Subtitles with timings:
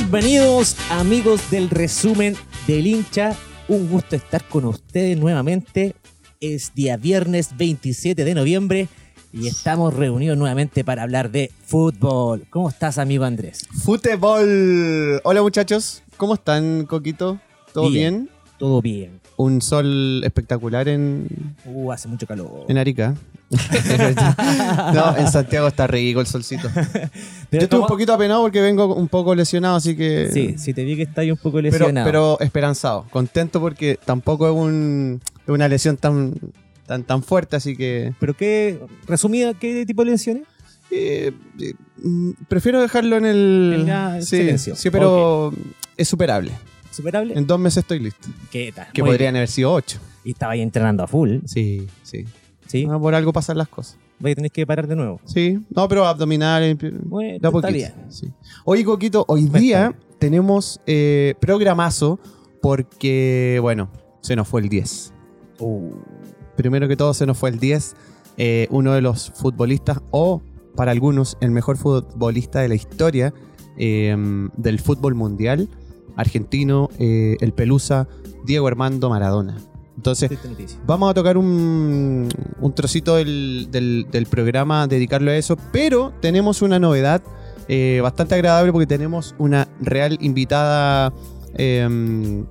[0.00, 2.36] Bienvenidos amigos del resumen
[2.66, 3.34] del hincha.
[3.66, 5.94] Un gusto estar con ustedes nuevamente.
[6.38, 8.88] Es día viernes 27 de noviembre
[9.32, 12.46] y estamos reunidos nuevamente para hablar de fútbol.
[12.50, 13.66] ¿Cómo estás, amigo Andrés?
[13.84, 15.22] Fútbol.
[15.24, 17.40] Hola muchachos, ¿cómo están, Coquito?
[17.72, 18.28] ¿Todo bien?
[18.58, 19.22] Todo bien.
[19.38, 22.66] Un sol espectacular en, Uh, hace mucho calor.
[22.68, 23.14] en Arica.
[24.94, 26.68] no, en Santiago está rico el solcito.
[26.74, 26.82] Yo
[27.50, 30.30] Pero estoy un como- poquito apenado porque vengo un poco lesionado, así que...
[30.32, 32.04] Sí, sí te vi que estás ahí un poco lesionado.
[32.06, 36.34] pero esperanzado, contento porque tampoco es un- una lesión tan,
[36.86, 40.42] tan, tan fuerte, así que ¿Pero qué, resumida, qué tipo de lesiones?
[40.90, 44.76] eh, eh, mm, prefiero dejarlo en el, En la- el sí, silencio.
[44.76, 45.52] sí, pero
[45.96, 46.52] es superable.
[46.90, 47.34] ¿Superable?
[47.34, 48.26] En dos meses estoy listo.
[48.50, 48.86] ¿Qué tal?
[48.92, 49.36] Que Muy podrían bien.
[49.40, 49.98] haber sido ocho.
[50.24, 52.24] Y estaba ahí entrenando a full, Sí, sí.
[52.66, 52.86] ¿Sí?
[52.90, 53.98] Ah, por algo pasan las cosas.
[54.18, 55.20] Voy a tener que parar de nuevo.
[55.24, 56.76] Sí, no, pero abdominales.
[57.04, 57.72] Bueno, de a está poquito.
[57.72, 57.92] bien.
[58.08, 58.32] Sí.
[58.64, 62.18] Oye, Coquito, hoy día tenemos eh, programazo
[62.62, 63.90] porque, bueno,
[64.22, 65.12] se nos fue el 10.
[65.60, 65.90] Uh,
[66.56, 67.94] Primero que todo, se nos fue el 10.
[68.38, 70.40] eh, uno de los futbolistas, o
[70.74, 73.32] para algunos, el mejor futbolista de la historia
[73.78, 74.16] eh,
[74.56, 75.68] del fútbol mundial,
[76.16, 78.08] argentino, eh, el Pelusa,
[78.46, 79.56] Diego Armando Maradona.
[79.96, 80.30] Entonces.
[80.86, 82.28] Vamos a tocar un,
[82.60, 87.22] un trocito del, del- del programa, dedicarlo a eso, pero tenemos una novedad
[87.68, 91.12] eh, bastante agradable porque tenemos una real invitada.
[91.54, 92.44] eh,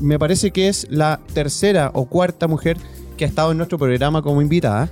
[0.00, 2.76] me parece que es la tercera o cuarta mujer
[3.16, 4.90] que ha estado en nuestro programa como invitada.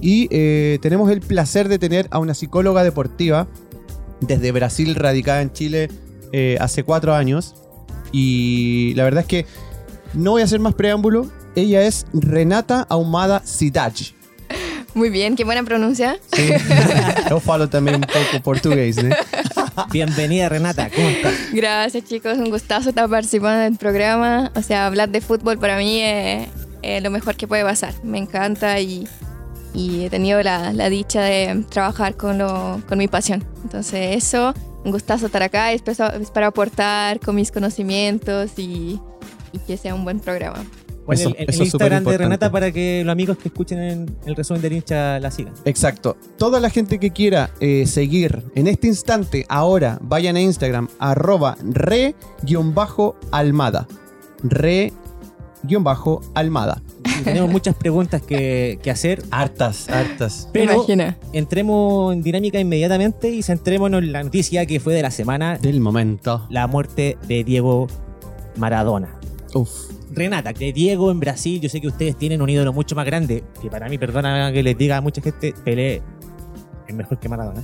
[0.00, 3.48] Y eh, tenemos el placer de tener a una psicóloga deportiva
[4.20, 5.88] desde Brasil, radicada en Chile
[6.32, 7.54] eh, hace cuatro años.
[8.12, 9.46] Y la verdad es que
[10.14, 11.30] no voy a hacer más preámbulo.
[11.56, 14.14] Ella es Renata Ahumada Cidade.
[14.94, 16.18] Muy bien, qué buena pronuncia.
[16.32, 16.50] Sí.
[17.30, 19.10] Yo falo también un poco portugués, ¿eh?
[19.90, 20.88] Bienvenida, Renata.
[20.94, 21.34] ¿Cómo estás?
[21.52, 24.52] Gracias chicos, un gustazo estar participando del programa.
[24.54, 26.48] O sea, hablar de fútbol para mí es,
[26.82, 27.92] es lo mejor que puede pasar.
[28.04, 29.08] Me encanta y,
[29.74, 33.44] y he tenido la, la dicha de trabajar con, lo, con mi pasión.
[33.64, 34.54] Entonces eso,
[34.84, 39.00] un gustazo estar acá y espero, espero aportar con mis conocimientos y
[39.66, 40.64] que sea un buen programa.
[41.06, 42.16] Pon Eso- el, el eso es Instagram de.
[42.18, 45.52] Renata para que los amigos que escuchen en el resumen del hincha la sigan.
[45.66, 46.16] Exacto.
[46.38, 51.58] Toda la gente que quiera eh, seguir en este instante, ahora vayan a Instagram, arroba
[51.62, 53.86] re-almada.
[55.62, 56.82] Re-almada.
[57.22, 60.48] Tenemos muchas preguntas que, que hacer, Hartas, hartas.
[60.52, 61.14] Pero imagino.
[61.32, 65.80] entremos en dinámica inmediatamente y centrémonos en la noticia que fue de la semana, Del
[65.80, 66.46] momento.
[66.50, 67.86] la muerte de Diego
[68.56, 69.18] Maradona.
[69.54, 69.70] Uf.
[70.10, 73.42] Renata, de Diego en Brasil, yo sé que ustedes tienen un ídolo mucho más grande,
[73.60, 76.02] que para mí, perdona que les diga a mucha gente, Pelé
[76.86, 77.62] es mejor que Maradona,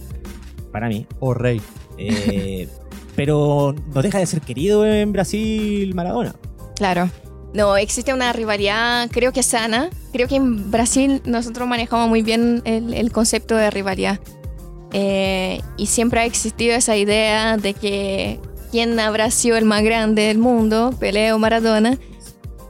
[0.73, 1.07] para mí.
[1.19, 1.61] O rey.
[1.99, 2.69] Eh,
[3.17, 6.35] pero no deja de ser querido en Brasil Maradona.
[6.77, 7.11] Claro.
[7.53, 9.91] No, existe una rivalidad, creo que sana.
[10.13, 14.21] Creo que en Brasil nosotros manejamos muy bien el, el concepto de rivalidad.
[14.93, 20.23] Eh, y siempre ha existido esa idea de que quién habrá sido el más grande
[20.23, 21.99] del mundo, Pelé o Maradona.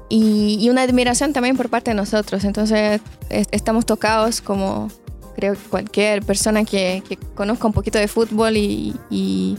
[0.08, 2.44] Y, y una admiración también por parte de nosotros.
[2.44, 4.88] Entonces es- estamos tocados como
[5.36, 9.56] creo que cualquier persona que, que conozca un poquito de fútbol y, y-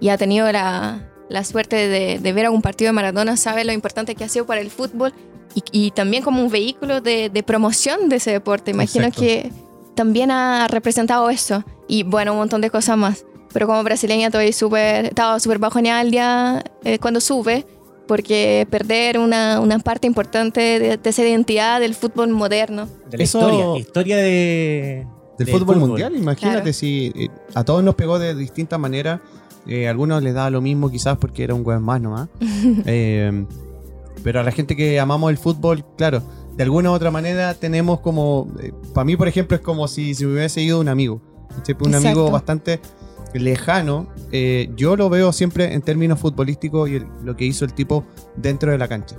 [0.00, 3.72] y ha tenido la, la suerte de, de ver algún partido de Maradona sabe lo
[3.72, 5.14] importante que ha sido para el fútbol
[5.72, 8.72] y, también como un vehículo de, de promoción de ese deporte.
[8.72, 9.22] Imagino Exacto.
[9.22, 9.50] que
[9.94, 13.24] también ha representado eso y bueno, un montón de cosas más.
[13.54, 17.64] Pero como brasileña estoy súper, estaba súper bajoneada el día eh, cuando sube
[18.06, 22.86] porque perder una, una parte importante de, de esa identidad del fútbol moderno.
[23.08, 25.06] De la Eso- historia, historia de...
[25.38, 26.72] Del de fútbol, mundial, imagínate Claro.
[26.74, 29.20] si eh, a todos nos pegó de distintas maneras.
[29.66, 32.28] Eh, a algunos les daba lo mismo quizás porque era un hueón más nomás.
[32.86, 33.44] Eh,
[34.22, 36.22] pero a la gente que amamos el fútbol, claro,
[36.56, 38.48] de alguna u otra manera tenemos como...
[38.92, 41.20] para mí, por ejemplo, es como si, si me hubiese ido un amigo.
[41.50, 41.96] Un Exacto.
[41.96, 42.80] amigo bastante
[43.40, 44.08] lejano.
[44.32, 48.04] Eh, yo lo veo siempre en términos futbolísticos y el- lo que hizo el tipo
[48.36, 49.16] dentro de la cancha.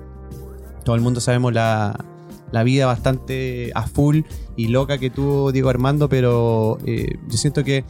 [0.83, 2.03] Todo el mundo sabemos la,
[2.51, 4.21] la vida bastante a full
[4.55, 7.83] y loca que tuvo Diego Armando, pero eh, yo siento que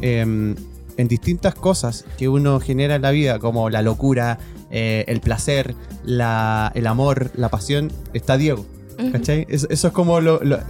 [0.00, 0.54] em,
[0.96, 4.38] en distintas cosas que uno genera en la vida, como la locura,
[4.70, 5.74] eh, el placer,
[6.04, 8.66] la- el amor, la pasión, está Diego.
[9.10, 9.44] ¿Cachai?
[9.48, 10.60] Eso, eso es como lo- lo-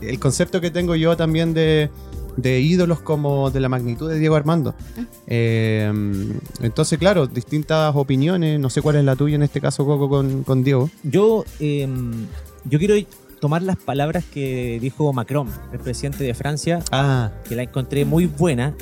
[0.00, 1.90] el concepto que tengo yo también de,
[2.36, 4.74] de ídolos como de la magnitud de Diego Armando.
[5.26, 5.92] Eh,
[6.60, 8.58] entonces, claro, distintas opiniones.
[8.60, 10.90] No sé cuál es la tuya en este caso, Coco, con, con Diego.
[11.02, 11.88] Yo, eh,
[12.64, 12.94] yo quiero
[13.40, 18.26] tomar las palabras que dijo Macron, el presidente de Francia, Ah, que la encontré muy
[18.26, 18.74] buena,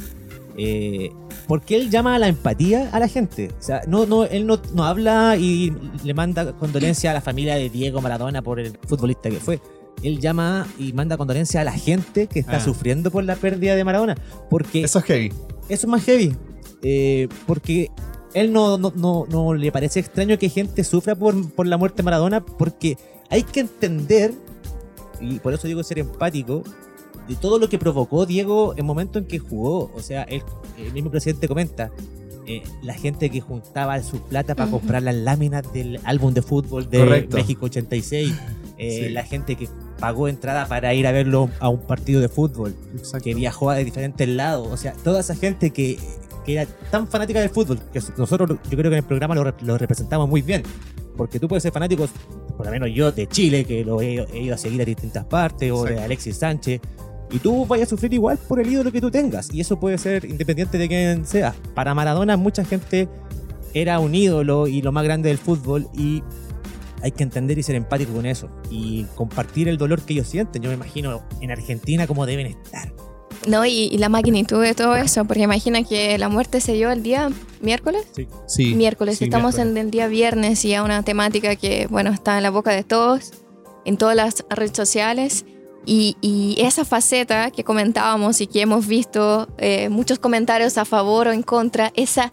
[0.56, 1.10] eh,
[1.48, 3.50] porque él llama a la empatía a la gente.
[3.58, 5.72] O sea, no, no, él no, no habla y
[6.05, 9.60] le manda condolencia a la familia de Diego Maradona por el futbolista que fue.
[10.02, 12.60] Él llama y manda condolencia a la gente que está Ah.
[12.60, 14.16] sufriendo por la pérdida de Maradona.
[14.50, 15.28] Porque Eso es heavy.
[15.69, 16.34] eso es más heavy.
[16.82, 17.90] Eh, porque
[18.34, 21.99] él no, no, no, no le parece extraño que gente sufra por, por la muerte
[21.99, 22.96] de Maradona, porque
[23.31, 24.32] hay que entender,
[25.20, 26.62] y por eso digo ser empático,
[27.28, 29.93] de todo lo que provocó Diego en el momento en que jugó.
[29.94, 30.43] O sea, él-
[30.78, 31.90] el mismo presidente comenta.
[32.44, 36.90] eh, la gente que juntaba su plata para comprar las láminas del álbum de fútbol
[36.90, 37.37] de Correcto.
[37.37, 38.34] México 86,
[38.82, 39.08] eh, Sí.
[39.11, 39.69] la gente que
[39.99, 43.25] pagó entrada para ir a verlo a un partido de fútbol, Exacto.
[43.25, 44.69] que viajó a diferentes lados.
[44.70, 45.99] O sea, toda esa gente que,
[46.44, 49.55] que era tan fanática del fútbol, que nosotros yo creo que en el programa lo,
[49.62, 50.62] lo representamos muy bien.
[51.17, 52.08] Porque tú puedes ser fanático,
[52.56, 55.25] por lo menos yo, de Chile, que lo he, he ido a seguir a distintas
[55.26, 56.05] partes, o de Exacto.
[56.05, 56.81] Alexis Sánchez.
[57.31, 59.52] Y tú vayas a sufrir igual por el ídolo que tú tengas.
[59.52, 61.55] Y eso puede ser independiente de quién sea.
[61.75, 63.08] Para Maradona, mucha gente
[63.75, 65.88] era un ídolo y lo más grande del fútbol.
[65.94, 66.23] Y
[67.02, 68.49] hay que entender y ser empático con eso.
[68.70, 70.62] Y compartir el dolor que ellos sienten.
[70.62, 72.93] Yo me imagino en Argentina cómo deben estar.
[73.46, 76.93] No, y, y la magnitud de todo eso, porque imagina que la muerte se dio
[76.93, 77.28] el día
[77.60, 78.06] miércoles.
[78.46, 78.75] Sí.
[78.76, 79.76] miércoles, sí, estamos miércoles.
[79.76, 82.84] en el día viernes y a una temática que, bueno, está en la boca de
[82.84, 83.32] todos,
[83.84, 85.44] en todas las redes sociales.
[85.84, 91.26] Y, y esa faceta que comentábamos y que hemos visto eh, muchos comentarios a favor
[91.26, 92.31] o en contra, esa,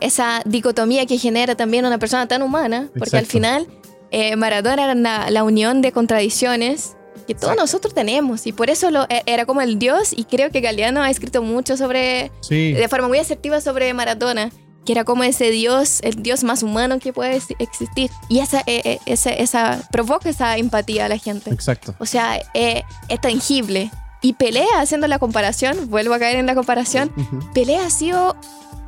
[0.00, 3.32] esa dicotomía que genera también una persona tan humana, porque al Exacto.
[3.32, 3.66] final
[4.10, 6.96] eh, Maradona era la, la unión de contradicciones
[7.26, 7.62] que todos Exacto.
[7.62, 11.02] nosotros tenemos y por eso lo, e- era como el dios y creo que Galeano
[11.02, 12.72] ha escrito mucho sobre, Sí.
[12.72, 14.50] de forma muy asertiva sobre Maradona,
[14.84, 18.10] que era como ese dios, el dios más humano que puede ex- existir.
[18.28, 21.50] Y esa, eh, esa, esa provoca esa empatía a la gente.
[21.50, 21.94] Exacto.
[22.00, 23.90] O sea, eh, es tangible.
[24.22, 27.52] Y Pelea, haciendo la comparación, vuelvo a caer en la comparación, Ujú.
[27.52, 28.34] Pelea ha sido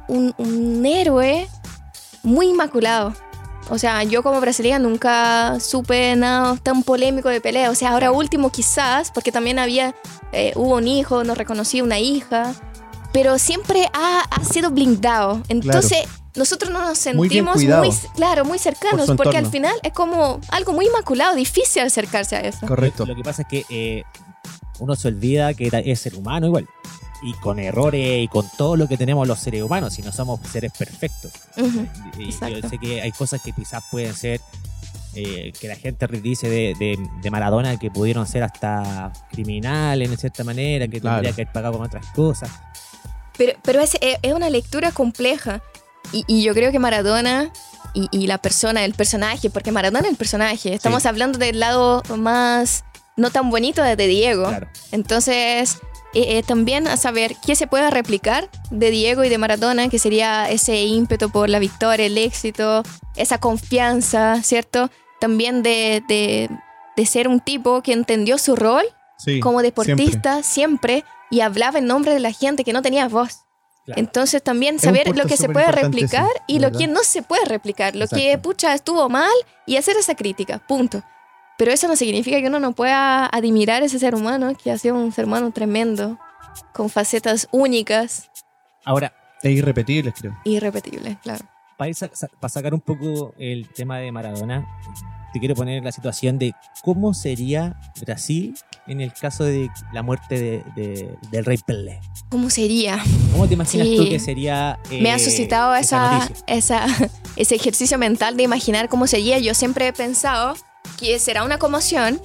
[0.08, 1.46] un, un héroe
[2.22, 3.14] muy inmaculado.
[3.72, 7.70] O sea, yo como brasileña nunca supe nada tan polémico de Pelea.
[7.70, 9.94] O sea, ahora último quizás, porque también había,
[10.32, 12.54] eh, hubo un hijo, nos reconocí una hija,
[13.12, 15.42] pero siempre ha, ha sido blindado.
[15.48, 16.04] Entonces,
[16.36, 19.92] nosotros no nos Muy sentimos cuidado muy, claro, muy cercanos, por porque al final es
[19.92, 22.66] como algo muy inmaculado, difícil acercarse a eso.
[22.66, 23.06] Correcto.
[23.06, 24.04] Lo que pasa es que eh,
[24.80, 26.66] uno se olvida que era- es ser humano igual.
[27.22, 30.40] Y con errores y con todo lo que tenemos los seres humanos, y no somos
[30.50, 31.30] seres perfectos.
[32.18, 32.58] Y- y exacto.
[32.58, 34.40] yo sé que hay cosas que quizás pueden ser
[35.14, 40.16] eh, que la gente dice de, de- de Maradona que pudieron ser hasta criminales en
[40.16, 41.16] cierta manera, que Claro.
[41.18, 42.50] tendría que haber pagado con otras cosas.
[43.36, 45.62] Pero, pero es, es- una lectura compleja.
[46.12, 47.52] Y, y yo creo que Maradona
[47.94, 50.72] y, y la persona, el personaje, porque Maradona es el personaje.
[50.74, 51.08] Estamos Sí.
[51.08, 52.84] hablando del lado más
[53.18, 54.48] no tan bonito de, de Diego.
[54.48, 54.66] Claro.
[54.92, 55.76] Entonces,
[56.14, 59.98] eh, eh, también a saber qué se puede replicar de Diego y de Maradona, que
[59.98, 62.82] sería ese ímpetu por la victoria, el éxito,
[63.16, 64.90] esa confianza, ¿cierto?
[65.20, 66.48] También de, de-
[66.96, 68.84] de ser un tipo que entendió su rol
[69.18, 69.40] Sí.
[69.40, 71.04] como deportista siempre.
[71.30, 73.44] y hablaba en nombre de la gente que no tenía voz.
[73.86, 73.98] Claro.
[74.00, 77.46] Entonces también saber lo que se puede replicar sí, y lo que no se puede
[77.46, 79.30] replicar, lo que pucha estuvo mal
[79.66, 81.02] y hacer esa crítica, punto.
[81.62, 84.78] Pero eso no significa que uno no pueda admirar a ese ser humano, que ha
[84.78, 86.18] sido un ser humano tremendo,
[86.74, 88.28] con facetas únicas
[88.84, 89.12] Ahora,
[89.44, 90.36] Es irrepetible, creo.
[90.44, 91.44] e irrepetibles, claro.
[91.78, 91.92] para,
[92.40, 94.66] para sacar un poco el tema de Maradona,
[95.32, 96.52] te quiero poner en la situación de
[96.82, 98.56] cómo sería Brasil
[98.88, 102.00] en el caso de la muerte de- de- del rey Pelé.
[102.28, 102.98] ¿Cómo sería?
[103.30, 103.96] ¿Cómo te imaginas Sí.
[103.98, 104.80] tú que sería?
[104.90, 106.44] Me ha eh, suscitado esa, noticia?
[106.48, 106.86] esa,
[107.36, 109.38] ese ejercicio mental de imaginar cómo sería.
[109.38, 110.54] Yo siempre he pensado
[110.98, 112.20] que será una conmoción,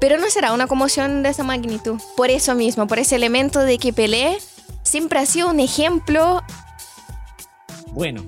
[0.00, 2.00] pero no será una conmoción de esa magnitud.
[2.16, 4.38] Por eso mismo, por ese elemento de que Pelé
[4.82, 6.42] siempre ha sido un ejemplo
[7.92, 8.22] Bueno,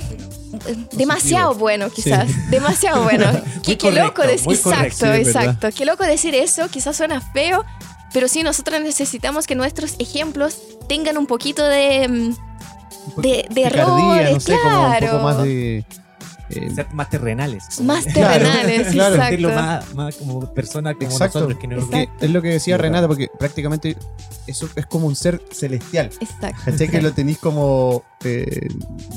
[0.93, 2.29] demasiado bueno, quizás.
[2.51, 3.27] Demasiado bueno.
[3.63, 4.47] qué, qué correcto, loco decir.
[4.47, 5.69] muy correcto, Exacto, sí, exacto.
[5.77, 6.69] Qué loco decir eso.
[6.69, 7.65] Quizás suena feo,
[8.13, 10.57] pero sí, nosotros necesitamos que nuestros ejemplos
[10.89, 12.09] tengan un poquito de.
[12.09, 15.19] mm, De- de errores, no sé, como un poco claro.
[15.23, 15.85] más de.
[16.51, 17.81] Eh, ser más terrenales.
[17.81, 19.17] Más terrenales, claro.
[19.17, 19.87] Sentirlo exacto.
[19.87, 21.41] más, más como persona como Exacto.
[21.41, 21.59] nosotros.
[21.61, 23.97] Que no porque es lo que decía Renata, porque prácticamente
[24.47, 26.11] eso es como un ser celestial.
[26.21, 26.63] Exacto.
[26.65, 26.89] ¿Cachai?
[26.89, 28.03] Que lo tenéis como.
[28.25, 28.69] eh,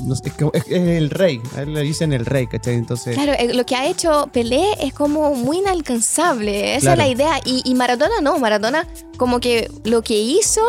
[0.04, 1.40] no sé, es, el rey.
[1.56, 2.74] A él le dicen el rey, ¿cachai?
[2.74, 3.14] Entonces.
[3.14, 6.76] Claro, eh, lo que ha hecho Pelé es como muy inalcanzable.
[6.76, 7.02] Esa Claro.
[7.02, 7.40] es la idea.
[7.44, 8.38] Y, y Maradona no.
[8.38, 8.86] Maradona,
[9.16, 10.60] como que lo que hizo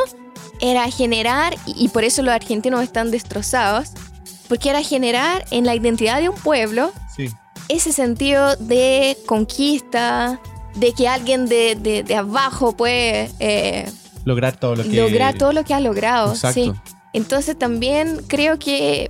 [0.61, 3.89] era generar, y, y por eso los argentinos están destrozados,
[4.53, 7.27] porque era generar en la identidad de un pueblo Sí.
[7.69, 10.39] ese sentido de conquista,
[10.75, 13.91] de que alguien de, de- de abajo puede eh,
[14.25, 14.89] Lograr todo lo que.
[14.95, 16.33] lograr todo lo que ha logrado.
[16.33, 16.53] Exacto.
[16.53, 16.71] Sí.
[17.13, 19.09] Entonces también creo que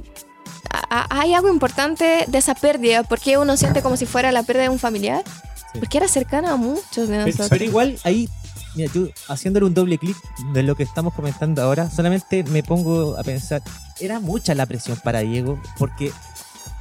[1.09, 4.69] hay algo importante de esa pérdida, porque uno siente como si fuera la pérdida de
[4.69, 5.25] un familiar,
[5.77, 7.50] porque era cercana a muchos de nosotros.
[7.50, 8.29] Pero, igual ahí,
[8.75, 10.18] mira, tú haciéndole un doble clic
[10.53, 13.62] de lo que estamos comentando ahora, solamente me pongo a pensar,
[14.00, 16.12] era mucha la presión para Diego, porque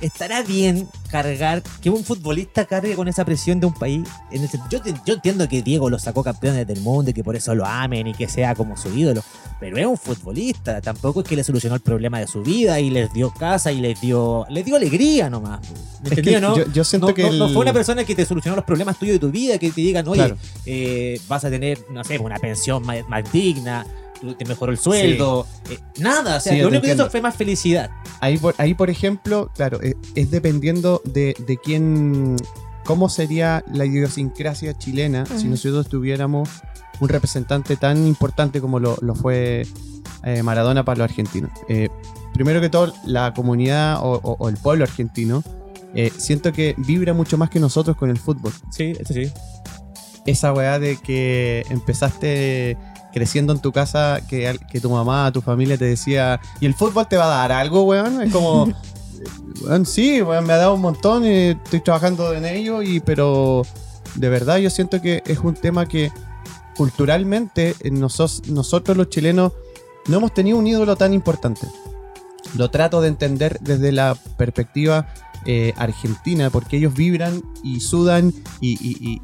[0.02, 4.06] estará bien cargar, que un futbolista cargue con esa presión de un país.
[4.30, 7.54] En yo, yo, entiendo que Diego lo sacó campeones del mundo y que por eso
[7.54, 9.22] lo amen y que sea como su ídolo,
[9.60, 12.90] pero es un futbolista, tampoco es que le solucionó el problema de su vida y
[12.90, 15.60] les dio casa y les dio, les dio alegría nomás.
[16.02, 16.56] ¿Me no?
[16.72, 19.30] Yo, siento que no, fue una persona que te solucionó los problemas tuyos de tu
[19.30, 20.34] vida, que te digan, oye,
[20.66, 23.86] eh, vas a tener, no sé, una pensión más, digna,
[24.38, 27.90] te mejoró el sueldo, eh, nada, o sea, lo único que hizo fue más felicidad.
[28.20, 32.36] Ahí por, ahí, por ejemplo, claro, eh, es, dependiendo de, de, quién,
[32.84, 36.48] cómo sería la idiosincrasia chilena si nosotros tuviéramos
[37.02, 39.66] un representante tan importante como lo, fue
[40.24, 41.50] eh, Maradona para los argentinos.
[41.68, 41.88] Eh,
[42.32, 45.42] primero que todo, la comunidad o, el pueblo argentino
[45.94, 48.52] eh, siento que vibra mucho más que nosotros con el fútbol.
[48.70, 49.30] Sí, eso sí.
[50.26, 52.78] Esa weá de que empezaste
[53.12, 57.06] creciendo en tu casa, que, que tu mamá, tu familia te decía, ¿y el fútbol
[57.08, 58.22] te va a dar algo, weón?
[58.22, 58.68] Es como,
[59.84, 63.62] sí, weón, me ha dado un montón y estoy trabajando en ello, y, pero
[64.14, 66.10] de verdad yo siento que es un tema que
[66.76, 69.52] culturalmente nosotros los chilenos
[70.06, 71.66] no hemos tenido un ídolo tan importante.
[72.56, 75.06] Lo trato de entender desde la perspectiva
[75.46, 79.20] eh, argentina, porque ellos vibran y sudan y,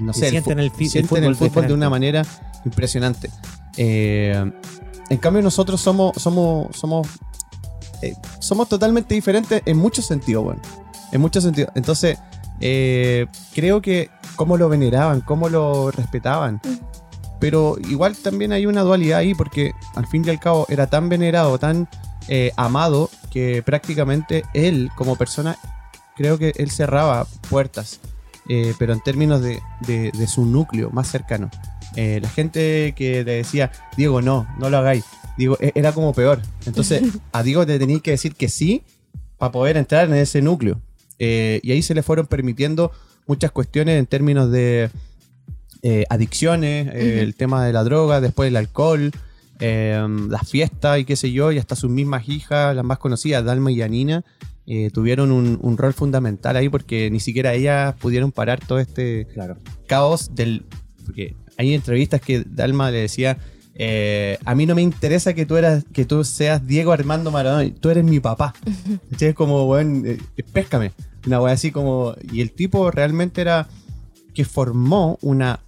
[0.00, 2.24] no sé, sienten el, fútbol, de una manera
[2.64, 3.30] impresionante.
[3.76, 4.50] Eh,
[5.08, 7.08] en cambio nosotros somos somos somos
[8.02, 10.62] eh, somos totalmente diferentes en muchos sentidos, bueno,
[11.12, 11.70] en muchos sentidos.
[11.74, 12.18] Entonces
[12.58, 16.60] creo que cómo lo veneraban, cómo lo respetaban.
[17.38, 21.08] Pero igual también hay una dualidad ahí porque al fin y al cabo era tan
[21.08, 21.88] venerado, tan
[22.28, 25.56] eh, amado, que prácticamente él como persona,
[26.16, 28.00] creo que él cerraba puertas,
[28.48, 29.60] eh, pero en términos de,
[30.26, 31.50] su núcleo más cercano.
[31.96, 35.04] Eh, la gente que le decía, Diego, no, no lo hagáis,
[35.36, 36.40] Diego, e, era como peor.
[36.66, 38.82] Entonces a Diego le tenéis que decir que sí
[39.38, 40.80] para poder entrar en ese núcleo.
[41.18, 42.92] y ahí se le fueron permitiendo
[43.26, 44.90] muchas cuestiones en términos de
[45.82, 49.12] eh, adicciones, eh, el tema de la droga, después el alcohol,
[49.60, 53.44] eh, las fiestas y qué sé yo, y hasta sus mismas hijas, las más conocidas,
[53.44, 54.24] Dalma y Anina,
[54.92, 59.26] tuvieron un, rol fundamental ahí porque ni siquiera ellas pudieron parar todo este
[59.88, 60.64] caos del...
[61.04, 63.36] Porque hay entrevistas que Dalma le decía,
[64.44, 67.90] a mí no me interesa que tú, eras, que tú seas Diego Armando Maradona, tú
[67.90, 68.54] eres mi papá.
[69.18, 70.04] Es como, bueno,
[70.52, 70.92] péscame.
[71.26, 72.14] Una wea así como...
[72.32, 73.66] Y el tipo realmente era
[74.34, 75.58] que formó una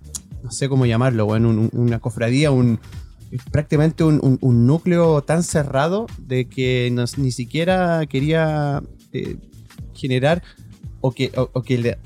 [0.42, 2.80] no sé cómo llamarlo, bueno, una cofradía, un
[3.50, 9.36] prácticamente un, núcleo tan cerrado de que ni siquiera quería eh,
[9.94, 10.42] generar
[11.00, 11.98] o que, o, que le,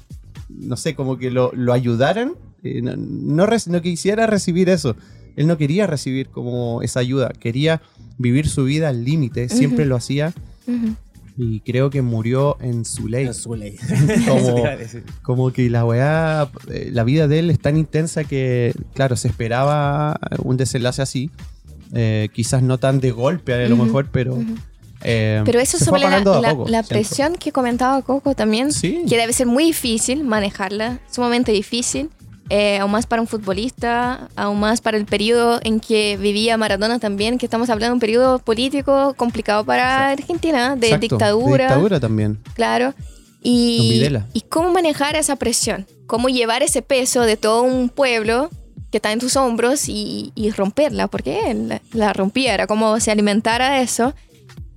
[0.48, 4.96] no sé, como que lo, ayudaran, eh, no, no, quisiera recibir eso.
[5.36, 7.82] Él no quería recibir como esa ayuda, quería
[8.18, 10.32] vivir su vida al límite, siempre lo hacía
[11.38, 13.26] y creo que murió en su ley.
[13.26, 13.76] En su ley.
[15.22, 19.28] como, que la weá, eh, la vida de él es tan intensa que, claro, se
[19.28, 21.30] esperaba un desenlace así.
[21.92, 24.38] Eh, quizás no tan de golpe a lo mejor, pero...
[25.02, 26.20] Eh, pero eso sobre la,
[26.66, 32.08] la, presión que comentaba Coco también, que debe ser muy difícil manejarla, sumamente difícil.
[32.48, 37.00] Eh, aún más para un futbolista, aún más para el periodo en que vivía Maradona
[37.00, 41.64] también, que estamos hablando de un periodo político complicado para Argentina, de dictadura.
[41.64, 42.38] De dictadura también.
[42.54, 42.94] Claro.
[43.42, 48.50] Y, y cómo manejar esa presión, cómo llevar ese peso de todo un pueblo
[48.90, 53.74] que está en tus hombros y, romperla, porque él la, rompía, era como se alimentara
[53.74, 54.14] de eso.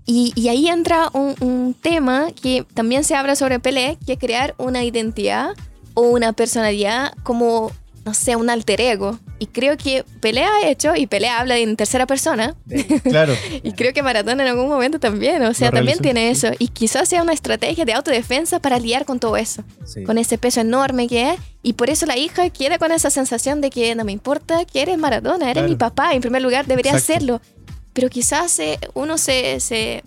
[0.05, 4.19] Y, y ahí entra un, un, tema que también se habla sobre Pelé, que es
[4.19, 5.51] crear una identidad
[5.99, 7.71] una personalidad como,
[8.05, 9.19] no sé, un alter ego.
[9.41, 12.55] Y creo que Pelea ha hecho, y Pelea habla en tercera persona.
[13.03, 13.33] Claro.
[13.63, 16.49] y creo que Maratón en algún momento también, o sea, también tiene eso.
[16.59, 19.63] Y quizás sea una estrategia de autodefensa para lidiar con todo eso.
[20.05, 21.39] Con ese peso enorme que es.
[21.63, 24.81] Y por eso la hija queda con esa sensación de que no me importa que
[24.81, 27.41] eres Maradona, eres mi papá, en primer lugar debería hacerlo.
[27.93, 30.03] Pero quizás eh, uno se, se,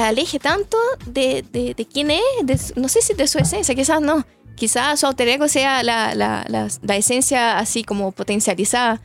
[0.00, 0.76] aleje tanto
[1.06, 4.24] de, de, de quién es, no sé si de su esencia, quizás no
[4.56, 9.00] quizás su alter ego sea la, la, la, esencia así como potencializada,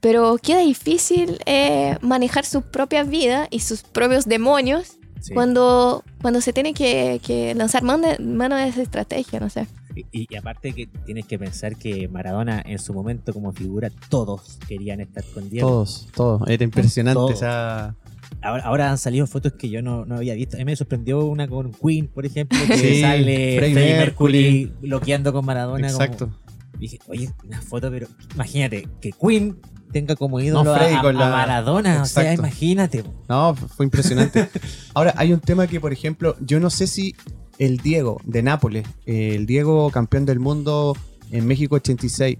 [0.00, 4.98] pero queda difícil eh, manejar su propia vida y sus propios demonios
[5.34, 9.66] cuando, cuando se tiene que, que lanzar mano, mano de esa estrategia, no sé.
[10.12, 15.00] Y, aparte que tienes que pensar que Maradona en su momento como figura, todos querían
[15.00, 15.68] estar con Diego.
[15.68, 16.48] Todos, todos.
[16.48, 17.96] Era impresionante esa
[18.42, 20.56] ahora, ahora han salido fotos que yo no, no había visto.
[20.56, 24.72] A mí me sorprendió una con Queen, por ejemplo, que Sí, sale Freddie Mercury.
[24.80, 25.88] Bloqueando con Maradona.
[25.92, 26.30] como- Exacto.
[26.78, 29.56] dije, oye, una foto, pero imagínate que Queen
[29.92, 32.02] tenga como ídolo a, Freddy a- con a la- Maradona.
[32.02, 32.42] O sea, Exacto.
[32.42, 33.04] imagínate.
[33.28, 34.48] No, fue impresionante.
[34.94, 37.14] Ahora, hay un tema que, por ejemplo, yo no sé si
[37.58, 40.94] el Diego de Nápoles, eh, el Diego campeón del mundo
[41.30, 42.36] en México 86,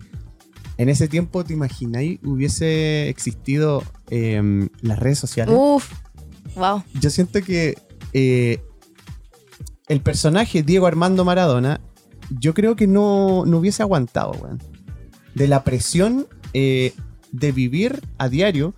[0.78, 5.54] en ese tiempo, ¿te imagináis hubiese existido eh, las redes sociales?
[5.56, 5.92] Uf,
[6.54, 6.82] wow.
[7.00, 7.76] Yo siento que
[8.12, 8.62] eh,
[9.88, 11.80] el personaje Diego Armando Maradona,
[12.30, 14.62] yo creo que no, no hubiese aguantado, weón.
[15.34, 16.94] De la presión eh,
[17.30, 18.74] de vivir a diario.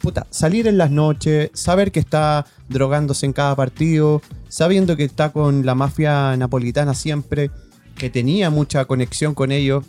[0.00, 5.32] Puta, salir en las noches, saber que está drogándose en cada partido, sabiendo que está
[5.32, 7.50] con la mafia napolitana siempre,
[7.96, 9.84] que tenía mucha conexión con ellos,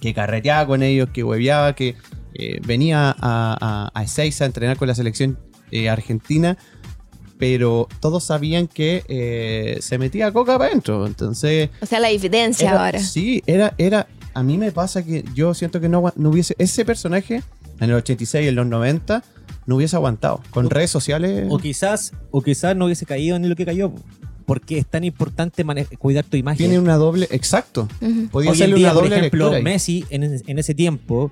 [0.00, 1.96] que carreteaba con ellos, que hueveaba, que
[2.34, 5.38] eh, venía a, a, a Ezeiza a entrenar con la selección
[5.70, 6.56] eh, argentina,
[7.38, 11.06] pero todos sabían que eh, se metía coca para adentro.
[11.06, 12.98] Entonces, O sea, la evidencia era- ahora.
[13.00, 14.06] Sí, era, era.
[14.34, 16.54] A mí me pasa que yo siento que no, hubiese.
[16.58, 17.42] Ese personaje
[17.80, 19.22] en el 86 y en los 90
[19.66, 20.40] no hubiese aguantado.
[20.50, 21.46] Con O- redes sociales.
[21.50, 23.92] O quizás, o quizás no hubiese caído en lo que cayó.
[24.46, 25.64] Porque es tan importante
[25.98, 26.58] cuidar tu imagen.
[26.58, 27.28] Tiene una doble.
[27.30, 27.88] Exacto.
[28.00, 28.28] Ujú.
[28.28, 29.62] Podía Hoy en día, una por doble ejemplo, lectura ahí.
[29.62, 31.30] Messi en, en ese tiempo,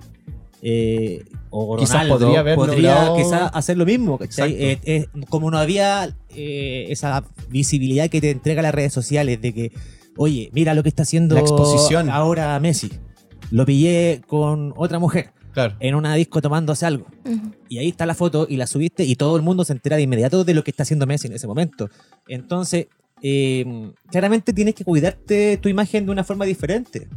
[0.62, 4.18] eh, o Quizás Ronaldo, podría haber logrado- quizás hacer lo mismo.
[4.38, 9.52] Eh, eh, como no había eh, esa visibilidad que te entrega las redes sociales de
[9.54, 9.72] que,
[10.16, 12.10] oye, mira lo que está haciendo La exposición.
[12.10, 12.90] ahora Messi.
[13.50, 15.74] Lo pillé con otra mujer Claro.
[15.80, 17.06] en una disco tomándose algo.
[17.68, 20.02] Y ahí está la foto y la subiste y todo el mundo se entera de
[20.02, 21.88] inmediato de lo que está haciendo Messi en ese momento.
[22.28, 22.86] Entonces,
[23.22, 27.08] eh, claramente tienes que cuidarte tu imagen de una forma diferente.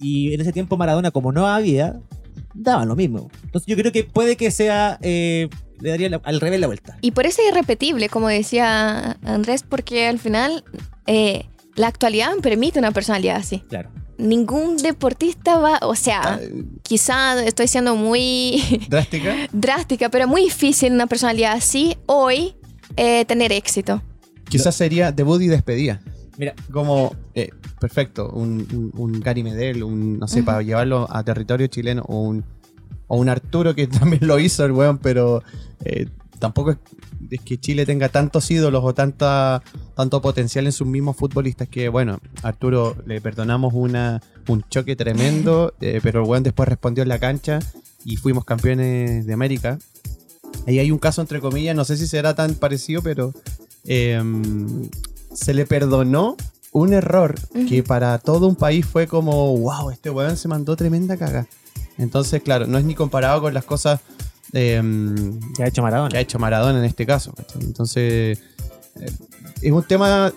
[0.00, 2.00] Y en ese tiempo Maradona, como no había,
[2.54, 3.30] daba lo mismo.
[3.44, 5.48] Entonces yo creo que puede que sea, eh,
[5.80, 6.96] le daría la- al revés la vuelta.
[7.00, 10.64] Y por eso es irrepetible, como decía Andrés, porque al final
[11.06, 13.60] eh, la actualidad permite una personalidad así.
[13.68, 13.90] Claro.
[14.18, 16.38] Ningún deportista va, o sea, Ah,
[16.82, 19.34] quizá estoy siendo muy Drástica.
[19.52, 22.54] drástica, pero muy difícil una personalidad así hoy
[22.96, 24.02] eh, tener éxito.
[24.50, 26.00] Quizás sería debut y despedida.
[26.40, 31.22] Mira, Como, eh, perfecto, un, un, un Gary Medel, un, no sé, para llevarlo a
[31.22, 32.46] territorio chileno, o un,
[33.08, 35.42] o un Arturo que también lo hizo el weón, pero
[35.84, 36.78] eh, tampoco es,
[37.30, 39.62] es que Chile tenga tantos ídolos o tanta,
[39.94, 45.74] tanto potencial en sus mismos futbolistas que, bueno, Arturo le perdonamos una, un choque tremendo,
[45.82, 47.58] eh, pero el weón después respondió en la cancha
[48.02, 49.78] y fuimos campeones de América.
[50.66, 53.34] Ahí hay un caso, entre comillas, no sé si será tan parecido, pero
[53.84, 54.22] eh,
[55.34, 56.36] se le perdonó
[56.72, 57.34] un error
[57.68, 61.46] que para todo un país fue como, wow, este weón se mandó tremenda caga.
[61.98, 64.00] Entonces, claro, no es ni comparado con las cosas
[64.52, 64.80] eh,
[65.56, 66.10] que ha hecho Maradona.
[66.10, 67.32] que ha hecho Maradona en este caso.
[67.60, 68.38] Entonces,
[69.00, 69.10] eh,
[69.62, 70.32] es un tema,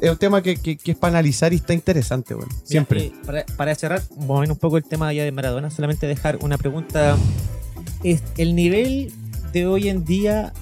[0.00, 2.48] es un tema que, que- que es para analizar y está interesante, weón.
[2.50, 3.04] Mira, Siempre.
[3.06, 6.56] eh, para, para cerrar, mover un poco el tema ya de Maradona, solamente dejar una
[6.58, 7.16] pregunta.
[8.02, 9.12] Es el nivel
[9.52, 10.52] de hoy en día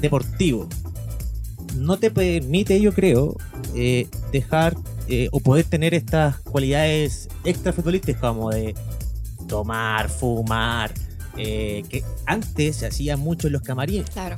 [0.00, 0.68] deportivo
[1.76, 3.36] no te permite, yo creo,
[3.74, 4.76] eh, dejar
[5.08, 8.74] eh, o poder tener estas cualidades extra futbolísticas como de
[9.46, 10.92] tomar, fumar,
[11.36, 14.10] eh, que antes se hacía mucho en los camarines.
[14.10, 14.36] Claro.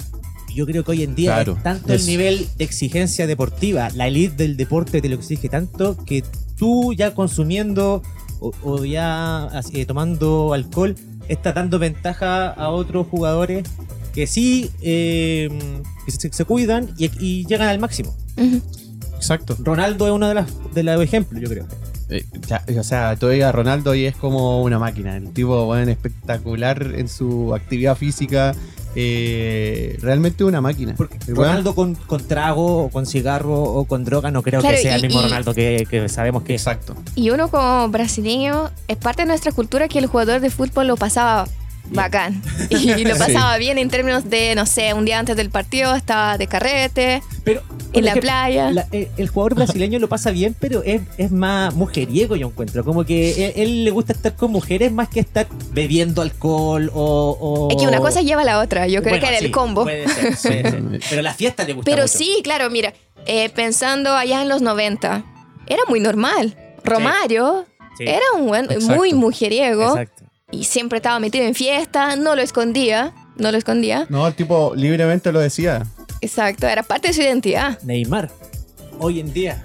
[0.55, 3.88] Yo creo que hoy en día Claro, es tanto es- el nivel de exigencia deportiva,
[3.95, 6.25] la elite del deporte te lo exige tanto que
[6.57, 8.03] tú ya consumiendo
[8.40, 10.95] o, o ya eh, tomando alcohol
[11.29, 13.62] estás dando ventaja a otros jugadores
[14.21, 15.49] que sí eh,
[16.05, 18.15] que se, se cuidan y, y llegan al máximo.
[19.17, 19.57] Exacto.
[19.61, 21.67] Ronaldo es uno de, las, de los ejemplos, yo creo.
[22.11, 25.17] Eh, ya, o sea, todavía Ronaldo y es como una máquina.
[25.17, 28.55] El tipo, bueno, espectacular en su actividad física.
[28.95, 30.95] eh, realmente una máquina.
[30.99, 34.83] Porque Ronaldo con, con trago o con cigarro o con droga no creo Claro, que
[34.83, 36.61] sea y- el mismo y- Ronaldo que, que sabemos que es.
[36.63, 36.95] Exacto.
[37.15, 40.97] Y uno como brasileño, es parte de nuestra cultura que el jugador de fútbol lo
[40.97, 41.47] pasaba
[41.90, 42.42] bacán.
[42.70, 43.18] Y lo Sí.
[43.20, 47.22] pasaba bien en términos de, no sé, un día antes del partido estaba de carrete,
[47.44, 48.70] Pero en la ejemplo, playa.
[48.70, 52.85] la- eh, el jugador brasileño lo pasa bien, pero es, es más mujeriego, yo encuentro.
[52.85, 57.37] Como que él, él le gusta estar con mujeres más que estar bebiendo alcohol o.
[57.40, 59.46] o- Es que una cosa lleva a la otra, yo creo Bueno, que era sí,
[59.46, 59.83] el combo.
[59.83, 61.00] puede ser, puede ser.
[61.11, 62.16] Pero la fiesta le gusta Pero mucho.
[62.18, 62.94] sí, claro, mira,
[63.26, 65.24] eh, pensando allá en los 90,
[65.66, 66.57] era muy normal.
[66.85, 67.66] Romario
[67.98, 68.94] Sí, era un buen, Exacto.
[68.94, 70.24] muy mujeriego Exacto.
[70.51, 74.07] Y siempre estaba metido en fiesta, no lo escondía, no lo escondía.
[74.09, 75.87] No, el tipo libremente lo decía.
[76.21, 77.81] Exacto, era parte de su identidad.
[77.83, 78.31] Neymar,
[78.99, 79.65] hoy en día,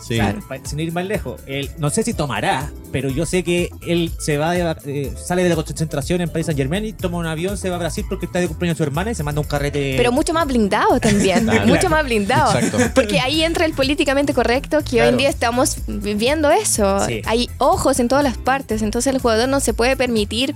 [0.00, 0.16] Sí.
[0.16, 0.40] Claro.
[0.64, 4.38] Sin ir más lejos, él, no sé si tomará, pero yo sé que él se
[4.38, 7.56] va de eh, sale de la concentración en Paris Saint Germain y toma un avión,
[7.56, 9.94] se va a Brasil porque está de cumpleaños su hermana y se manda un carrete.
[9.96, 11.44] Pero mucho más blindado también.
[11.44, 11.66] Claro.
[11.66, 12.58] Mucho más blindado.
[12.58, 12.78] Exacto.
[12.94, 17.04] Porque ahí entra el políticamente correcto que hoy en día estamos viviendo eso.
[17.06, 17.22] Sí.
[17.26, 18.82] Hay ojos en todas las partes.
[18.82, 20.54] Entonces el jugador no se puede permitir,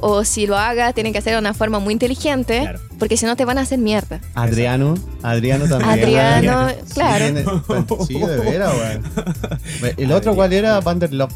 [0.00, 2.80] o, o si lo haga, tiene que hacerlo de una forma muy inteligente, Claro.
[2.98, 4.20] porque si no te van a hacer mierda.
[4.34, 5.90] Adriano, Adriano también.
[5.90, 7.26] Adriano, Sí, claro.
[8.06, 9.94] Sí, de veras, weón.
[9.96, 10.80] El otro, ¿cuál era?
[10.80, 11.30] Vanderlop.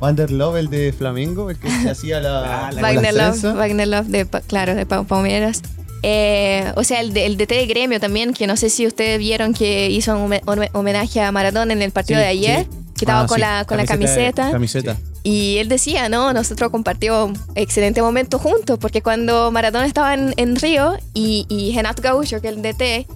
[0.00, 2.66] Vanderlop, el de Flamengo, el que se hacía la.
[2.68, 3.52] Ah, la- Wagner Love, salsa.
[3.54, 5.62] Wagner Love de, Pa- claro, de Pa- Palmeiras.
[6.02, 9.20] Eh, o sea, el, de, el DT de gremio también, que no sé si ustedes
[9.20, 12.64] vieron que hizo un home- home- homenaje a Maradona en el partido Sí, de ayer,
[12.64, 12.68] sí.
[12.96, 13.40] que estaba Ah, con, sí.
[13.42, 14.50] la, con la camiseta.
[14.50, 14.96] Camiseta.
[15.22, 20.56] Y él decía, no, nosotros compartimos excelente momento juntos, porque cuando Maradona estaba en, en
[20.56, 23.06] Río y, y Renato Gaúcho, que es el DT,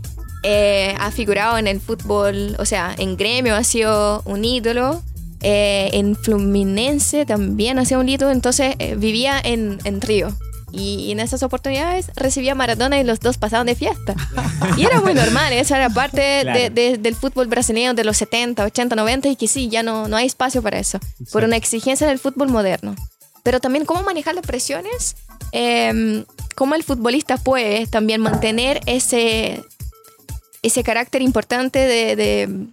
[0.45, 5.03] eh, ha figurado en el fútbol, o sea, en gremio ha sido un ídolo,
[5.41, 10.29] eh, en Fluminense también ha sido un ídolo, entonces eh, vivía en, en Río.
[10.79, 14.15] Y en esas oportunidades recibía Maradona y los dos pasaban de fiesta.
[14.77, 16.75] Y era muy normal, eso era parte de- Claro.
[16.75, 20.17] de- del fútbol brasileño de los 70, 80, 90 y que sí, ya no, no
[20.17, 20.99] hay espacio para eso,
[21.33, 22.95] por una exigencia del fútbol moderno.
[23.43, 25.17] Pero también cómo manejar las presiones,
[25.53, 26.25] eh,
[26.57, 29.63] cómo el futbolista puede también mantener ese,
[30.63, 32.67] ese carácter importante de, de,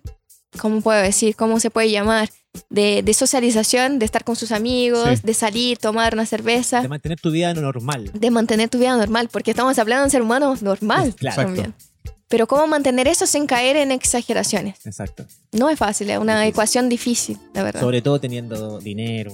[0.60, 1.36] ¿cómo puedo decir?
[1.36, 2.30] ¿Cómo se puede llamar?
[2.70, 5.22] De, de socialización, de estar con sus amigos, Sí.
[5.24, 8.12] de salir, tomar una cerveza de mantener tu vida normal.
[8.14, 11.42] de mantener tu vida normal, porque estamos hablando de un ser humano normal Claro.
[11.44, 11.74] también.
[12.28, 14.76] Pero cómo mantener eso sin caer en exageraciones.
[14.86, 15.26] Exacto.
[15.52, 17.82] No es fácil, es una ecuación difícil, la verdad.
[17.82, 19.34] Sobre todo teniendo dinero.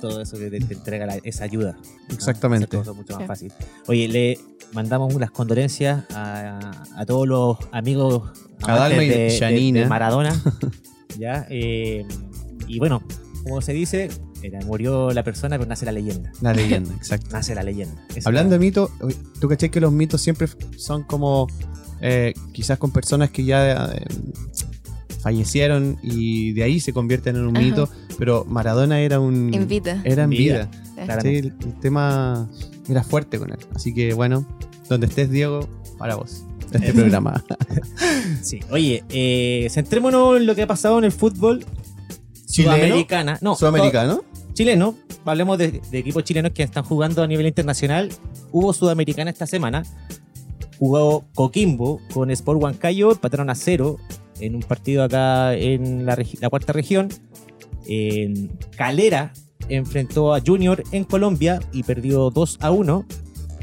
[0.00, 1.76] Todo eso que te, te entrega la- esa ayuda.
[2.08, 2.14] ¿no?
[2.14, 2.64] Exactamente.
[2.66, 3.26] Hacer cosas mucho más Sí.
[3.26, 3.52] fácil.
[3.86, 4.38] Oye, le
[4.72, 8.30] mandamos las condolencias a, a todos los amigos
[8.62, 10.32] A Dalma y de, de- de Maradona.
[11.18, 11.46] ¿ya?
[11.50, 12.06] Eh,
[12.66, 13.02] y bueno,
[13.44, 14.08] como se dice,
[14.42, 16.32] era, murió la persona, pero nace la leyenda.
[16.40, 17.28] La leyenda, exacto.
[17.32, 17.94] Nace la leyenda.
[18.24, 21.46] Hablando de mitos, oye, ¿tú caché que los mitos siempre son como
[22.00, 24.04] eh, quizás con personas que ya eh,
[25.20, 27.64] fallecieron y de ahí se convierten en un Ajá.
[27.66, 27.88] mito?
[28.18, 29.52] Pero Maradona era un...
[29.54, 30.00] En vida.
[30.04, 30.68] Era en vida.
[30.96, 31.20] vida.
[31.20, 32.48] Sí, el, el tema
[32.88, 33.58] era fuerte con él.
[33.74, 34.46] Así que bueno,
[34.88, 36.44] donde estés, Diego, para vos.
[36.72, 37.44] Este programa.
[38.42, 38.60] Sí.
[38.70, 41.64] Oye, eh, centrémonos en lo que ha pasado en el fútbol
[42.46, 42.74] ¿Chileno?
[42.76, 43.38] sudamericana.
[43.42, 44.22] No, Sudamericano.
[44.54, 48.10] chileno, hablemos de, de equipos chilenos que están jugando a nivel internacional.
[48.52, 49.82] Hubo Sudamericana esta semana.
[50.78, 53.96] Jugó Coquimbo con Sport Huancayo, empataron a cero
[54.40, 56.16] en un partido acá en la
[56.50, 57.08] cuarta región.
[57.86, 59.32] En Calera
[59.68, 63.04] enfrentó a Junior en Colombia y perdió 2 a 1.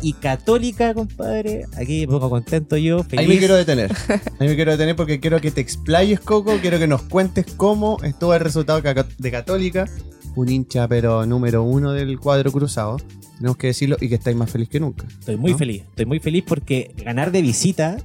[0.05, 3.21] Y Católica, compadre, aquí me pongo contento yo, feliz.
[3.21, 3.91] Ahí me quiero detener.
[4.39, 6.57] Ahí me quiero detener porque quiero que te explayes, Coco.
[6.61, 8.79] Quiero que nos cuentes cómo estuvo el resultado
[9.17, 9.89] de Católica.
[10.35, 12.97] Un hincha, pero número uno del cuadro cruzado.
[13.37, 15.07] Tenemos que decirlo y que estáis más feliz que nunca.
[15.07, 15.57] Estoy muy ¿no?
[15.57, 17.97] feliz, estoy muy feliz porque ganar de visita,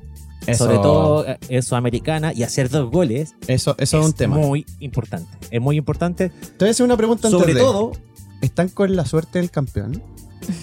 [0.47, 4.39] Eso- sobre todo eh, en Sudamericana, y hacer dos goles Eso, eso es, un tema.
[4.39, 5.29] muy importante.
[5.51, 6.31] Es muy importante.
[6.31, 7.93] Te voy a hacer una pregunta antes Sobre de- todo,
[8.41, 10.03] ¿Están con la suerte del campeón?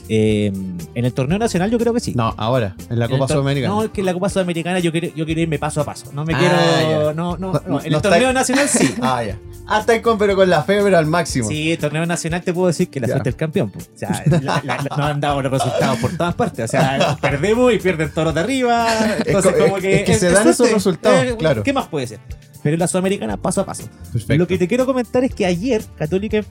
[0.10, 0.52] Eh,
[0.96, 2.14] en el torneo nacional yo creo que sí.
[2.16, 3.74] No, ahora, en la el Copa Sudamericana.
[3.74, 6.12] No, es que en la Copa Sudamericana yo quiero, yo quiero irme paso a paso.
[6.14, 7.14] No me Ah, quiero.
[7.14, 7.82] No, no, No, no.
[7.82, 8.94] En no el torneo nacional sí.
[9.02, 9.38] Ah, ya.
[9.70, 11.48] Ah, estáis con, pero con la fe, pero al máximo.
[11.48, 13.14] Sí, el torneo nacional te puedo decir que la Ya.
[13.16, 13.72] suerte del campeón.
[13.76, 16.66] O sea, la- la- la- nos han dado los resultados por todas partes.
[16.66, 18.88] O sea, perdemos y pierden todos los de arriba.
[19.26, 19.96] Entonces, co- como es- que.
[19.98, 21.64] es que se dan esos resultados, claro.
[21.64, 22.20] ¿Qué más puede ser?
[22.64, 23.84] Pero en la Sudamericana, paso a paso.
[24.12, 24.36] Perfecto.
[24.36, 26.42] Lo que te quiero comentar es que ayer Católica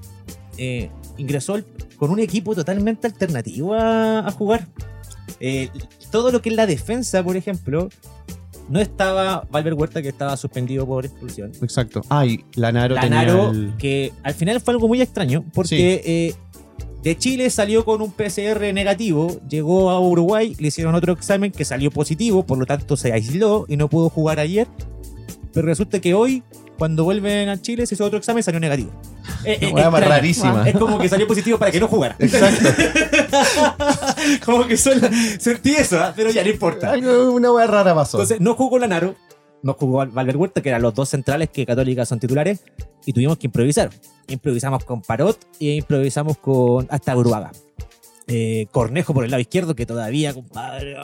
[0.58, 1.64] eh, ingresó al-
[1.96, 4.66] con un equipo totalmente alternativo a, a jugar.
[5.40, 5.68] Eh,
[6.10, 7.88] todo lo que es la defensa, por ejemplo,
[8.68, 11.52] no estaba Valver Huerta, que estaba suspendido por expulsión.
[11.62, 12.02] Exacto.
[12.08, 13.76] Ah, y Lanaro, Lanaro, tenía el...
[13.76, 16.34] que al final fue algo muy extraño, porque eh,
[17.02, 21.64] de Chile salió con un PCR negativo, llegó a Uruguay, le hicieron otro examen que
[21.64, 24.66] salió positivo, por lo tanto se aisló y no pudo jugar ayer.
[25.52, 26.42] Pero resulta que hoy,
[26.76, 28.90] cuando vuelven a Chile, se hizo otro examen y salió negativo.
[29.46, 30.68] Eh, eh, Una más rarísima.
[30.68, 32.16] Es como que salió positivo para que no jugara.
[32.18, 32.68] Exacto.
[34.44, 36.12] como que solo sentí eso, ¿ah?
[36.14, 36.90] pero ya no importa.
[36.92, 38.16] Algo, una wea rara pasó.
[38.18, 39.14] Entonces, no jugó Lanaro,
[39.62, 42.60] no jugó Val- Valver Huerta, que eran los dos centrales que Católica son titulares,
[43.04, 43.90] y tuvimos que improvisar.
[44.28, 47.52] Improvisamos con Parot y improvisamos con hasta Uruaga.
[48.26, 50.96] Eh, Cornejo por el lado izquierdo, que todavía, compadre,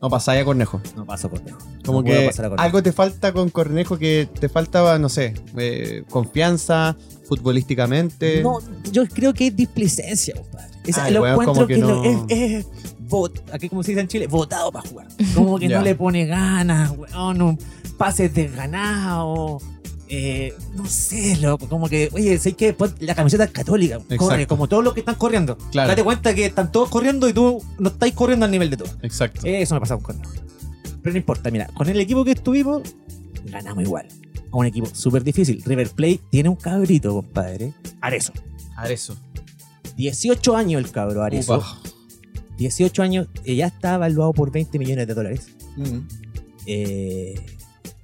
[0.00, 0.80] no pasáis a Cornejo.
[0.96, 1.58] no pasó Cornejo.
[1.84, 2.64] Como No puedo que pasar a Cornejo.
[2.64, 6.96] algo te falta con Cornejo que te faltaba, no sé, eh, confianza
[7.28, 8.42] futbolísticamente.
[8.42, 8.58] No,
[8.90, 10.68] yo creo que es displicencia, compadre.
[10.84, 12.66] Es, Ay, lo weón, encuentro como que que lo- no- es, es
[13.08, 15.06] vot- aquí como se dice en Chile, votado para jugar.
[15.34, 17.58] Como que no le pone ganas, weón, un
[17.98, 19.62] pases desganados.
[20.14, 24.46] Eh, no sé, loco, como que, oye, sé que la camiseta es católica, corre, Exacto.
[24.46, 25.56] como todos los que están corriendo.
[25.70, 25.88] Claro.
[25.88, 28.94] Date cuenta que están todos corriendo y tú no estás corriendo al nivel de todos.
[29.00, 29.40] Exacto.
[29.44, 30.20] Eso me pasó con
[31.00, 32.82] Pero no importa, mira, con el equipo que estuvimos,
[33.46, 34.06] ganamos igual.
[34.52, 35.62] A un equipo súper difícil.
[35.64, 37.72] River Plate tiene un cabrito, compadre.
[38.02, 38.34] Arezo.
[38.76, 39.16] Arezo.
[39.96, 41.56] 18 años el cabro Arezo.
[41.56, 41.80] Upa.
[42.58, 45.46] 18 años, eh, ya está evaluado por 20 millones de dólares.
[45.78, 45.98] Mm.
[46.66, 47.34] Eh,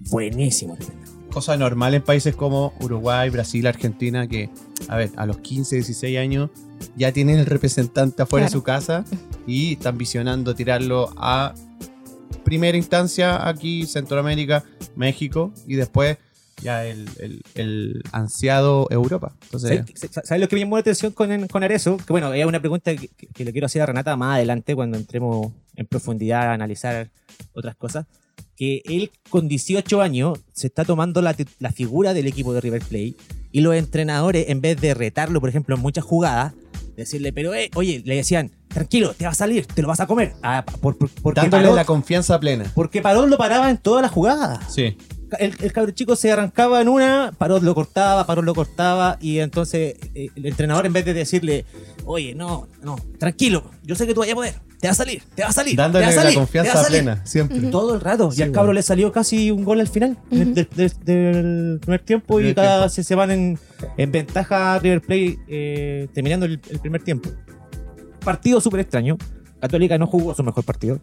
[0.08, 0.74] buenísimo.
[0.74, 1.07] el.
[1.32, 4.50] Cosa normal en países como Uruguay, Brasil, Argentina, que,
[4.88, 6.50] a ver, a los 15, 16 años
[6.96, 9.04] ya tienen el representante afuera de su casa
[9.46, 11.54] y están visionando tirarlo a
[12.44, 14.64] primera instancia aquí, Centroamérica,
[14.96, 16.16] México, y después
[16.62, 19.32] ya el, el- el ansiado Europa.
[19.44, 21.98] Entonces, ¿Sabes sabes lo que me llamó la atención con, con Arezo?
[21.98, 24.74] Que bueno, es una pregunta que, que- que le quiero hacer a Renata más adelante
[24.74, 27.10] cuando entremos en profundidad a analizar
[27.52, 28.06] otras cosas.
[28.58, 32.82] Que él con 18 años se está tomando la, la figura del equipo de River
[32.82, 33.14] Plate
[33.52, 36.54] y los entrenadores, en vez de retarlo, por ejemplo, en muchas jugadas,
[36.96, 40.06] decirle, pero eh, oye, le decían, tranquilo, te va a salir, te lo vas a
[40.08, 40.32] comer.
[40.42, 42.70] Ah, por, por- porque, dándole Parot, la confianza plena.
[42.74, 44.96] porque Parot lo paraba en todas las jugadas Sí.
[45.38, 49.38] el, el cabro chico se arrancaba en una, Parot lo cortaba, Parot lo cortaba, y
[49.38, 51.64] entonces eh, el entrenador en vez de decirle,
[52.04, 55.22] oye, no, no, tranquilo, yo sé que tú vas a poder, te va a salir,
[55.34, 57.02] te va a salir, Dándole te va a salir, la te va confianza a salir".
[57.02, 57.60] plena, siempre.
[57.70, 58.74] Todo el rato, Sí, y al cabro bueno.
[58.74, 62.78] le salió casi un gol al final del, del- del- del primer tiempo, y cada
[62.82, 62.88] tiempo.
[62.90, 63.58] se, se van en,
[63.96, 67.30] en ventaja River Plate eh, terminando el, el primer tiempo.
[68.24, 69.16] Partido súper extraño.
[69.60, 71.00] Católica no jugó su mejor partido.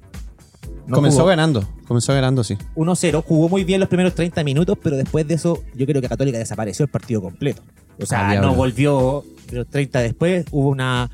[0.88, 1.29] No comenzó jugó.
[1.29, 2.57] ganando, comenzó ganando, sí.
[2.75, 6.07] 1-0, jugó muy bien los primeros 30 minutos, pero después de eso yo creo que
[6.07, 7.63] Católica desapareció el partido completo.
[7.99, 11.09] O sea, Ah, no volvió, pero 30 después hubo una,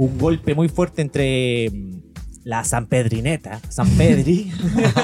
[0.00, 2.00] un golpe muy fuerte entre mm,
[2.44, 4.50] la San Pedrineta, San Pedri,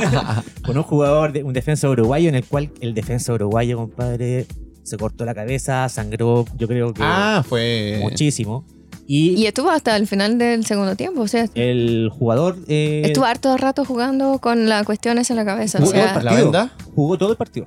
[0.65, 4.47] con un jugador, de, un defensa uruguayo en el cual el defensa uruguayo, compadre,
[4.83, 7.99] se cortó la cabeza, sangró, yo creo que Ah, fue.
[8.03, 8.65] muchísimo.
[9.07, 12.57] Y, Y estuvo hasta el final del segundo tiempo, o sea, el jugador...
[12.67, 15.79] eh, estuvo harto rato jugando con las cuestiones en la cabeza.
[15.79, 16.35] O Jugó todo el sea, partido.
[16.35, 16.73] ¿La venda?
[16.95, 17.67] Jugó todo el partido.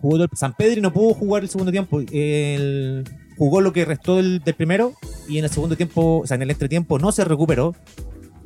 [0.00, 2.00] Jugó todo el- San Pedri no pudo jugar el segundo tiempo.
[2.10, 3.04] El-
[3.40, 4.92] jugó lo que restó del, del primero
[5.26, 7.74] y en el segundo tiempo, o sea, en el entretiempo no se recuperó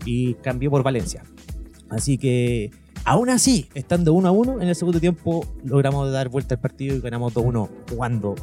[0.04, 1.24] y cambió por Valencia.
[1.90, 2.70] Así que,
[3.04, 6.94] aún así, estando 1 a 1, en el segundo tiempo logramos dar vuelta al partido
[6.94, 8.37] y ganamos 2-1 jugando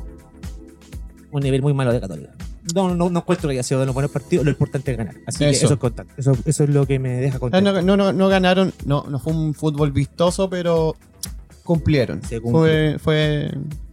[1.31, 2.33] un nivel muy malo de Católica.
[2.75, 5.15] No, no, no encuentro que haya sido de los buenos partidos, lo importante es ganar.
[5.25, 5.73] Así que Eso.
[5.73, 6.13] es constante.
[6.17, 7.71] Eso, eso es lo que me deja Ah, contento.
[7.71, 10.97] No, no, no, no ganaron, no, no fue un fútbol vistoso, pero
[11.63, 12.21] cumplieron.
[12.23, 12.41] Se.
[12.41, 13.51] Fue, fue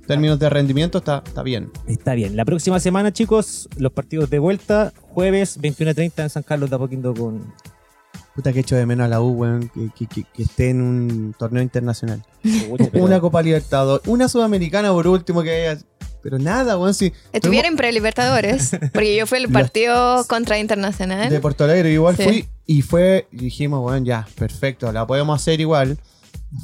[0.09, 1.71] términos de rendimiento, está, está bien.
[1.87, 2.35] Está bien.
[2.35, 4.93] La próxima semana, chicos, los partidos de vuelta.
[5.01, 7.55] Jueves 21.30 en San Carlos de Apoquindo con...
[8.35, 10.81] Puta que echo de menos a la U, weón, que, que- que- que esté en
[10.81, 12.25] un torneo internacional.
[12.95, 15.81] Una Copa Libertadores, una Sudamericana por último que haya.
[16.23, 17.13] Pero nada, weón, sí.
[17.33, 21.31] estuvieron en prelibertadores, porque yo fui el partido contra Internacional.
[21.31, 22.23] De Porto Alegre igual Sí.
[22.25, 25.99] fui y fue, y dijimos, bueno, ya, perfecto, la podemos hacer igual.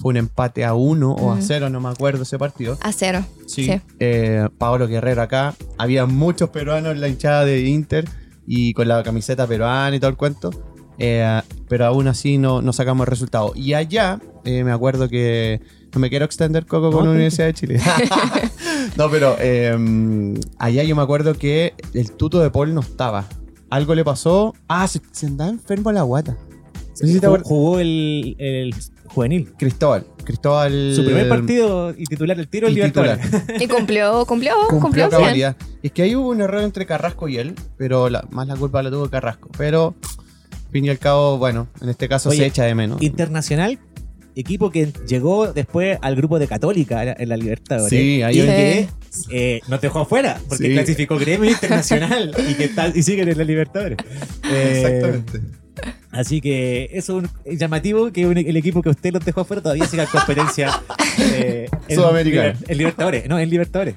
[0.00, 2.78] Fue un empate a uno o a cero, no me acuerdo ese partido.
[2.80, 3.24] A cero.
[3.46, 3.64] Sí.
[3.66, 3.80] Sí.
[4.00, 5.54] Eh, Paolo Guerrero acá.
[5.78, 8.08] Había muchos peruanos en la hinchada de Inter
[8.46, 10.50] y con la camiseta peruana y todo el cuento.
[10.98, 13.52] Eh, pero aún así no, no sacamos el resultado.
[13.54, 15.60] Y allá, eh, me acuerdo que.
[15.94, 17.10] No me quiero extender coco con No, la.
[17.12, 17.80] Universidad de Chile.
[18.96, 23.26] no, pero eh, allá yo me acuerdo que el tuto de Paul no estaba.
[23.70, 24.54] Algo le pasó.
[24.68, 26.32] Ah, se, se andaba enfermo a la guata.
[26.32, 27.48] No sé si te Jugó, acuerdas.
[27.48, 28.74] jugó el, el
[29.06, 29.52] juvenil.
[29.58, 30.06] Cristóbal.
[30.24, 30.92] Cristóbal.
[30.94, 33.16] Su primer partido y titular el tiro y el titular.
[33.18, 33.62] Libertadores.
[33.62, 35.56] Y cumplió, cumplió, cumplió cumplió, bien.
[35.82, 38.82] Es que ahí hubo un error entre Carrasco y él, pero la- más la culpa
[38.82, 39.50] la tuvo Carrasco.
[39.58, 39.94] Pero,
[40.72, 43.00] fin y al cabo, bueno, en este caso Oye, se echa de menos.
[43.02, 43.78] Internacional,
[44.34, 47.90] equipo que llegó después al grupo de Católica en la- Libertadores.
[47.90, 48.88] Sí, ahí y que
[49.30, 50.72] eh, nos dejó afuera, porque Sí.
[50.72, 53.98] clasificó Gremio Internacional y que tal, y siguen en la Libertadores.
[54.50, 55.40] Eh, Exactamente.
[56.14, 59.62] Así que eso es un- llamativo que un- el equipo que usted los dejó afuera
[59.62, 60.70] todavía siga en competencia
[61.18, 62.58] eh, en- Sudamericana.
[62.68, 63.96] En, Libertadores, no, en Libertadores.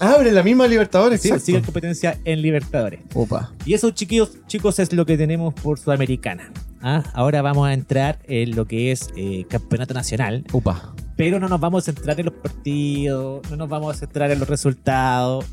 [0.00, 1.46] Abre la misma Libertadores, Sí, exacto.
[1.46, 3.00] sigue en competencia en Libertadores.
[3.14, 3.52] Opa.
[3.66, 6.52] Y eso, chiquillos, chicos, es lo que tenemos por Sudamericana.
[6.82, 7.02] ¿ah?
[7.14, 10.94] Ahora vamos a entrar en lo que es eh, Campeonato Nacional, Opa.
[11.16, 14.38] pero no nos vamos a centrar en los partidos, no nos vamos a centrar en
[14.38, 15.44] los resultados.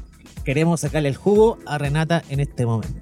[0.43, 3.01] Queremos sacarle el jugo a Renata en este momento.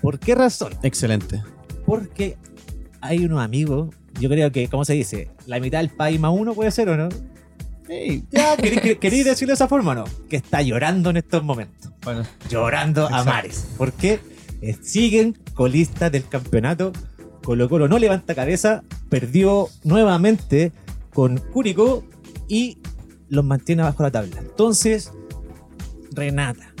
[0.00, 0.72] ¿Por qué razón?
[0.84, 1.42] Excelente.
[1.86, 2.36] Porque
[3.00, 5.30] hay unos amigos, yo creo que, ¿cómo se dice?
[5.46, 7.08] La mitad del país más uno puede ser, ¿o no?
[7.88, 10.04] Ey, Ya, ¿queréis, decirlo de esa forma o no?
[10.28, 11.92] Que está llorando en estos momentos.
[12.02, 12.24] bueno.
[12.50, 13.68] Llorando a mares.
[13.78, 14.18] Porque
[14.60, 16.92] eh, siguen colistas del campeonato
[17.46, 20.72] Colo Colo no levanta cabeza, perdió nuevamente
[21.14, 22.04] con Curicó
[22.48, 22.78] y
[23.28, 24.40] los mantiene abajo la tabla.
[24.40, 25.12] Entonces,
[26.10, 26.74] Renata,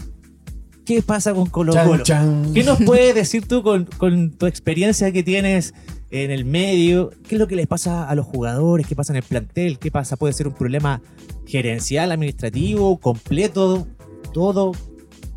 [0.86, 2.02] ¿qué pasa con Colo Colo?
[2.02, 2.54] Chan, chan.
[2.54, 5.74] ¿Qué nos puedes decir tú con, con tu experiencia que tienes
[6.10, 7.10] en el medio?
[7.28, 8.86] ¿Qué es lo que les pasa a los jugadores?
[8.86, 9.78] ¿Qué pasa en el plantel?
[9.78, 10.16] ¿Qué pasa?
[10.16, 11.02] ¿Puede ser un problema
[11.46, 13.86] gerencial, administrativo, completo?
[14.32, 14.72] Todo.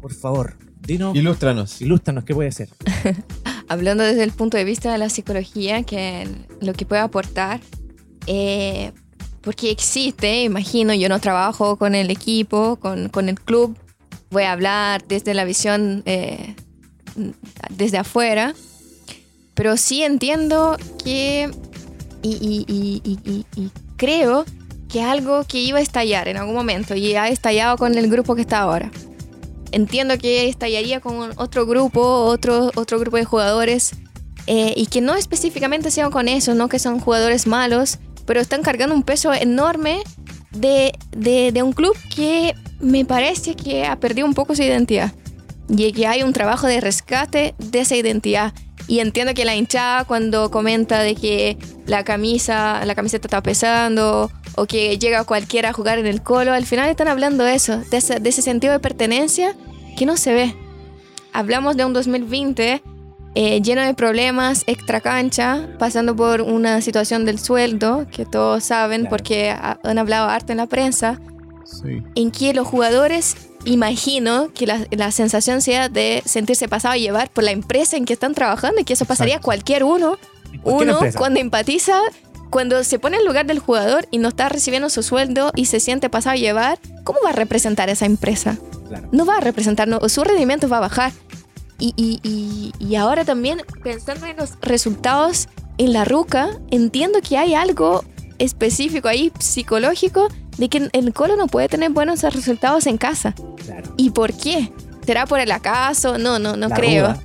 [0.01, 0.55] Por favor,
[0.87, 1.81] dinos, Ilústranos.
[1.81, 2.69] ilústranos qué puede ser.
[3.69, 6.27] hablando desde el punto de vista de la psicología, que
[6.59, 7.61] lo que puede aportar,
[8.27, 8.91] eh,
[9.41, 13.77] porque existe, imagino, yo no trabajo con el equipo, con, con el club,
[14.31, 16.55] voy a hablar desde la visión eh,
[17.69, 18.53] desde afuera,
[19.53, 21.49] pero sí entiendo que,
[22.21, 24.45] y, creo
[24.87, 28.35] que algo que iba a estallar en algún momento y ha estallado con el grupo
[28.35, 28.91] que está ahora.
[29.71, 33.91] Entiendo que estallaría con otro grupo, otro, otro grupo de jugadores,
[34.47, 38.63] eh, y que no específicamente sean con eso, no que son jugadores malos, pero están
[38.63, 40.01] cargando un peso enorme
[40.51, 45.11] de- de un club que me parece que ha perdido un poco su identidad
[45.67, 48.53] y que hay un trabajo de rescate de esa identidad.
[48.87, 54.31] Y entiendo que la hinchada cuando comenta de que la camisa, la camiseta está pesando
[54.55, 57.77] o que llega cualquiera a jugar en el colo, al final están hablando de eso,
[57.91, 59.55] de ese, de ese sentido de pertenencia
[59.95, 60.55] que no se ve.
[61.33, 62.81] Hablamos de un 2020
[63.35, 69.05] eh, lleno de problemas extra cancha, pasando por una situación del sueldo, que todos saben
[69.07, 71.21] porque ha- han hablado harto en la prensa,
[71.71, 72.01] Sí.
[72.15, 77.29] en que los jugadores, imagino que la, la sensación sea de sentirse pasado a llevar
[77.29, 79.45] por la empresa en que están trabajando y que eso pasaría a Exacto.
[79.45, 80.17] cualquier uno.
[80.51, 81.19] ¿En cualquier Uno empresa?
[81.19, 81.99] cuando empatiza,
[82.49, 85.79] cuando se pone en lugar del jugador y no está recibiendo su sueldo y se
[85.79, 88.57] siente pasado a llevar, ¿cómo va a representar esa empresa?
[88.87, 89.07] Claro.
[89.11, 91.11] no va a representar, no, su rendimiento va a bajar.
[91.77, 97.37] Y, y- y- y ahora también, pensando en los resultados en la ruca, entiendo que
[97.37, 98.03] hay algo
[98.39, 103.33] específico ahí, psicológico, de que el Colo no puede tener buenos resultados en casa.
[103.65, 103.93] claro.
[103.97, 104.71] ¿Y por qué?
[105.05, 106.17] ¿Será por el acaso?
[106.17, 107.07] No, no, no La creo.
[107.07, 107.21] ruda.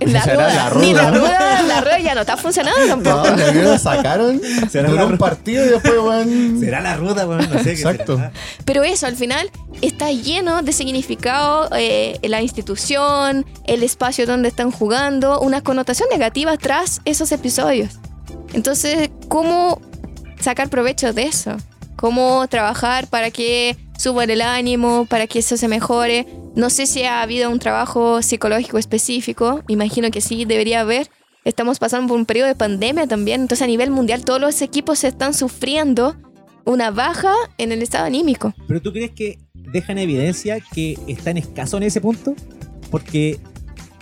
[0.00, 0.54] La ¿Será ruda.
[0.54, 0.84] la ruda?
[0.84, 3.36] Ni la ruda, la ruda ya no está funcionando tampoco.
[3.36, 4.40] No, lo sacaron.
[4.70, 6.58] Será Duró la un partido y después, weón.
[6.58, 7.24] ¿Será la ruda?
[7.24, 8.16] Bueno, no sé qué Exacto.
[8.16, 8.32] será.
[8.64, 9.48] Pero eso al final
[9.80, 16.56] está lleno de significado, eh, la institución, el espacio donde están jugando, una connotación negativa
[16.56, 17.92] tras esos episodios.
[18.54, 19.80] Entonces, ¿cómo
[20.42, 21.56] sacar provecho de eso?
[21.96, 26.26] ¿Cómo trabajar para que suban el ánimo, para que eso se mejore?
[26.54, 31.08] No sé si ha habido un trabajo psicológico específico, imagino que sí, debería haber.
[31.44, 35.02] Estamos pasando por un periodo de pandemia también, entonces a nivel mundial todos los equipos
[35.04, 36.16] están sufriendo
[36.64, 38.54] una baja en el estado anímico.
[38.68, 42.34] ¿Pero tú crees que deja en evidencia que están escasos en ese punto?
[42.90, 43.40] Porque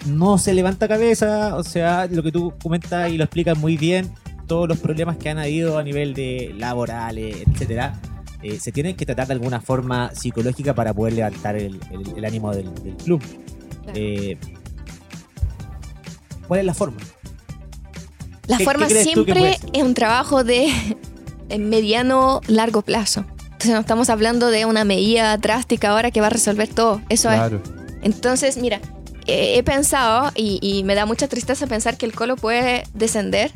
[0.06, 4.10] no se levanta cabeza, o sea, lo que tú comentas y lo explicas muy bien,
[4.50, 8.00] todos los problemas que han habido a nivel de laborales, etcétera,
[8.42, 12.24] eh, se tienen que tratar de alguna forma psicológica para poder levantar el, el- el
[12.24, 13.22] ánimo del, del club.
[13.84, 13.92] Claro.
[13.94, 14.36] Eh,
[16.48, 16.98] ¿Cuál es la forma?
[18.48, 20.68] La ¿Qué- forma qué siempre es un trabajo de
[21.58, 23.24] mediano largo plazo.
[23.44, 27.00] Entonces no estamos hablando de una medida drástica ahora que va a resolver todo.
[27.08, 27.36] Eso es.
[27.36, 27.62] Claro.
[28.02, 28.80] Entonces, mira,
[29.26, 33.52] eh, he pensado y, y me da mucha tristeza pensar que el Colo puede descender.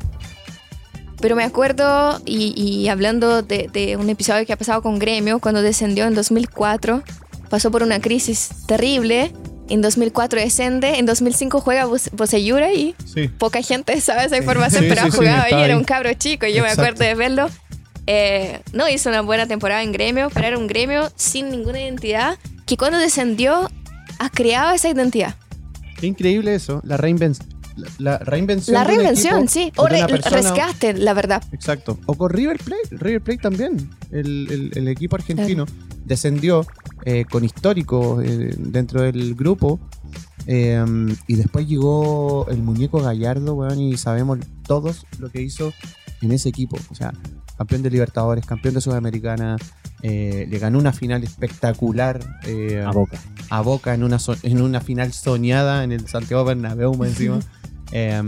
[1.21, 5.39] Pero me acuerdo, y, y hablando de, de un episodio que ha pasado con Gremio,
[5.39, 7.03] cuando descendió en 2004,
[7.49, 9.31] pasó por una crisis terrible.
[9.67, 13.29] En 2004 descende, en 2005 juega Bos- Boseyura y Sí.
[13.29, 16.45] poca gente sabe esa información, Sí, pero sí, ha jugado ahí, era un cabro chico,
[16.45, 16.81] y yo me Exacto.
[16.91, 17.49] acuerdo de verlo.
[18.07, 22.37] Eh, no hizo una buena temporada en gremio, pero era un gremio sin ninguna identidad,
[22.67, 23.71] que cuando descendió
[24.19, 25.33] ha creado esa identidad.
[25.97, 26.81] Qué increíble eso.
[26.83, 27.39] La, reinven-
[27.75, 28.73] la, la reinvención.
[28.73, 29.71] La de un reinvención, equipo sí.
[29.77, 30.37] o re- persona.
[30.37, 31.43] rescate, la verdad.
[31.51, 31.97] Exacto.
[32.05, 32.89] O con River Plate.
[32.91, 33.89] River Plate también.
[34.11, 35.65] El, el- el equipo argentino
[36.05, 36.65] descendió
[37.05, 39.79] eh, con histórico eh, dentro del grupo.
[40.47, 40.83] eh,
[41.27, 45.73] y después llegó el muñeco Gallardo, weón, y sabemos todos lo que hizo
[46.21, 46.77] en ese equipo.
[46.91, 47.13] O sea,
[47.57, 49.57] campeón de Libertadores, campeón de Sudamericana.
[50.03, 53.17] eh, le ganó una final espectacular eh, A boca.
[53.49, 57.39] a Boca en una, so- en una final soñada en el Santiago Bernabéu encima.
[57.97, 58.21] Eh,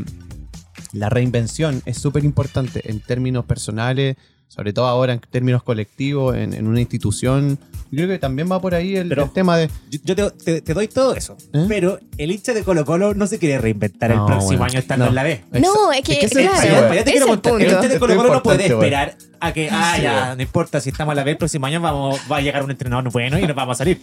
[0.94, 4.16] la reinvención es súper importante en términos personales,
[4.48, 7.60] sobre todo ahora en términos colectivos, en, en una institución.
[7.92, 9.68] Yo creo que también va por ahí el, Pero- el tema de...
[9.92, 11.66] Yo, yo te, te- te doy todo eso, ¿Eh?
[11.68, 15.06] pero el hincha de Colo Colo no se quiere reinventar el próximo bueno, año estando
[15.06, 15.10] no.
[15.10, 15.44] en la B.
[15.60, 17.62] No, es que, Es que ese es el claro, Ya te quiero es el contar,
[17.62, 20.80] el hincha de Colo Colo no puede esperar a que, ah, Sí, ya, no importa
[20.80, 23.38] si estamos a la B el próximo año, vamos, va a llegar un entrenador bueno
[23.38, 24.02] y nos vamos a salir.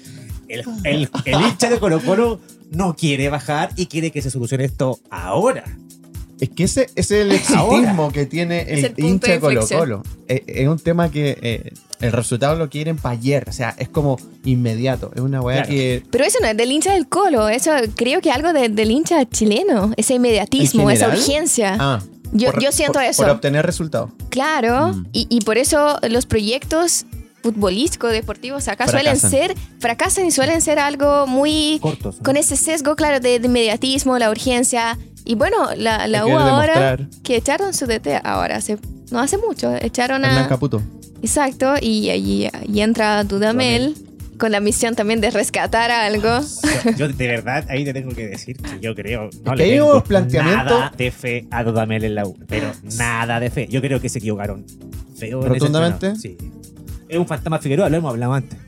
[0.48, 2.40] El, el- el hincha de Colo Colo
[2.70, 5.64] no quiere bajar y quiere que se solucione esto ahora.
[6.40, 9.66] Es que ese, ese es el exitismo que tiene el, el hincha de Colo.
[9.66, 10.02] Colo.
[10.26, 13.44] Es, es un tema que eh, el resultado lo quieren para ayer.
[13.48, 15.12] O sea, es como inmediato.
[15.14, 15.70] Es una weá Claro.
[15.70, 16.02] que.
[16.10, 19.24] Pero eso no es del hincha del Colo, eso creo que algo de- del hincha
[19.28, 21.76] chileno, ese inmediatismo, ¿En esa urgencia.
[21.78, 23.22] Ah, Yo- por- yo siento por- eso.
[23.22, 24.10] Por obtener resultados.
[24.30, 25.06] Claro, Mm.
[25.12, 27.06] y, y por eso los proyectos
[27.44, 29.30] futbolísticos, deportivos acá suelen Fracasan.
[29.30, 32.16] ser, fracasan y suelen ser algo muy Cortos.
[32.16, 32.22] ¿no?
[32.22, 34.98] con ese sesgo, claro, de, de inmediatismo, la urgencia.
[35.26, 37.06] Y bueno, la, la U ahora, demostrar.
[37.22, 38.78] que echaron su DT ahora, hace,
[39.10, 40.48] no hace mucho, echaron Hernán a...
[40.48, 40.80] Caputo.
[41.22, 43.94] Exacto, y ahí y entra Dudamel
[44.38, 46.40] con la misión también de rescatar algo.
[46.84, 49.62] Yo, yo de verdad ahí te tengo que decir que yo creo no le que
[49.64, 53.50] hay tengo unos planteamientos- nada de fe a Dudamel en la U, pero nada de
[53.50, 53.66] fe.
[53.70, 54.64] Yo creo que se equivocaron
[55.16, 56.06] feo en ese ¿Rotundamente?
[56.08, 56.20] entrenador.
[56.20, 56.36] Sí.
[57.14, 58.58] Es un fantasma Figueroa, lo hemos hablado antes.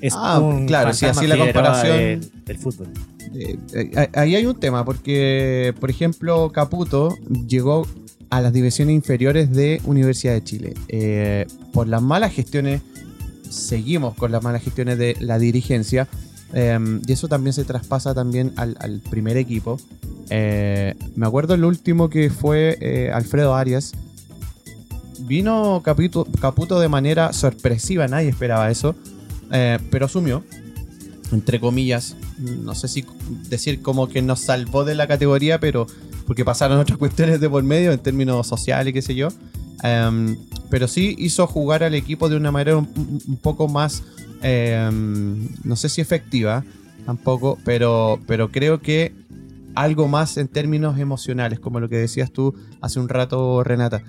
[0.00, 2.88] Es Ah, un claro, si así la comparación- del, del fútbol.
[3.34, 7.16] Eh, eh, ahí hay un tema, porque, por ejemplo, Caputo
[7.46, 7.86] llegó
[8.30, 10.74] a las divisiones inferiores de Universidad de Chile.
[10.88, 12.82] Eh, por las malas gestiones,
[13.48, 16.08] seguimos con las malas gestiones de la dirigencia,
[16.54, 19.78] y eso también se traspasa también al, al primer equipo.
[20.30, 20.94] Me
[21.26, 23.92] acuerdo el último que fue Alfredo Arias.
[25.20, 28.94] Vino Caputo, Caputo de manera sorpresiva, nadie esperaba eso,
[29.50, 30.42] eh, pero asumió
[31.32, 33.04] entre comillas, no sé si
[33.48, 35.86] decir como que nos salvó de la categoría, pero
[36.26, 39.28] porque pasaron otras cuestiones de por medio en términos sociales, qué sé yo.
[39.82, 40.36] Em,
[40.70, 44.02] pero sí hizo jugar al equipo de una manera un, poco más,
[44.42, 46.64] em, no sé si efectiva,
[47.04, 49.14] tampoco, pero, pero creo que
[49.74, 54.02] algo más en términos emocionales, como lo que decías tú hace un rato, Renata.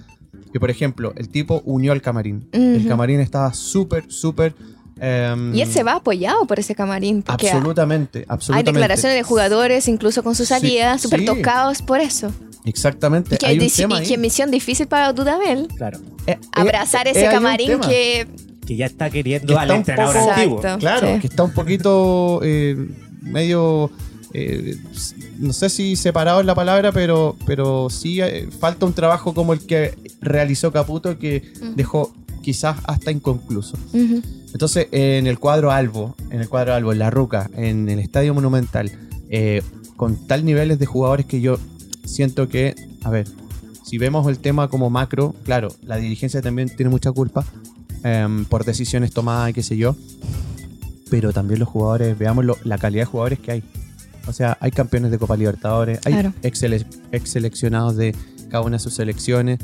[0.52, 2.48] Que por ejemplo, el tipo unió al camarín.
[2.52, 4.54] El camarín estaba súper, súper...
[5.00, 7.22] em, Y él se va apoyado por ese camarín.
[7.22, 8.72] Porque Absolutamente, hay absolutamente.
[8.72, 11.26] declaraciones de jugadores, incluso con sus salidas, súper sí.
[11.26, 12.32] tocados por eso.
[12.66, 13.36] Exactamente.
[13.36, 14.08] Y que, Hay un dici- tema y ahí.
[14.08, 15.68] que misión difícil para Dudamel.
[15.78, 16.00] Claro.
[16.26, 18.28] Eh, eh, Abrazar eh, ese camarín que...
[18.66, 20.58] Que ya está queriendo Que al está un entrenador poco- antiguo.
[20.58, 20.80] Exacto.
[20.80, 21.20] Claro, Sí.
[21.22, 22.76] que está un poquito eh,
[23.22, 23.90] medio.
[24.34, 24.76] eh,
[25.40, 29.54] no sé si separado es la palabra, pero, pero sí eh, falta un trabajo como
[29.54, 29.94] el que
[30.28, 31.44] realizó Caputo que
[31.76, 33.78] dejó quizás hasta inconcluso.
[34.54, 38.34] Entonces, en el cuadro Albo, en el cuadro Albo, en La Ruca, en el Estadio
[38.34, 38.92] Monumental,
[39.30, 39.62] eh,
[39.96, 41.58] con tal niveles de jugadores que yo
[42.06, 43.28] siento que, a ver,
[43.84, 47.46] si vemos el tema como macro, claro, la dirigencia también tiene mucha culpa
[48.04, 49.96] em, por decisiones tomadas y qué sé yo,
[51.10, 53.64] pero también los jugadores, veamos lo- la calidad de jugadores que hay.
[54.28, 56.34] O sea, hay campeones de Copa Libertadores, hay Claro.
[56.44, 58.14] ex, ex seleccionados de
[58.50, 59.60] cada una de sus selecciones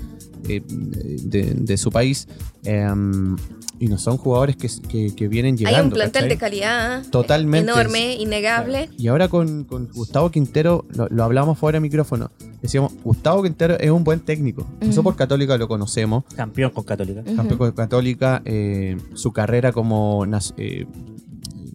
[0.48, 2.28] eh, de, de su país.
[2.64, 3.36] em,
[3.80, 5.78] y no son jugadores que, que- que vienen llegando.
[5.78, 6.30] Hay un plantel ¿cachai?
[6.30, 7.70] de calidad Totalmente.
[7.70, 8.90] enorme, innegable.
[8.98, 12.32] Y ahora con, con Gustavo Quintero, lo, lo hablamos fuera de micrófono.
[12.62, 14.66] Decíamos, Gustavo Quintero es un buen técnico.
[14.80, 15.04] Eso Ujú.
[15.04, 16.24] por Católica lo conocemos.
[16.34, 17.24] Campeón con Católica.
[17.36, 20.26] Campeón con Católica, eh, su carrera como
[20.56, 20.86] eh,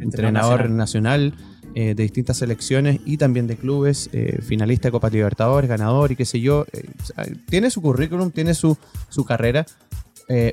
[0.00, 1.34] entrenador nacional,
[1.80, 6.16] eh, de distintas selecciones y también de clubes, eh, finalista de Copa Libertadores, ganador y
[6.16, 6.66] qué sé yo.
[6.72, 6.88] eh,
[7.48, 8.76] tiene su currículum, tiene su,
[9.08, 9.64] su carrera.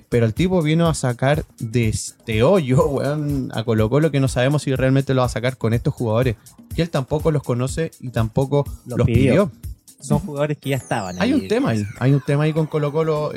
[0.08, 4.28] pero el tipo vino a sacar de este hoyo, weón, a Colo Colo que no
[4.28, 6.36] sabemos si realmente lo va a sacar con estos jugadores.
[6.76, 9.50] Que él tampoco los conoce y tampoco Los los, pidió.
[9.50, 9.52] pidió.
[10.00, 11.42] Son jugadores que ya estaban Hay ahí.
[11.42, 13.32] un tema ahí, hay un tema ahí con Colo Colo.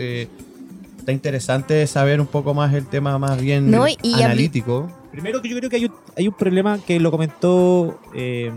[1.09, 4.91] Está interesante saber un poco más el tema más bien No, y- y habl- analítico.
[5.11, 7.99] Primero que yo creo que hay un, hay un problema que lo comentó.
[8.15, 8.53] eh,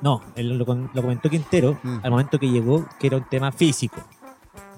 [0.00, 1.98] no, él lo, lo comentó Quintero Mm.
[2.04, 3.96] al momento que llegó, que era un tema físico.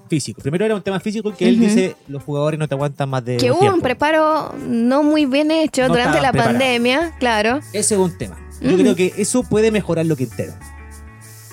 [0.09, 0.41] Físico.
[0.41, 1.65] Primero era un tema físico que él Ujú.
[1.65, 3.37] dice los jugadores no te aguantan más de.
[3.37, 7.57] Que un hubo un preparo no muy bien hecho No durante la pandemia, claro.
[7.73, 8.35] Ese es un tema.
[8.61, 10.53] Yo creo que eso puede mejorar lo Quintero.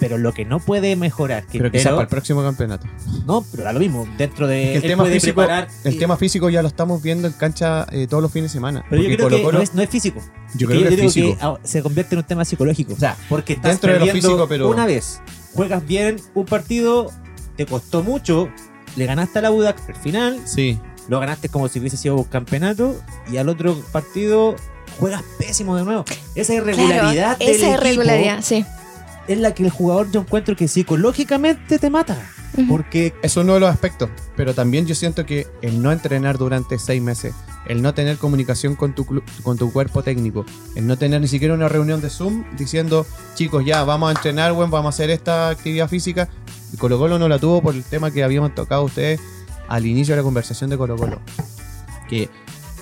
[0.08, 2.86] Pero lo que no puede mejorar Pero quizás para el próximo campeonato.
[3.26, 4.06] No, pero da lo mismo.
[4.16, 4.74] Dentro de.
[4.74, 7.26] Es que el tema puede físico- preparar El y- tema físico ya lo estamos viendo
[7.26, 8.84] en cancha eh, todos los fines de semana.
[8.88, 10.20] Pero yo creo que no es, no es físico.
[10.54, 11.36] yo Que creo que es físico.
[11.40, 12.92] ah, se convierte en un tema psicológico.
[12.94, 15.20] O sea, porque estás Dentro de lo físico, pero- una vez,
[15.54, 17.10] juegas bien un partido,
[17.56, 18.48] te costó mucho,
[18.96, 20.78] le ganaste a la Budac al final, Sí,
[21.08, 22.94] lo ganaste como si hubiese sido un campeonato,
[23.32, 24.54] y al otro partido
[25.00, 26.04] juegas pésimo de nuevo.
[26.34, 28.64] Esa irregularidad Claro, del esa equipo irregularidad, sí.
[29.28, 32.16] Es la que el jugador yo encuentro que psicológicamente te mata.
[32.54, 32.68] Ujú.
[32.68, 34.10] Porque es uno de los aspectos.
[34.36, 37.34] Pero también yo siento que el no entrenar durante seis meses,
[37.66, 41.54] el no tener comunicación con tu, con tu cuerpo técnico, el no tener ni siquiera
[41.54, 45.50] una reunión de Zoom diciendo, chicos, ya vamos a entrenar, bueno, vamos a hacer esta
[45.50, 46.28] actividad física.
[46.72, 49.20] Y Colo Colo no la tuvo por el tema que habíamos tocado ustedes
[49.68, 51.20] al inicio de la conversación de Colo Colo.
[52.08, 52.30] Que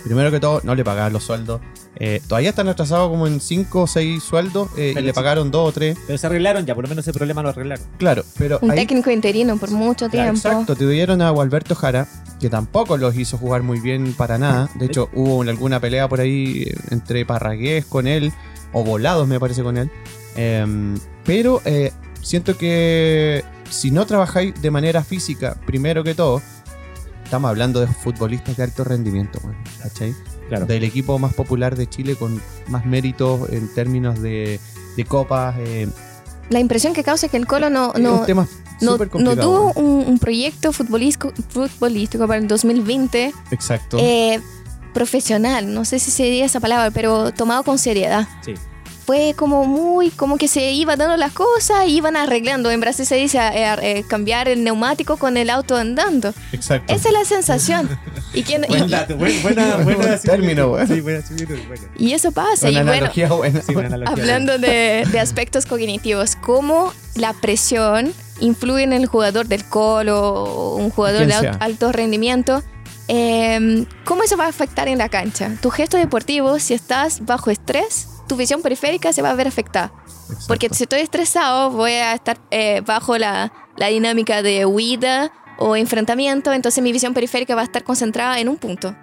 [0.04, 1.60] Primero que todo, no le pagaban los sueldos.
[1.96, 5.14] Eh, todavía están atrasados como en 5 o 6 sueldos eh, y Pero le sí.
[5.14, 5.96] pagaron 2 o 3.
[6.06, 7.84] Pero se arreglaron ya, por lo menos ese problema lo arreglaron.
[7.98, 10.48] Claro, pero Un ahí- técnico interino por mucho Claro, tiempo.
[10.48, 12.06] Exacto, tuvieron a Gualberto Jara,
[12.40, 14.68] que tampoco los hizo jugar muy bien para nada.
[14.74, 18.32] De hecho, hubo alguna pelea por ahí eh, entre Parragués con él,
[18.72, 19.90] o Volados me parece con él.
[20.36, 26.42] Em, pero eh, siento que si no trabajáis de manera física, primero que todo,
[27.34, 29.40] estamos hablando de futbolistas de alto rendimiento,
[29.82, 30.14] ¿cachai?
[30.48, 30.66] Claro.
[30.66, 34.60] Del equipo más popular de Chile con más méritos en términos de,
[34.96, 35.56] de copas.
[35.58, 35.88] eh,
[36.50, 38.46] La impresión que causa es que el Colo no, es no, un tema
[38.80, 39.72] no, súper no complicado.
[39.72, 43.96] tuvo un, un proyecto futbolístico, futbolístico para el 2020 Exacto.
[43.98, 44.40] eh,
[44.92, 48.28] profesional, no sé si se diría esa palabra, pero tomado con seriedad.
[48.44, 48.54] Sí.
[49.06, 52.70] Fue como muy, como que se iba dando las cosas y iban arreglando.
[52.70, 56.32] En Brasil se dice eh, eh, cambiar el neumático con el auto andando.
[56.52, 56.92] Exacto.
[56.94, 57.88] Esa es la sensación.
[58.34, 60.88] Y, quien- y- Buen dato, buena, Buen buena término, weón.
[60.88, 61.20] Sí, buena
[61.68, 61.82] buena.
[61.96, 62.68] y eso pasa.
[62.68, 63.62] Una y bueno, buena.
[63.62, 64.12] Sí, buena analogía.
[64.12, 70.90] Hablando de, de aspectos cognitivos, ¿cómo la presión influye en el jugador del colo, un
[70.90, 71.50] jugador de sea.
[71.52, 72.64] al- alto rendimiento?
[73.06, 75.50] Eh, ¿Cómo eso va a afectar en la cancha?
[75.60, 79.92] Tu gesto deportivo, si estás bajo estrés, tu visión periférica se va a ver afectada.
[80.06, 80.44] Exacto.
[80.48, 85.76] Porque si estoy estresado, voy a estar eh, bajo la, la dinámica de huida o
[85.76, 88.94] enfrentamiento, entonces mi visión periférica va a estar concentrada en un punto.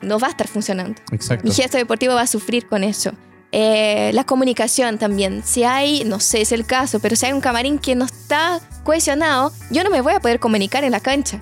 [0.00, 1.02] No va a estar funcionando.
[1.10, 1.44] Exacto.
[1.44, 3.10] Mi gesto deportivo va a sufrir con eso.
[3.50, 5.42] Eh, la comunicación también.
[5.44, 8.60] Si hay, no sé, es el caso, pero si hay un camarín que no está
[8.84, 11.40] cohesionado, yo no me voy a poder comunicar en la cancha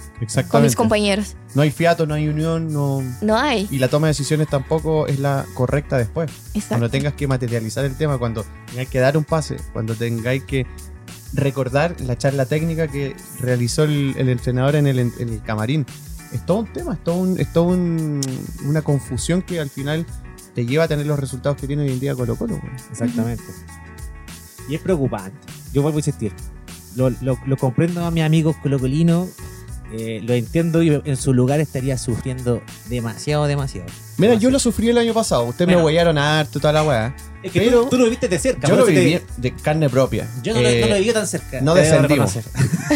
[0.48, 1.34] con mis compañeros.
[1.56, 3.02] No hay fiato, no hay unión, no...
[3.22, 3.66] No hay.
[3.70, 6.30] y la toma de decisiones tampoco es la correcta después.
[6.54, 6.68] Exacto.
[6.68, 10.64] Cuando tengas que materializar el tema, cuando tengáis que dar un pase, cuando tengáis que
[11.32, 15.86] recordar la charla técnica que realizó el, el entrenador en el, en el camarín.
[16.32, 18.20] Es todo un tema, es todo, un- es todo un-
[18.64, 20.06] una confusión que al final
[20.56, 22.54] te lleva a tener los resultados que tiene hoy en día Colo Colo.
[22.56, 22.74] weón.
[22.90, 23.44] Exactamente.
[24.68, 25.36] Y es preocupante.
[25.72, 26.32] Yo vuelvo a insistir.
[26.96, 29.28] Lo, lo- lo comprendo a mis amigos colocolinos.
[29.92, 33.86] eh, lo entiendo y en su lugar estaría sufriendo demasiado, demasiado.
[34.18, 35.44] Mira, yo lo sufrí el año pasado.
[35.44, 35.86] Ustedes me Bueno.
[35.86, 37.14] huellaron harto, toda la weá.
[37.42, 38.66] Es que pero- tú, tú lo viste de cerca.
[38.66, 40.26] Yo lo te- viví de carne propia.
[40.42, 41.60] Yo no, lo- Eh, no lo viví tan cerca.
[41.60, 42.36] no descendimos.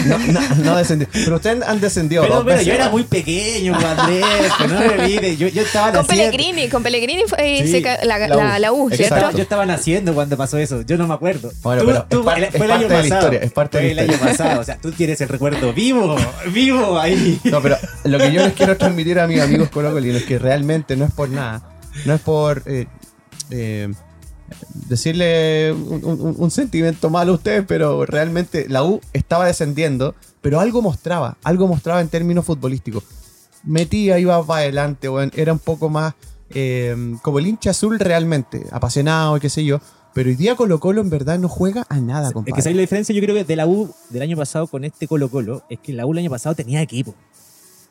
[0.07, 1.07] No, no, no descendí.
[1.13, 2.67] Pero ustedes han descendido Pero, dos pero veces.
[2.69, 4.25] yo era muy pequeño, Andrés.
[4.59, 5.37] que no me vi.
[5.37, 6.31] Yo, yo estaba Con naciendo.
[6.33, 8.61] Pellegrini, con Pellegrini fue Sí, se ca- la, la la- U.
[8.61, 9.15] la U, Exacto.
[9.17, 9.37] ¿cierto?
[9.37, 11.51] Yo estaba naciendo cuando pasó eso, yo no me acuerdo.
[11.63, 13.21] Bueno, Tú- pero tú- es par- el- es fue el parte año de la pasado.
[13.21, 15.73] historia, es parte de Fue la el año pasado, o sea, tú tienes el recuerdo
[15.73, 16.17] vivo,
[16.53, 17.41] vivo ahí.
[17.45, 20.97] No, pero lo que yo les quiero transmitir a mis amigos colocolinos es que realmente
[20.97, 21.63] no es por nada.
[22.05, 22.87] No es por eh,
[23.51, 23.89] eh,
[24.89, 30.61] decirle un, un- un sentimiento malo a ustedes, pero realmente la U estaba descendiendo, pero
[30.61, 33.05] algo mostraba, algo mostraba en términos futbolísticos.
[33.65, 36.15] Metía, iba para adelante, weón, era un poco más
[36.51, 39.81] eh, como el hincha azul realmente, apasionado y qué sé yo.
[40.13, 42.55] Pero hoy día Colo Colo en verdad no juega a nada, Es compadre.
[42.57, 45.07] que ¿sabes la diferencia yo creo que de la U del año pasado con este
[45.07, 47.15] Colo Colo, es que la U el año pasado tenía equipo.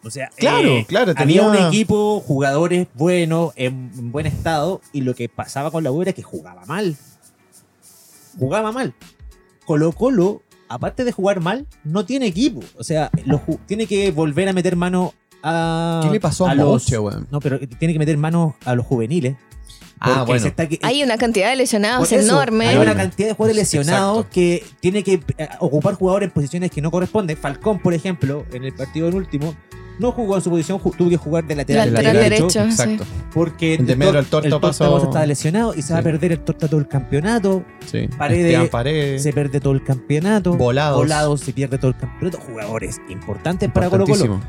[0.03, 4.79] O sea, Claro, eh, claro, había tenía- un equipo, jugadores buenos, en, en buen estado,
[4.93, 6.95] y lo que pasaba con la U era que jugaba mal.
[8.37, 8.93] Jugaba mal.
[9.65, 12.61] Colo Colo, aparte de jugar mal, no tiene equipo.
[12.77, 16.01] O sea, lo tiene que volver a meter mano a.
[16.03, 16.89] ¿Qué le pasó a, los-?
[17.31, 19.35] No, pero tiene que meter mano a los juveniles.
[20.01, 20.41] Ah, porque bueno.
[20.43, 22.67] se está que- Hay una cantidad de lesionados eso, enorme.
[22.69, 24.33] Hay una cantidad de jugadores lesionados Exacto.
[24.33, 27.35] que tiene que eh, ocupar jugadores en posiciones que no corresponden.
[27.35, 29.55] Falcón, por ejemplo, en el partido en último,
[29.99, 32.63] no jugó en su posición, tuvo que jugar de lateral, Lateral derecho, derecho.
[32.63, 33.03] Exacto.
[33.33, 36.31] porque De Medro, el Torto Torta pasó- Bosa estaba lesionado y se va a perder
[36.31, 37.63] el Torta todo el campeonato.
[37.85, 38.07] Sí.
[38.17, 39.21] Paredes.
[39.21, 40.53] Se pierde todo el campeonato.
[40.55, 40.97] Volados.
[40.97, 42.39] Volados se pierde todo el campeonato.
[42.39, 44.39] Jugadores importantes para Colo Colo.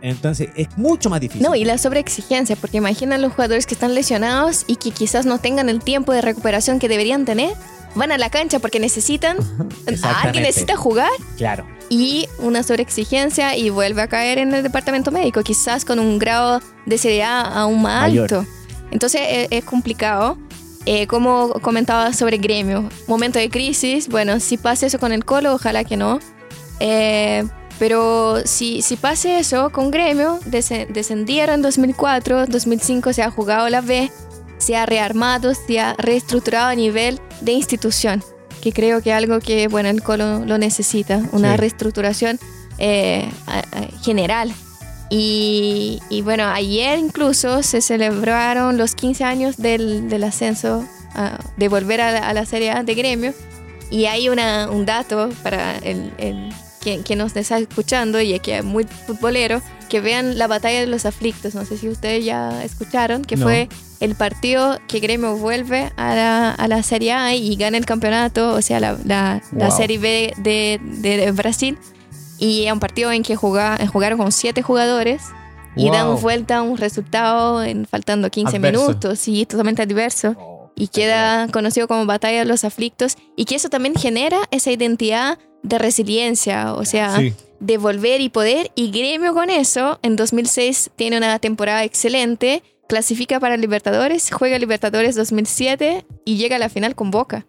[0.00, 1.42] Entonces es mucho más difícil.
[1.42, 5.38] No, y la sobreexigencia, porque imagina los jugadores que están lesionados y que quizás no
[5.38, 7.52] tengan el tiempo de recuperación que deberían tener.
[7.94, 9.36] Van a la cancha porque necesitan,
[9.86, 10.06] Exactamente.
[10.26, 11.66] alguien necesita jugar Claro.
[11.88, 16.60] y una sobreexigencia y vuelve a caer en el departamento médico, quizás con un grado
[16.86, 18.22] de seriedad aún más Mayor.
[18.34, 18.46] alto.
[18.90, 20.38] Entonces es, es complicado.
[20.86, 25.52] Eh, como comentaba sobre gremio, momento de crisis, bueno, si pasa eso con el colo,
[25.54, 26.18] ojalá que no.
[26.80, 27.44] Eh,
[27.78, 33.80] pero si, si pasa eso con gremio, descendieron en 2004, 2005 se ha jugado la
[33.80, 34.10] B,
[34.58, 38.22] se ha rearmado, se ha reestructurado a nivel de institución,
[38.60, 41.56] que creo que es algo que, bueno, el colo lo necesita, una Sí.
[41.58, 42.38] reestructuración
[42.78, 43.28] eh,
[44.02, 44.52] general.
[45.10, 51.68] Y, y bueno, ayer incluso se celebraron los 15 años del, del ascenso, ah, de
[51.68, 53.32] volver a la, a la Serie A de gremio.
[53.90, 58.64] Y hay una, un dato para el, el- quien nos está escuchando y que es
[58.64, 59.60] muy futbolero.
[59.88, 61.54] que vean la batalla de los aflictos.
[61.54, 63.46] No sé si ustedes ya escucharon, que No.
[63.46, 63.70] fue
[64.00, 68.52] el partido que Gremio vuelve a la, a la Serie A y gana el campeonato,
[68.52, 69.76] o sea, la, la- la Wow.
[69.78, 71.78] Serie B de, de- de Brasil.
[72.38, 75.22] Y es un partido en que juga- jugaron con siete jugadores
[75.74, 75.92] y Wow.
[75.92, 78.86] dan vuelta a un resultado en faltando 15 Adverso.
[78.88, 83.54] minutos y totalmente adverso Oh, y queda conocido como Batalla de los Aflictos y que
[83.54, 87.34] eso también genera esa identidad de resiliencia, o sea, Sí.
[87.60, 93.38] de volver y poder y Gremio con eso en 2006 tiene una temporada excelente, clasifica
[93.40, 97.46] para Libertadores, juega Libertadores 2007 y llega a la final con Boca.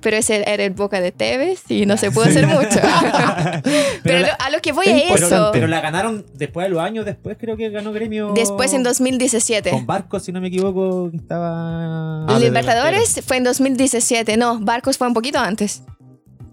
[0.00, 2.80] Pero ese era el Boca de Tevez y no se pudo hacer mucho.
[4.02, 5.50] Pero, la- a lo que voy es eso.
[5.52, 8.32] Pero la ganaron después de los años, después creo que ganó Gremio.
[8.34, 9.70] después en 2017.
[9.70, 12.24] Con Barcos, si no me equivoco, que estaba.
[12.26, 15.82] Ah, Libertadores fue en 2017, no, Barcos fue un poquito antes.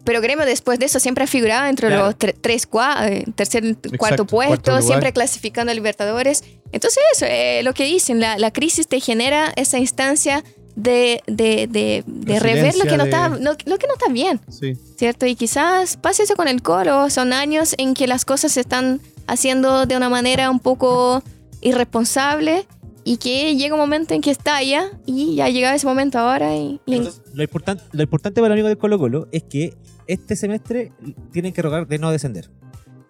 [0.03, 2.05] Pero Gremio después de eso siempre ha figurado entre Claro.
[2.05, 6.43] los tre- tres, cua- eh, tercer, cuarto puesto, cuarto siempre clasificando a Libertadores.
[6.71, 10.43] Entonces eso, eh, lo que dicen, la, la crisis te genera esa instancia
[10.75, 14.39] de, de, de, de rever lo que, no está, no- lo que no está bien,
[14.49, 14.73] Sí.
[14.97, 15.25] ¿cierto?
[15.25, 19.01] Y quizás pase eso con el coro, son años en que las cosas se están
[19.27, 21.21] haciendo de una manera un poco
[21.61, 22.65] irresponsable
[23.03, 26.55] y que llega un momento en que estalla y ya ha llegado ese momento ahora
[26.55, 29.43] y, y en- Entonces, lo, importante, lo importante para el amigo del Colo Colo es
[29.43, 29.73] que
[30.07, 30.91] este semestre
[31.31, 32.49] tienen que rogar de no descender.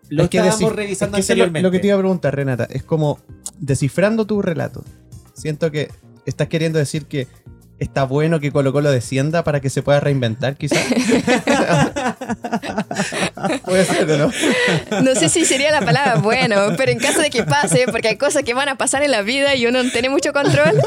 [0.09, 1.63] Lo Es que estábamos revisando es que eso es lo- anteriormente.
[1.67, 3.19] Lo, que te iba a preguntar, Renata, es como
[3.59, 4.83] descifrando tu relato.
[5.33, 5.89] Siento que
[6.25, 7.27] estás queriendo decir que
[7.79, 10.79] está bueno que Colo Colo descienda para que se pueda reinventar, quizás.
[13.65, 14.31] Puede ser, ¿o ¿no?
[15.01, 18.17] no sé si sería la palabra bueno, pero en caso de que pase, porque hay
[18.17, 20.79] cosas que van a pasar en la vida y uno no tiene mucho control,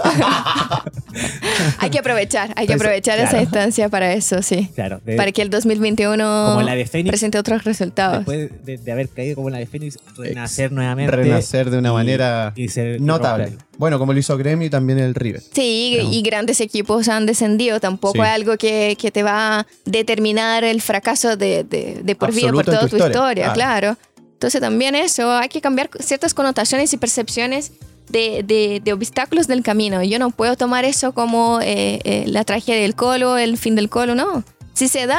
[1.78, 3.42] hay que aprovechar, hay que Pues, aprovechar esa claro.
[3.44, 4.70] instancia para eso, sí.
[4.74, 8.18] Claro, de- Para que el 2021 como la de Fénix, presente otros resultados.
[8.18, 11.14] después de, de haber caído como la de Fénix, renacer nuevamente.
[11.14, 13.46] Renacer de una y- manera y ser- y notable.
[13.46, 13.71] romper.
[13.82, 15.42] Bueno, como lo hizo Gremio y también el River.
[15.52, 17.80] Sí, y grandes equipos han descendido.
[17.80, 18.20] Tampoco Sí.
[18.20, 22.52] es algo que, que te va a determinar el fracaso de, de- de por vida,
[22.52, 23.96] por toda tu tu historia, historia, claro.
[24.34, 27.72] Entonces también eso, hay que cambiar ciertas connotaciones y percepciones
[28.08, 30.00] de, de- de obstáculos del camino.
[30.04, 33.88] Yo no puedo tomar eso como eh, eh, la tragedia del colo, el fin del
[33.88, 34.44] colo, no.
[34.74, 35.18] Si se da,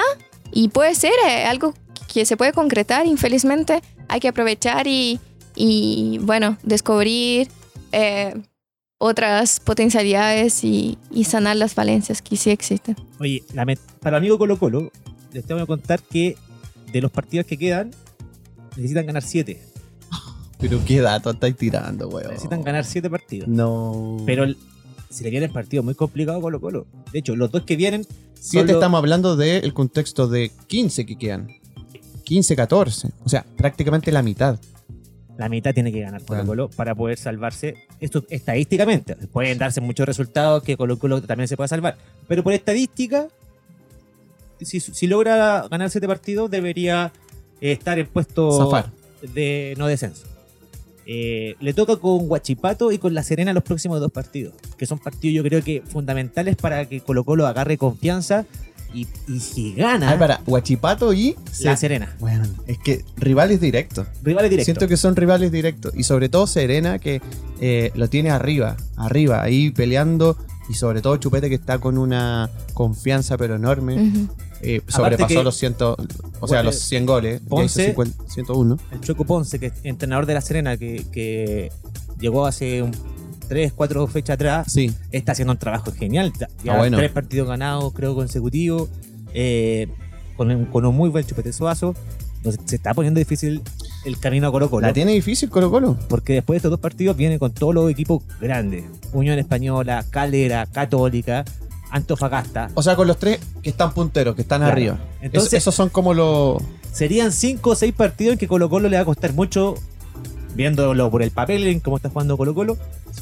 [0.54, 1.74] y puede ser eh, algo
[2.14, 5.20] que se puede concretar, infelizmente, hay que aprovechar y,
[5.54, 7.50] y, bueno, descubrir
[7.92, 8.34] eh,
[9.04, 12.96] otras potencialidades y, y sanar las valencias que sí existen.
[13.20, 13.44] Oye,
[14.00, 14.92] para el amigo Colo Colo,
[15.34, 16.38] les tengo que contar que
[16.92, 17.92] de los partidos que quedan,
[18.78, 19.62] necesitan ganar 7.
[20.60, 22.30] Pero qué dato estáis tirando, weón.
[22.30, 23.50] Necesitan ganar 7 partidos.
[23.50, 24.18] No.
[24.26, 24.58] Pero el-
[25.10, 26.88] se le viene el partido muy complicado Colo Colo.
[27.12, 28.06] De hecho, los dos que vienen.
[28.40, 31.50] Siete solo- estamos hablando del contexto de 15 que quedan.
[32.24, 33.10] 15, 14.
[33.26, 34.58] O sea, prácticamente la mitad.
[35.38, 36.46] La mitad tiene que ganar Colo.
[36.46, 37.76] Colo para poder salvarse.
[38.00, 39.16] Esto estadísticamente.
[39.16, 41.98] Pueden darse muchos resultados que Colo Colo también se pueda salvar.
[42.28, 43.28] Pero por estadística,
[44.62, 47.12] si, si logra ganar 7 partidos, debería
[47.62, 48.92] eh, estar en puesto Zafar.
[49.34, 50.28] de no descenso.
[51.06, 55.00] Eh, le toca con Guachipato y con La Serena los próximos dos partidos, que son
[55.00, 58.46] partidos yo creo que fundamentales para que Colo Colo agarre confianza
[58.94, 61.36] y, y si gana Ah, para, Huachipato y.
[61.62, 62.16] La Se- Serena.
[62.20, 64.08] Bueno, es que rivales directos.
[64.24, 64.66] Rivales directos.
[64.66, 65.94] Siento que son rivales directos.
[65.96, 67.22] Y sobre todo Serena, que
[67.60, 70.38] eh, lo tiene arriba, arriba, ahí peleando.
[70.70, 73.96] Y sobre todo Chupete, que está con una confianza pero enorme.
[73.96, 74.28] Ujú.
[74.62, 75.76] Eh, sobrepasó que- los 100,
[76.40, 77.42] o sea, los 100 goles.
[77.50, 78.78] Ponce- 50 101.
[78.94, 81.70] el Choco Ponce, que es entrenador de La Serena, que, que
[82.18, 82.92] llegó hace un,
[83.48, 84.94] tres, cuatro fechas atrás, Sí.
[85.12, 86.32] está haciendo un trabajo genial.
[86.64, 86.98] Ya Ah, bueno.
[86.98, 88.90] tres partidos ganados, creo, consecutivos,
[89.34, 89.88] eh,
[90.38, 91.96] con, un, con un muy buen chupete suazo.
[92.38, 93.62] Entonces, se está poniendo difícil
[94.06, 94.86] el camino a Colo Colo.
[94.88, 95.98] La tiene difícil Colo Colo.
[96.10, 98.84] Porque después de estos dos partidos viene con todos los equipos grandes.
[99.14, 101.46] Unión Española, Calera, Católica,
[101.90, 102.70] Antofagasta.
[102.74, 104.74] O sea, con los tres que están punteros, que están Claro.
[104.74, 105.00] arriba.
[105.22, 106.62] Entonces- Es- esos son como los...
[106.92, 109.76] Serían cinco o seis partidos en que Colo Colo le va a costar mucho,
[110.56, 112.78] viéndolo por el papel en cómo está jugando Colo Colo,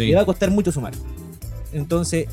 [0.09, 0.93] le va a costar mucho sumar.
[1.73, 2.27] Entonces,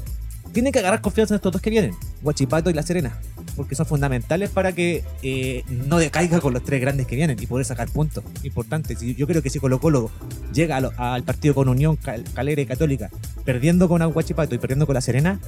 [0.53, 1.93] tienen que agarrar confianza en estos dos que vienen,
[2.23, 3.19] Guachipato y La Serena,
[3.55, 7.47] porque son fundamentales para que eh, no decaiga con los tres grandes que vienen y
[7.47, 9.03] poder sacar puntos importantes.
[9.03, 10.11] Y Yo creo que si Colo Colo
[10.55, 13.11] llega a lo- al partido con Unión, Cal- Calera y Católica,
[13.45, 15.39] perdiendo con Guachipato y perdiendo con La Serena,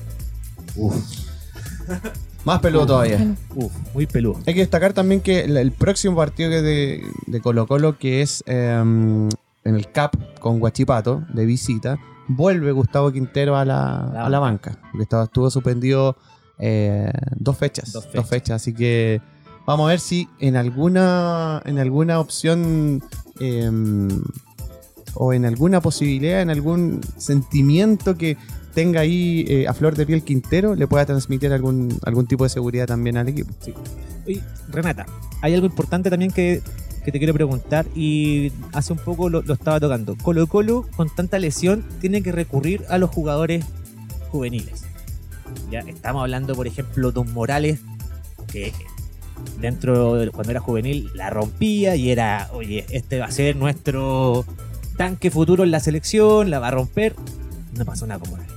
[2.44, 3.34] Más peludo todavía.
[3.54, 4.38] uff, muy peludo.
[4.46, 8.22] Hay que destacar también que el, el próximo partido que de, de Colo Colo, que
[8.22, 9.28] es em,
[9.64, 11.98] en el CAP con Guachipato, de visita,
[12.28, 14.78] vuelve Gustavo Quintero a la, La a la banca.
[14.90, 16.16] Porque estaba, estuvo suspendido
[16.58, 18.62] eh, dos, fechas, Dos dos fechas.
[18.62, 19.20] Así que
[19.66, 23.02] vamos a ver si en alguna, en alguna opción
[23.40, 24.08] em,
[25.14, 28.36] o en alguna posibilidad, en algún sentimiento que
[28.74, 32.50] tenga ahí eh, a flor de piel Quintero, le pueda transmitir algún, algún tipo de
[32.50, 33.52] seguridad también al equipo.
[34.68, 35.06] Renata,
[35.42, 36.62] hay algo importante también que,
[37.02, 40.16] que te quiero preguntar y hace un poco lo, lo estaba tocando.
[40.16, 43.64] Colo Colo, con tanta lesión, tiene que recurrir a los jugadores
[44.30, 44.84] juveniles.
[45.70, 47.80] Ya estamos hablando, por ejemplo, de un Morales
[48.50, 48.72] que
[49.60, 54.44] dentro de cuando era juvenil la rompía y era, oye, este va a ser nuestro
[54.96, 57.14] tanque futuro en la selección, la va a romper.
[57.76, 58.49] No pasó nada como él.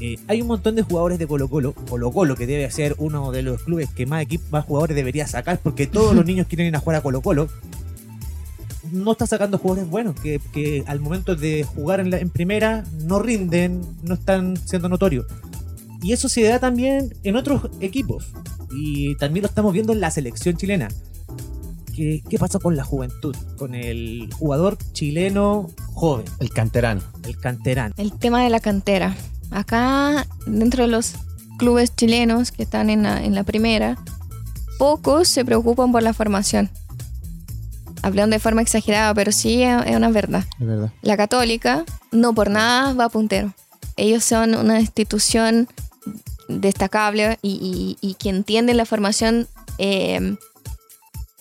[0.00, 3.30] Eh, hay un montón de jugadores de Colo Colo, Colo Colo que debe ser uno
[3.32, 6.66] de los clubes que más, equip- más jugadores debería sacar porque todos los niños quieren
[6.68, 7.48] ir a jugar a Colo Colo.
[8.92, 12.84] No está sacando jugadores buenos que, que al momento de jugar en, la- en primera
[13.04, 15.26] no rinden, no están siendo notorios.
[16.02, 18.32] Y eso se da también en otros equipos.
[18.72, 20.88] Y también lo estamos viendo en la selección chilena.
[21.94, 23.36] ¿Qué, qué pasa con la juventud?
[23.58, 27.02] Con el jugador chileno joven, El canterano.
[27.26, 27.94] el canterano.
[27.98, 29.14] El tema de la cantera.
[29.50, 31.14] Acá, dentro de los
[31.58, 33.96] clubes chilenos que están en la, en la primera,
[34.78, 36.70] pocos se preocupan por la formación.
[38.02, 40.44] Hablan de forma exagerada, pero sí es una verdad.
[40.58, 40.90] Es verdad.
[41.02, 43.52] La católica no por nada va puntero.
[43.96, 45.68] Ellos son una institución
[46.48, 49.46] destacable y, y- y que entiende la formación
[49.78, 50.36] eh,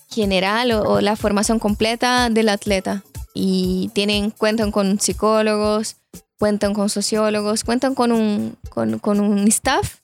[0.10, 3.04] general o, o la formación completa del atleta.
[3.34, 5.96] Y tienen, cuentan con psicólogos,
[6.40, 9.96] cuentan con sociólogos, cuentan con un, con, con un staff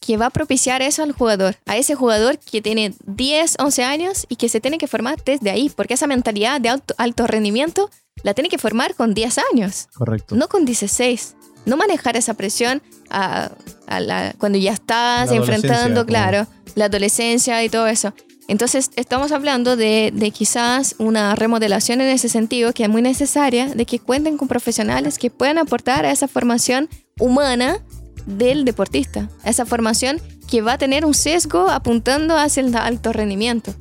[0.00, 4.26] que va a propiciar eso al jugador, a ese jugador que tiene 10, 11 años
[4.28, 7.88] y que se tiene que formar desde ahí, porque esa mentalidad de alto, alto rendimiento
[8.24, 10.34] la tiene que formar con 10 años, Correcto.
[10.34, 11.36] no con 16.
[11.66, 13.50] No manejar esa presión a,
[13.86, 18.12] a la- cuando ya estás La enfrentando, claro, la adolescencia y todo eso.
[18.52, 23.86] Entonces, estamos hablando de, quizás una remodelación en ese sentido que es muy necesaria, de
[23.86, 27.78] que cuenten con profesionales que puedan aportar a esa formación humana
[28.26, 33.74] del deportista, esa formación que va a tener un sesgo apuntando hacia el alto rendimiento.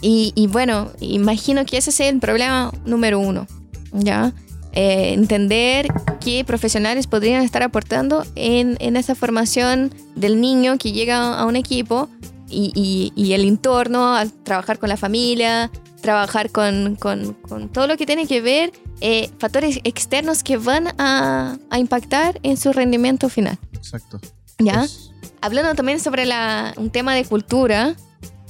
[0.00, 3.46] Y, bueno, imagino que ese sea el problema número uno,
[3.92, 4.32] ¿ya?
[4.72, 5.88] Eh, entender
[6.18, 12.08] qué profesionales podrían estar aportando en esa formación del niño que llega a un equipo
[12.48, 15.70] y, y- y el entorno, trabajar con la familia,
[16.00, 20.88] trabajar con, con- con todo lo que tiene que ver, eh, factores externos que van
[20.98, 23.58] a, a impactar en su rendimiento final.
[23.74, 24.20] Exacto.
[24.58, 24.84] ¿Ya?
[24.84, 27.94] Es- Hablando también sobre la- un tema de cultura,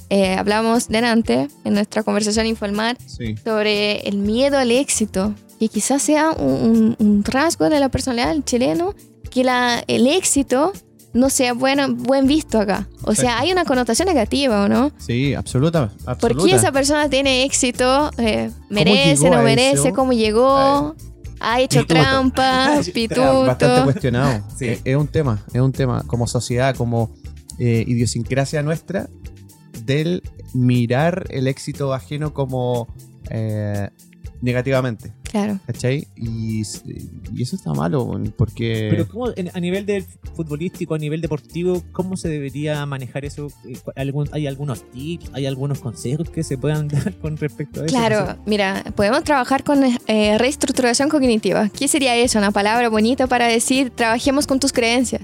[0.09, 3.35] eh, hablamos delante en nuestra conversación informal sí.
[3.43, 8.29] sobre el miedo al éxito, que quizás sea un, un- un rasgo de la personalidad
[8.29, 8.95] del chileno,
[9.29, 10.73] que la, el éxito
[11.13, 12.87] no sea bueno, buen visto acá.
[13.03, 14.91] O sea, hay una connotación negativa, ¿o no?
[14.97, 15.89] Sí, absoluta.
[16.03, 16.45] ¿Por absoluta.
[16.45, 18.11] qué esa persona tiene éxito?
[18.17, 19.87] Eh, ¿Merece, no merece?
[19.87, 19.95] eso?
[19.95, 20.95] ¿Cómo llegó?
[21.39, 21.93] ¿Ha hecho Pituto.
[22.01, 22.79] trampa?
[22.83, 23.45] Sí, ¿Pituto?
[23.45, 24.43] Bastante cuestionado.
[24.57, 24.77] Sí.
[24.83, 27.11] Es un tema, es un tema como sociedad, como
[27.57, 29.09] eh, idiosincrasia nuestra
[29.85, 30.21] del
[30.53, 32.87] mirar el éxito ajeno como
[33.29, 33.89] eh,
[34.41, 35.59] negativamente, Claro.
[35.65, 36.07] ¿cachai?
[36.15, 38.87] Y, y eso está malo, porque...
[38.89, 40.03] Pero ¿cómo, a nivel del
[40.35, 43.51] futbolístico, a nivel deportivo, ¿cómo se debería manejar eso?
[43.67, 43.77] Eh,
[44.31, 47.95] ¿Hay algunos tips, hay algunos consejos que se puedan dar con respecto a eso?
[47.95, 51.69] Claro, mira, podemos trabajar con eh, reestructuración cognitiva.
[51.69, 52.39] ¿Qué sería eso?
[52.39, 55.21] Una palabra bonita para decir, trabajemos con tus creencias.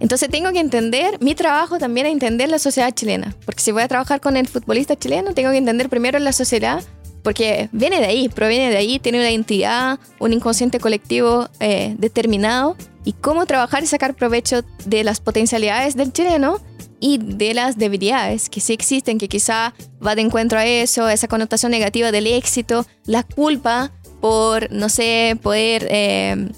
[0.00, 3.34] Entonces tengo que entender, mi trabajo también es entender la sociedad chilena.
[3.46, 6.82] Porque si voy a trabajar con el futbolista chileno, tengo que entender primero la sociedad,
[7.24, 12.76] porque viene de ahí, proviene de ahí, tiene una identidad, un inconsciente colectivo eh, determinado.
[13.06, 16.60] Y cómo trabajar y sacar provecho de las potencialidades del chileno
[17.00, 19.74] y de las debilidades que sí existen, que quizá
[20.06, 25.38] va de encuentro a eso, esa connotación negativa del éxito, la culpa por, no sé,
[25.42, 26.48] poder eh,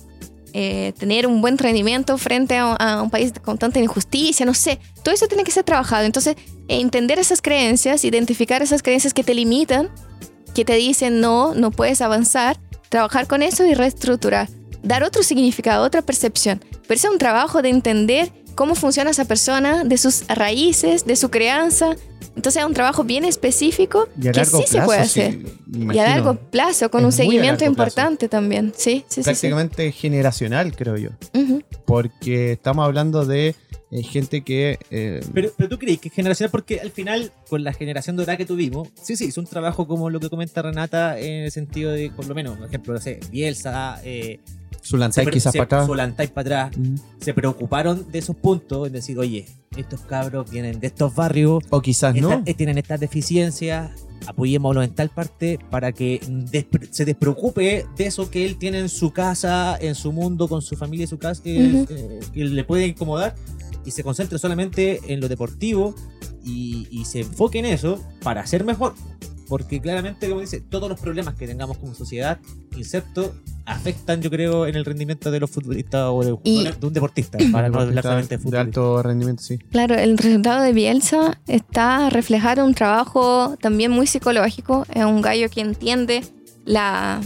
[0.53, 4.79] eh, tener un buen rendimiento frente a, a un país con tanta injusticia, no sé,
[5.03, 6.05] todo eso tiene que ser trabajado.
[6.05, 6.37] Entonces,
[6.69, 9.91] entender esas creencias, identificar esas creencias que te limitan,
[10.57, 12.57] que te dicen no, no puedes avanzar,
[12.89, 14.49] trabajar con eso y reestructurar,
[14.83, 16.65] dar otro significado, otra percepción.
[16.89, 21.31] Pero es un trabajo de entender cómo funciona esa persona, de sus raíces, de su
[21.31, 21.95] crianza.
[22.37, 25.39] Entonces es un trabajo bien específico que sí se plazo, puede sí, hacer.
[25.75, 27.91] Y a largo plazo, con Es un seguimiento largo plazo.
[27.91, 28.73] importante también.
[28.75, 29.23] Sí, sí, sí, sí.
[29.25, 31.11] prácticamente generacional, creo yo.
[31.35, 31.63] Ujú.
[31.85, 33.55] Porque estamos hablando de
[33.91, 34.79] eh, gente que...
[34.91, 38.37] eh, Pero, pero tú crees que es generacional porque al final, con la generación dorada
[38.37, 41.93] que tuvimos, sí, sí, es un trabajo como lo que comenta Renata en el sentido
[41.93, 44.41] de, por lo menos, por ejemplo, no sé, Bielsa, eh,
[44.85, 45.87] Zulantay quizás se- para acá.
[45.87, 46.95] Zulantay para atrás, Mm.
[47.21, 51.81] se preocuparon de esos puntos, en decir, oye, estos cabros vienen de estos barrios, O
[51.83, 52.43] quizás esta- no.
[52.47, 53.91] eh, tienen estas deficiencias,
[54.27, 56.21] apoyémoslo en tal parte para que
[56.51, 60.63] despre- se despreocupe de eso que él tiene en su casa, en su mundo, con
[60.63, 63.35] su familia y su casa, que, eh, que le puede incomodar,
[63.87, 65.95] y se concentre solamente en lo deportivo
[66.45, 68.95] y, y se enfoque en eso para ser mejor.
[69.49, 72.41] Porque claramente, como dice, todos los problemas que tengamos como sociedad,
[72.77, 73.33] inserto,
[73.65, 77.39] afectan, yo creo, en el rendimiento de los futbolistas o de, Y- de un deportista,
[77.53, 78.59] para no hablar solamente de de fútbol.
[78.59, 79.59] alto rendimiento, sí.
[79.71, 84.85] Claro, el resultado de Bielsa está reflejado en un trabajo también muy psicológico.
[84.93, 86.23] Es un gallo que entiende
[86.65, 87.21] la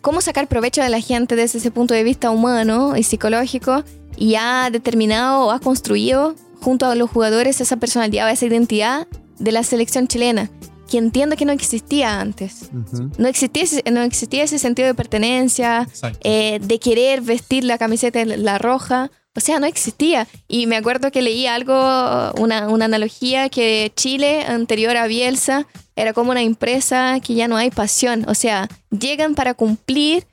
[0.00, 3.82] cómo sacar provecho de la gente desde ese punto de vista humano y psicológico
[4.16, 9.06] y ha determinado o ha construido junto a los jugadores esa personalidad o esa identidad
[9.38, 10.50] de la selección chilena
[10.90, 12.70] que entiendo que no existía antes.
[13.18, 15.88] No existía, ese- no existía ese sentido de pertenencia,
[16.22, 19.10] eh, de querer vestir la camiseta la roja.
[19.34, 20.28] O sea, no existía.
[20.48, 21.74] Y me acuerdo que leí algo,
[22.38, 27.56] una, una analogía, que Chile, anterior a Bielsa, era como una empresa que ya no
[27.56, 28.24] hay pasión.
[28.28, 30.24] O sea, llegan para cumplir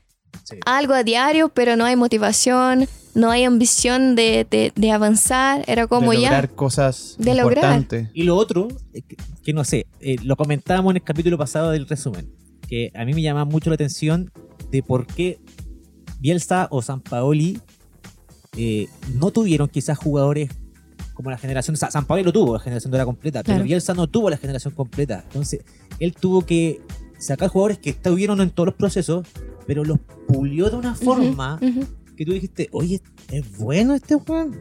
[0.44, 0.56] Sí.
[0.66, 5.64] algo a diario, pero no hay motivación, no hay ambición de, de- de avanzar.
[5.68, 6.30] Era como de ya...
[6.30, 7.64] lograr cosas De lograr.
[7.64, 8.10] importantes.
[8.14, 11.72] Y lo otro, eh, que, que no sé, eh, lo comentábamos en el capítulo pasado
[11.72, 12.32] del resumen,
[12.68, 14.32] que a mí me llama mucho la atención
[14.72, 15.40] de por qué
[16.20, 17.60] Bielsa o San Paoli
[18.58, 20.50] eh, no tuvieron quizás jugadores
[21.14, 23.64] como la generación, o sea, San Paoli lo tuvo, la generación dorada completa, pero.
[23.64, 25.22] Bielsa no tuvo la generación completa.
[25.28, 25.62] Entonces,
[26.00, 26.82] él tuvo que
[27.20, 29.28] sacar jugadores que estuvieron en todos los procesos,
[29.68, 31.60] pero los pulió de una forma.
[32.16, 33.02] Que tú dijiste, oye,
[33.32, 34.58] es bueno este weón,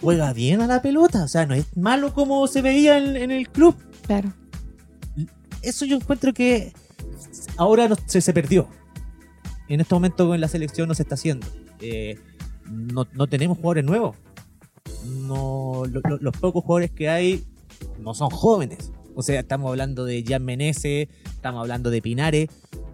[0.00, 3.30] juega bien a la pelota, o sea, no es malo como se veía en, en
[3.30, 3.76] el club.
[4.06, 4.32] Claro.
[5.62, 6.72] Eso yo encuentro que
[7.56, 8.68] ahora no- se, se perdió.
[9.68, 11.46] En este momento en la selección no se está haciendo.
[11.80, 12.18] Eh,
[12.70, 14.16] no, no tenemos jugadores nuevos.
[15.06, 17.44] No, lo- lo- los pocos jugadores que hay
[18.00, 18.90] no son jóvenes.
[19.14, 22.48] O sea, estamos hablando de Jan Menezes, estamos hablando de Pinares,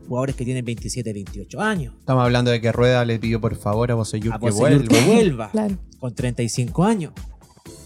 [0.07, 1.95] jugadores que tienen 27, 28 años.
[2.01, 4.89] Estamos hablando de que Rueda le pidió por favor a Boseyur A que Bosellur vuelva.
[4.89, 5.51] que vuelva.
[5.51, 5.77] Claro.
[5.99, 7.13] con 35 años.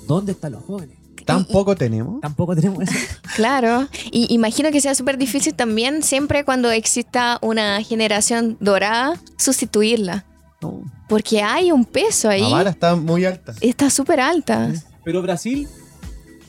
[0.06, 0.96] ¿Dónde están los jóvenes?
[1.24, 2.20] Tampoco tenemos.
[2.22, 2.92] Tampoco tenemos eso.
[3.36, 10.24] Claro, y imagino que sea súper difícil también siempre cuando exista una generación dorada sustituirla,
[10.62, 10.80] No.
[11.08, 13.54] porque hay un peso ahí, La vara está muy alta.
[13.60, 14.72] está súper alta.
[15.04, 15.68] Pero Brasil,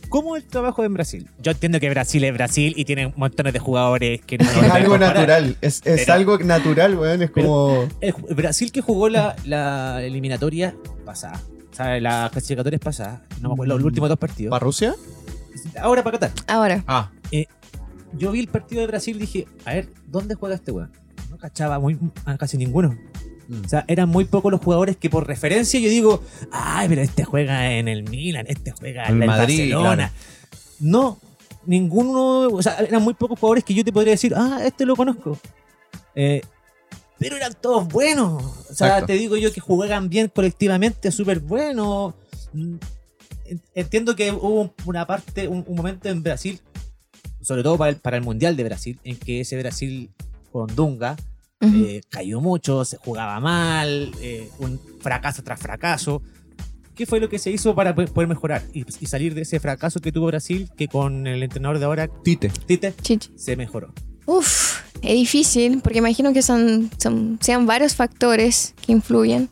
[0.09, 1.29] ¿cómo es el trabajo en Brasil?
[1.41, 4.97] Yo entiendo que Brasil es Brasil y tiene montones de jugadores que no Es algo
[4.97, 5.55] natural.
[5.61, 7.21] Es, es Pero- algo natural, weón.
[7.21, 7.87] Es como.
[8.01, 11.41] El Brasil que jugó la, la eliminatoria pasada,
[11.71, 14.51] o sea, las clasificatorias pasadas, no me acuerdo, los últimos dos partidos.
[14.51, 14.95] ¿Para Rusia?
[15.81, 16.31] Ahora para Qatar.
[16.47, 17.11] Ahora, Ah.
[18.13, 20.91] Yo vi el partido de Brasil y dije, a ver, ¿dónde juega este weón?
[21.29, 21.95] No cachaba muy,
[22.25, 22.97] a casi ninguno.
[23.49, 23.65] Mm.
[23.65, 27.23] O sea, eran muy pocos los jugadores que por referencia yo digo, ay, pero este
[27.25, 30.13] juega en el Milan, este juega en El el Madrid, Barcelona.
[30.79, 31.17] No,
[31.65, 34.95] ninguno, o sea, eran muy pocos jugadores que yo te podría decir, ah, este lo
[34.95, 35.37] conozco.
[36.15, 36.41] Eh,
[37.17, 38.41] pero eran todos buenos.
[38.69, 39.07] O sea, Exacto.
[39.07, 42.13] te digo yo que juegan bien colectivamente, súper buenos.
[42.53, 42.75] Mm,
[43.45, 46.61] en- Entiendo que hubo una parte, un, un momento en Brasil,
[47.41, 50.11] sobre todo para el, para el Mundial de Brasil, en que ese Brasil
[50.51, 51.15] con Dunga
[51.61, 56.21] ujú, eh, cayó mucho, se jugaba mal, eh, un fracaso tras fracaso.
[56.95, 59.59] ¿Qué fue lo que se hizo para po- poder mejorar y, y salir de ese
[59.59, 62.49] fracaso que tuvo Brasil, que con el entrenador de ahora, Tite.
[62.65, 63.31] Tite, chichi.
[63.37, 63.93] se mejoró?
[64.25, 69.47] Uf, es difícil porque imagino que son, son- sean varios factores que influyen.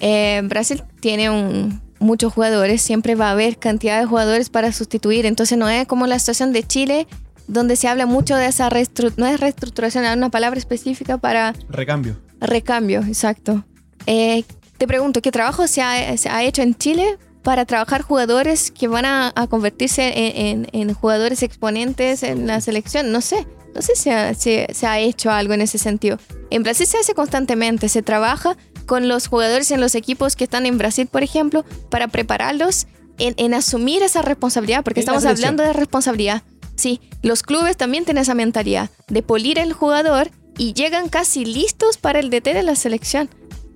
[0.00, 5.26] Eh, Brasil tiene un- muchos jugadores, siempre va a haber cantidad de jugadores para sustituir,
[5.26, 7.06] entonces no es como la situación de Chile,
[7.48, 11.54] donde se habla mucho de esa reestructuración, no es reestructuración, hay una palabra específica para
[11.68, 12.16] Recambio.
[12.40, 13.64] recambio, exacto.
[14.06, 14.44] Eh,
[14.78, 18.88] te pregunto, ¿qué trabajo se ha, se ha hecho en Chile para trabajar jugadores que
[18.88, 23.12] van a, a convertirse en, en- en jugadores exponentes en la selección?
[23.12, 26.18] No sé, no sé si ha- si se ha hecho algo en ese sentido.
[26.50, 30.66] En Brasil se hace constantemente, se trabaja con los jugadores en los equipos que están
[30.66, 32.86] en Brasil, por ejemplo, para prepararlos
[33.18, 36.42] en, en asumir esa responsabilidad, porque estamos hablando de responsabilidad.
[36.76, 41.96] Sí, los clubes también tienen esa mentalidad de polir el jugador y llegan casi listos
[41.98, 43.28] para el DT de la selección.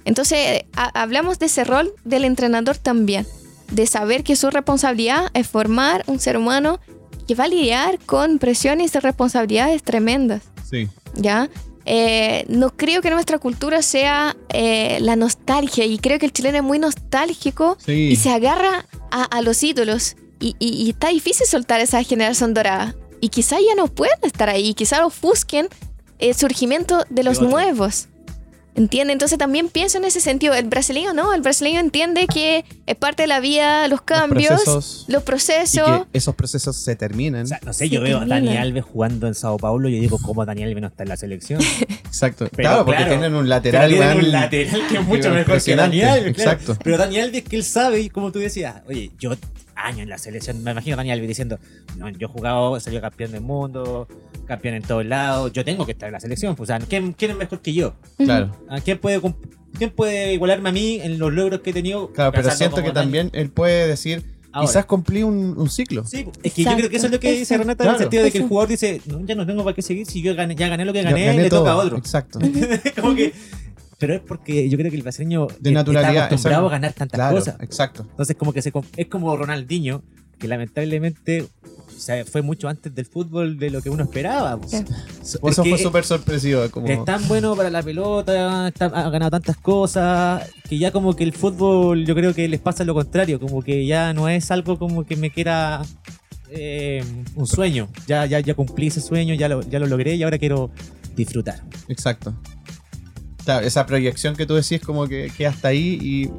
[0.05, 3.27] Entonces, ha- hablamos de ese rol del entrenador también,
[3.71, 6.81] de saber que su responsabilidad es formar un ser humano
[7.29, 10.43] que va a lidiar con presiones y responsabilidades tremendas.
[10.69, 10.89] Sí.
[11.15, 11.49] ¿ya?
[11.85, 16.59] Eh, no creo que nuestra cultura sea eh, la nostalgia y creo que el chileno
[16.59, 17.93] es muy nostálgico Sí.
[18.13, 22.55] y se agarra a, a los ídolos y, y- y está difícil soltar esa generación
[22.55, 25.69] dorada y quizá ya no puedan estar ahí, quizá ofusquen
[26.19, 28.09] el surgimiento de los nuevos.
[28.75, 29.13] ¿Entiende?
[29.13, 30.55] Entonces también pienso en ese sentido.
[30.55, 34.51] El brasileño no, el brasileño entiende que es parte de la vida, los cambios,
[35.09, 35.85] los procesos.
[35.85, 36.07] procesos.
[36.07, 37.43] Y que esos procesos se terminan.
[37.43, 38.27] O sea, no sé, yo veo a.
[38.27, 41.09] Dani Alves jugando en Sao Paulo y yo digo, ¿cómo Dani Alves no está en
[41.09, 41.61] la selección?
[42.07, 42.49] Exacto.
[42.55, 45.77] Pero claro, porque claro, tienen un lateral, tienen un lateral que es mucho mejor que.
[45.77, 46.51] Dani Alves, claro.
[46.53, 46.77] Exacto.
[46.83, 49.33] Pero Dani Alves que él sabe, y como tú decías, oye, yo
[49.75, 51.59] años en la selección, me imagino a Dani Alves diciendo,
[51.97, 54.07] no, yo he jugado, he salido campeón del mundo,
[54.51, 57.13] campeón en todos lados, yo tengo que estar en la selección, pues, o sea, ¿quién,
[57.15, 57.95] quién es mejor que yo?
[58.19, 58.51] Claro.
[58.69, 59.21] ¿A quién puede,
[59.79, 62.13] quién puede igualarme a mí en los logros que he tenido?
[62.13, 64.67] Claro, pero siento que también él puede decir, Ahora.
[64.67, 66.05] quizás cumplí un, un ciclo.
[66.05, 67.63] Sí, es que yo creo que eso es lo que dice Exacto.
[67.63, 68.05] Renata en el Claro.
[68.05, 68.49] sentido de que el Eso.
[68.49, 70.93] jugador dice, no, ya no tengo para qué seguir si yo gané, ya gané lo
[70.93, 71.61] que gané, gané le todo.
[71.61, 71.97] toca a otro.
[71.97, 72.39] Exacto.
[73.01, 73.33] como que,
[73.99, 76.75] pero es porque yo creo que el brasileño De naturalidad, está acostumbrado exacto.
[76.75, 77.57] a ganar tantas Claro, cosas.
[77.61, 78.07] exacto.
[78.11, 80.03] Entonces como que se, es como Ronaldinho,
[80.41, 81.47] que lamentablemente
[82.01, 84.57] o sea, fue mucho antes del fútbol de lo que uno esperaba.
[84.57, 84.71] pues.
[84.71, 84.85] Sí.
[85.47, 86.63] Eso fue súper sorpresivo.
[86.71, 86.87] Como...
[86.87, 91.25] Es tan bueno para la pelota, está- ha ganado tantas cosas, que ya como que
[91.25, 94.79] el fútbol yo creo que les pasa lo contrario, como que ya no es algo
[94.79, 95.83] como que me quiera
[96.51, 97.89] eh, un sueño.
[98.07, 100.71] Ya, ya, ya cumplí ese sueño, ya lo, ya lo logré y ahora quiero
[101.17, 101.63] disfrutar.
[101.89, 102.35] Exacto.
[103.45, 106.31] Claro, esa proyección que tú decís como que, que hasta ahí y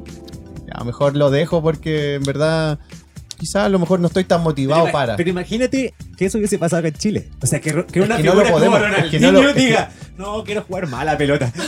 [0.72, 2.78] a lo mejor lo dejo porque en verdad
[3.42, 5.16] quizás a lo mejor no estoy tan motivado pero, para.
[5.16, 7.28] pero imagínate que eso hubiese pasado acá en Chile.
[7.42, 9.48] O sea, que, que una que no lo podemos- como es que Ronaldinho no lo-
[9.48, 11.52] es que- diga, no, quiero jugar mal a la pelota.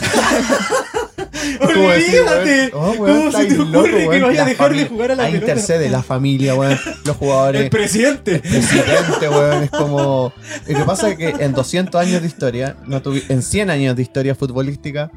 [1.75, 2.71] Olvídate.
[2.73, 5.23] oh, weón, ¿Cómo se te loco, ocurre que vaya a dejar de jugar a la
[5.23, 5.51] ahí pelota?
[5.51, 7.61] intercede la familia, weón, los jugadores.
[7.63, 8.39] El presidente.
[8.39, 10.33] presidente, weón, es como...
[10.67, 13.95] Lo que pasa es que en 200 años de historia, no tuvi- en 100 años
[13.95, 15.11] de historia futbolística,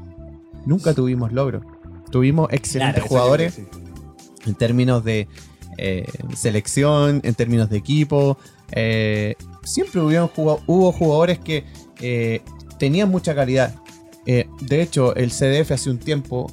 [0.66, 1.62] nunca tuvimos logro.
[2.10, 3.66] Tuvimos excelentes Claro, jugadores sí.
[4.46, 5.28] en términos de
[5.78, 6.04] eh,
[6.36, 8.36] selección, en términos de equipo.
[8.72, 11.64] eh, siempre hubieron jugado- hubo jugadores que
[12.00, 12.42] eh,
[12.78, 13.74] tenían mucha calidad.
[14.26, 16.52] De hecho, el CDF hace un tiempo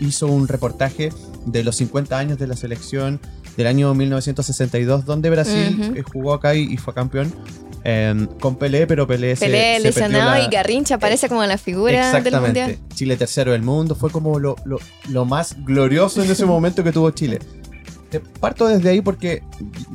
[0.00, 1.10] hizo un reportaje
[1.46, 3.20] de los 50 años de la selección
[3.56, 7.32] del año 1962, donde Brasil jugó acá y, y fue campeón.
[7.86, 11.44] eh, con Pelé, pero Pelé, se- Pelé, se, perdió Henao la- y Garrincha aparece como
[11.44, 12.60] la figura del Exactamente.
[12.62, 12.78] mundial.
[12.94, 13.94] Chile tercero del mundo.
[13.94, 14.78] Fue como lo, lo-
[15.10, 17.40] lo más glorioso en ese momento que tuvo Chile.
[18.20, 19.42] Parto desde ahí porque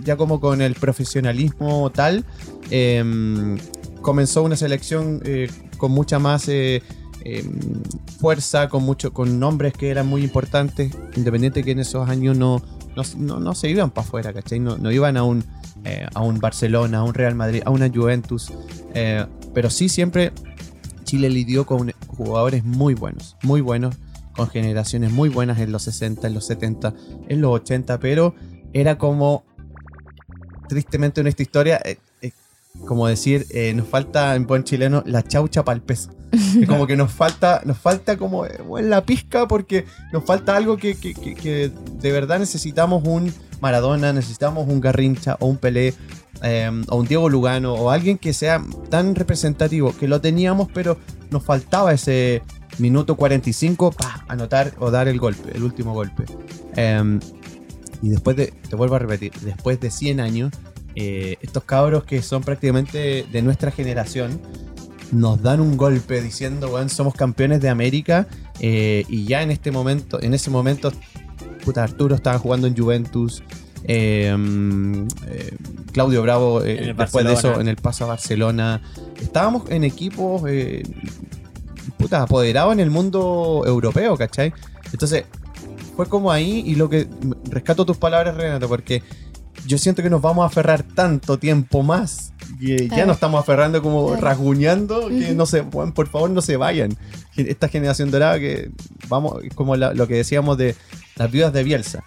[0.04, 2.26] ya como con el profesionalismo tal,
[2.70, 3.58] em,
[4.02, 6.82] comenzó una selección eh, con mucha más eh,
[7.26, 7.60] em,
[8.20, 12.62] fuerza, con mucho, con nombres que eran muy importantes, independiente que en esos años no,
[12.96, 14.60] no, no- no se iban para afuera, ¿cachai?
[14.60, 15.44] No, no iban a un,
[15.84, 18.52] eh, a un Barcelona, a un Real Madrid, a una Juventus,
[19.54, 20.32] pero sí siempre
[21.04, 23.96] Chile lidió con jugadores muy buenos, muy buenos,
[24.40, 26.94] con generaciones muy buenas en los 60, en los 70,
[27.28, 28.34] en los 80, pero
[28.72, 29.44] era como,
[30.70, 32.32] tristemente en esta historia, eh, eh,
[32.86, 36.12] como decir, eh, nos falta en buen chileno la chaucha para el peso.
[36.32, 40.78] Es como que nos falta, nos falta como bueno, la pizca porque nos falta algo
[40.78, 40.96] que,
[42.00, 45.94] de verdad necesitamos un Maradona, necesitamos un Garrincha o un Pelé
[46.44, 50.98] eh, o un Diego Lugano o alguien que sea tan representativo que lo teníamos pero
[51.32, 52.42] nos faltaba ese
[52.80, 56.26] minuto 45 para anotar o dar el golpe, el último golpe.
[56.76, 57.20] Eh,
[58.02, 60.54] y después de, te vuelvo a repetir, después de 100 años,
[60.96, 64.40] eh, estos cabros que son prácticamente de nuestra generación,
[65.12, 68.28] nos dan un golpe diciendo, weón, somos campeones de América.
[68.60, 70.92] eh, y ya en este momento, en ese momento,
[71.64, 73.44] puta, Arturo estaba jugando en Juventus.
[73.86, 75.56] eh, mm, eh,
[75.94, 78.82] Claudio Bravo, eh, después de eso, en el paso a Barcelona.
[79.22, 80.44] Estábamos en equipos,
[81.92, 84.54] puta, apoderados en el mundo europeo, ¿cachai?
[84.92, 85.26] Entonces,
[85.96, 87.08] fue como ahí y lo que
[87.50, 89.04] rescato tus palabras, Renato, porque
[89.68, 93.82] yo siento que nos vamos a aferrar tanto tiempo más que ya nos estamos aferrando
[93.82, 94.22] como Claro.
[94.22, 96.98] rasguñando que no se, bueno, por favor no se vayan.
[97.36, 98.72] Esta generación dorada que
[99.08, 100.76] vamos, como la- lo que decíamos de
[101.20, 102.04] las viudas de Bielsa.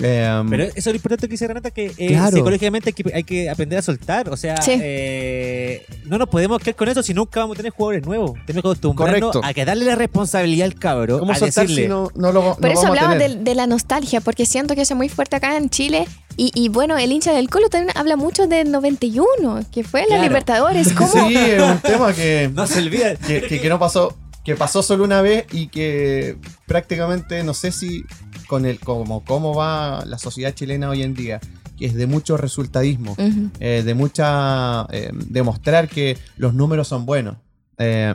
[0.00, 2.36] Em, Pero eso es lo importante que dice Renata, que eh, Claro.
[2.36, 4.28] psicológicamente hay que, hay que aprender a soltar.
[4.28, 4.78] O sea, Sí.
[4.80, 8.32] eh, no nos podemos quedar con eso si nunca vamos a tener jugadores nuevos.
[8.46, 9.40] Tenemos que acostumbrarnos Correcto.
[9.44, 11.18] a que darle la responsabilidad al cabro.
[11.18, 13.66] ¿Cómo a soltar decirle, si no, no lo no Por eso hablaba de, de la
[13.66, 16.06] nostalgia, porque siento que eso es muy fuerte acá en Chile.
[16.36, 20.06] Y, y bueno, el hincha del Colo también habla mucho del 91, que fue la
[20.06, 20.22] Claro.
[20.22, 20.92] Libertadores.
[20.92, 21.10] ¿Cómo?
[21.28, 23.16] Sí, es un tema que, No se olvida.
[23.16, 26.36] que, que- que no pasó, que pasó solo una vez y que
[26.66, 28.04] prácticamente no sé si
[28.48, 31.38] con el como cómo va la sociedad chilena hoy en día,
[31.78, 33.14] que es de mucho resultadismo,
[33.60, 37.36] eh, de mucha eh, demostrar que los números son buenos.
[37.78, 38.14] Eh,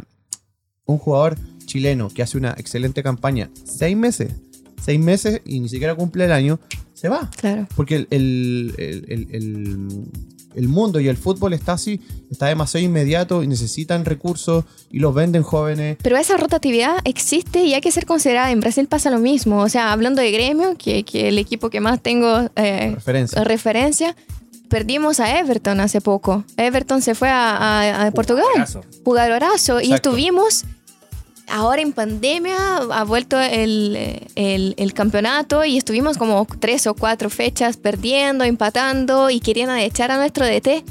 [0.85, 4.33] un jugador chileno que hace una excelente campaña, seis meses,
[4.83, 6.59] seis meses y ni siquiera cumple el año,
[6.93, 7.29] se va.
[7.37, 7.67] Claro.
[7.75, 9.87] Porque el, el- el-
[10.55, 12.01] el- mundo y el fútbol está así,
[12.31, 15.97] está demasiado inmediato y necesitan recursos y los venden jóvenes.
[16.01, 18.51] Pero esa rotatividad existe y hay que ser considerada.
[18.51, 19.59] En Brasil pasa lo mismo.
[19.61, 23.43] O sea, hablando de gremio, que, que el equipo que más tengo eh, Referencia.
[23.43, 24.15] referencia,
[24.69, 26.43] perdimos a Everton hace poco.
[26.57, 28.43] Everton se fue a, a- a Portugal.
[28.45, 28.81] Jugadorazo.
[29.03, 29.81] Jugadorazo.
[29.81, 30.65] Y estuvimos,
[31.53, 33.95] ahora en pandemia, ha vuelto el,
[34.35, 40.11] el- el campeonato y estuvimos como tres o cuatro fechas perdiendo, empatando y querían echar
[40.11, 40.83] a nuestro DT.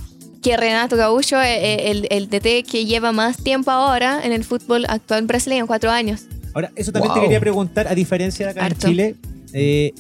[0.42, 4.86] Que Renato Gaúcho, eh, el, el DT que lleva más tiempo ahora en el fútbol
[4.88, 6.22] actual brasileño, cuatro años.
[6.54, 7.20] Ahora, eso también Wow.
[7.20, 8.86] te quería preguntar, a diferencia de acá Harto.
[8.88, 9.14] en Chile,
[9.52, 9.92] eh,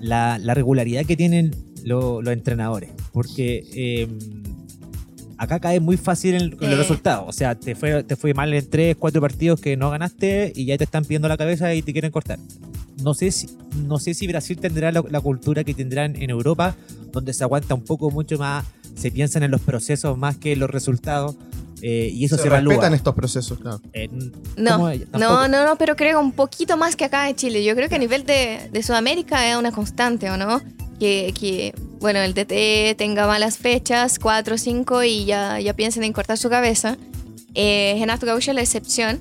[0.00, 2.90] la, la regularidad que tienen lo- los entrenadores.
[3.12, 4.08] Porque eh,
[5.38, 6.70] acá cae muy fácil en, con Eh.
[6.70, 7.24] los resultados.
[7.28, 10.66] O sea, te fue, te fue mal en tres, cuatro partidos que no ganaste y
[10.66, 12.38] ya te están pidiendo la cabeza y te quieren cortar.
[13.02, 13.48] No sé si,
[13.86, 16.74] no sé si Brasil tendrá la, la cultura que tendrán en Europa,
[17.12, 18.64] donde se aguanta un poco mucho más,
[18.96, 21.36] se piensan en los procesos más que en los resultados.
[21.80, 22.72] eh, y eso se, se evalúa.
[22.72, 23.80] respetan estos procesos, claro.
[23.92, 24.08] Eh,
[24.56, 24.78] No,
[25.16, 27.62] no, no, no, pero creo un poquito más que acá en Chile.
[27.62, 30.60] Yo creo que a nivel de, de Sudamérica es una constante, ¿o no?
[30.98, 36.02] Que, que, bueno, el DT tenga malas fechas, cuatro o cinco, y ya, ya piensen
[36.04, 36.96] en cortar su cabeza.
[37.54, 39.20] Eh, Renato Gaúcho es la excepción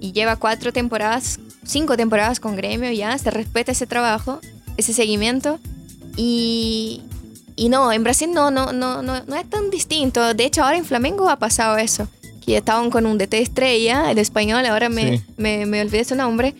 [0.00, 4.40] y lleva cuatro temporadas, cinco temporadas con gremio ya, se respeta ese trabajo,
[4.76, 5.58] ese seguimiento.
[6.16, 7.02] Y,
[7.56, 10.34] y no, en Brasil no, no, no, no, no es tan distinto.
[10.34, 12.08] De hecho, ahora en Flamengo ha pasado eso.
[12.44, 15.24] Que estaban con un DT estrella, el español, ahora me, Sí.
[15.36, 16.54] me, me olvidé su nombre.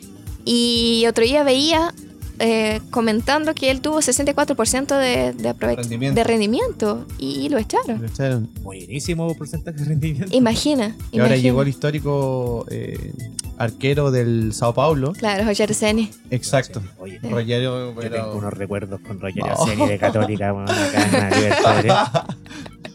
[0.44, 1.94] Y otro día veía
[2.40, 6.14] eh, comentando que él tuvo 64% de, de, Rendimiento.
[6.18, 8.00] de rendimiento y lo echaron.
[8.00, 8.48] Lo echaron.
[8.62, 10.34] Buenísimo porcentaje de rendimiento.
[10.36, 10.96] Imagina.
[11.12, 13.12] Y ahora llegó el histórico eh,
[13.58, 15.12] arquero del Sao Paulo.
[15.12, 16.10] Claro, Roger Ceni.
[16.30, 16.82] Exacto.
[16.98, 19.44] Oye, Rogerio, yo pero- tengo unos recuerdos con Roger.
[19.56, 21.92] Orsini de Católica, weón, acá en la Libertadores.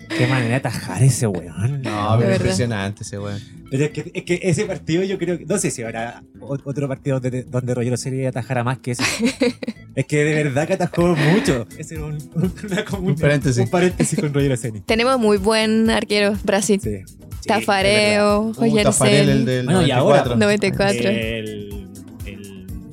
[0.10, 1.82] Qué manera de atajar ese weón.
[1.82, 3.40] No, pero impresionante ese weón.
[3.72, 5.46] Pero es que, es que ese partido yo creo que...
[5.46, 9.04] No sé si habrá otro partido donde, donde Roger Orsini atajara más que ese.
[9.96, 11.68] es que de verdad que atajó mucho.
[11.78, 13.64] Ese era un, una- como Un paréntesis.
[13.64, 14.82] Un paréntesis con Roger Orsini.
[14.82, 16.80] Tenemos muy buen arquero, Brasil.
[16.82, 17.00] Sí.
[17.42, 20.32] Sí, Tafareo, Un Roger Tafarel, el del Bueno, y 94.
[20.34, 21.10] ahora- 94.
[21.10, 21.88] El, el,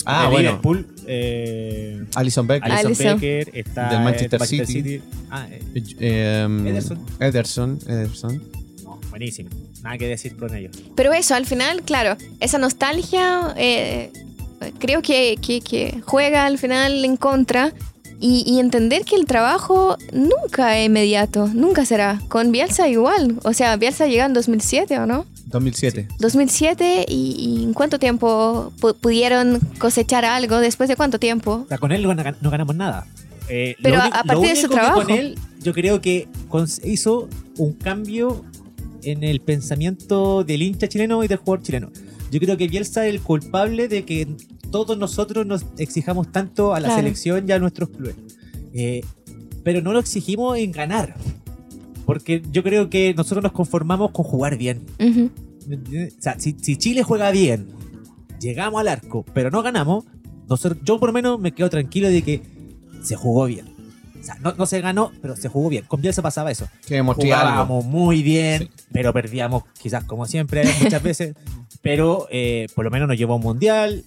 [0.05, 0.49] Ah, de bueno.
[0.49, 2.71] Liverpool, eh, Alison Becker.
[2.73, 3.21] Alison.
[3.21, 5.01] Becker, está Del Manchester City.
[5.31, 5.63] Ah, eh,
[6.01, 6.99] Eh, um, Ederson.
[7.21, 7.79] Ederson.
[7.87, 8.43] Ederson.
[8.85, 9.51] no, buenísimo.
[9.83, 10.77] Nada que decir con ellos.
[10.95, 14.13] Pero eso, al final, claro, esa nostalgia eh,
[14.79, 17.73] creo que, que- que juega al final en contra
[18.23, 22.21] y, y entender que el trabajo nunca es inmediato, nunca será.
[22.29, 25.27] Con Bielsa igual, o sea, Bielsa llegó en 2007 o no?
[25.47, 26.09] 2007.
[26.19, 30.59] 2007 y, y ¿en cuánto tiempo pu- pudieron cosechar algo?
[30.61, 31.65] ¿Después de cuánto tiempo?
[31.65, 33.07] O sea, con él no, no ganamos nada.
[33.51, 35.03] Eh, Pero lo a- a lo partir de su trabajo.
[35.03, 36.29] Con él, yo creo que
[36.85, 38.45] hizo un cambio
[39.03, 41.91] en el pensamiento del hincha chileno y del jugador chileno.
[42.31, 44.27] Yo creo que Bielsa es el culpable de que
[44.73, 47.03] todos nosotros nos exijamos tanto a la Claro.
[47.03, 48.17] selección y a nuestros clubes.
[48.75, 49.03] Eh,
[49.63, 51.15] pero no lo exigimos en ganar.
[52.05, 54.81] Porque yo creo que nosotros nos conformamos con jugar bien.
[55.01, 57.69] O sea, si, si Chile juega bien,
[58.41, 60.05] llegamos al arco, pero no ganamos,
[60.49, 62.43] nosotros, yo por lo menos me quedo tranquilo de que
[63.03, 63.67] se jugó bien.
[64.21, 65.85] O sea, no, no se ganó, pero se jugó bien.
[65.87, 66.69] Con Bielsa pasaba eso.
[66.87, 67.15] Que algo.
[67.15, 68.85] Jugábamos muy bien, Sí.
[68.93, 71.35] pero perdíamos quizás como siempre muchas veces.
[71.83, 74.05] Pero eh, por lo menos nos llevó a un mundial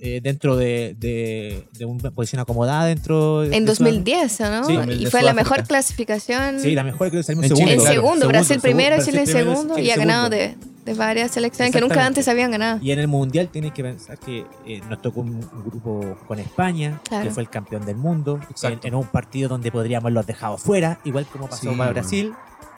[0.00, 4.64] eh, dentro de, de, de una posición acomodada dentro de En de Sudam- 2010, ¿no?
[4.64, 6.60] Sí, y 2010 fue la mejor clasificación.
[6.60, 7.72] Sí, la mejor creo que salimos En segundo.
[7.72, 7.94] En claro.
[7.94, 10.58] segundo, Brasil primero, Brasil Chile primero, segundo Chile y ha ganado segundo.
[10.84, 12.78] de, de varias selecciones que nunca antes habían ganado.
[12.82, 16.38] Y en el Mundial tienes que pensar que eh, nos tocó un, un grupo con
[16.38, 17.24] España, Claro.
[17.24, 21.00] que fue el campeón del mundo, en, en un partido donde podríamos haberlos dejado fuera,
[21.04, 21.90] igual como pasó Sí, para.
[21.92, 22.32] Brasil,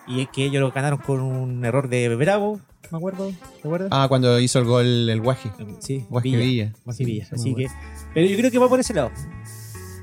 [0.09, 2.61] y es que ellos lo ganaron con un error de Bravo,
[2.91, 3.31] me acuerdo,
[3.62, 3.89] ¿te acuerdas?
[3.93, 5.51] Ah, cuando hizo el gol el Guaji.
[5.81, 6.45] sí, Guaji Villa.
[6.45, 6.73] Villa.
[6.85, 7.67] Guaji Villa, Muy Así que,
[8.15, 9.11] pero yo creo que va por ese lado.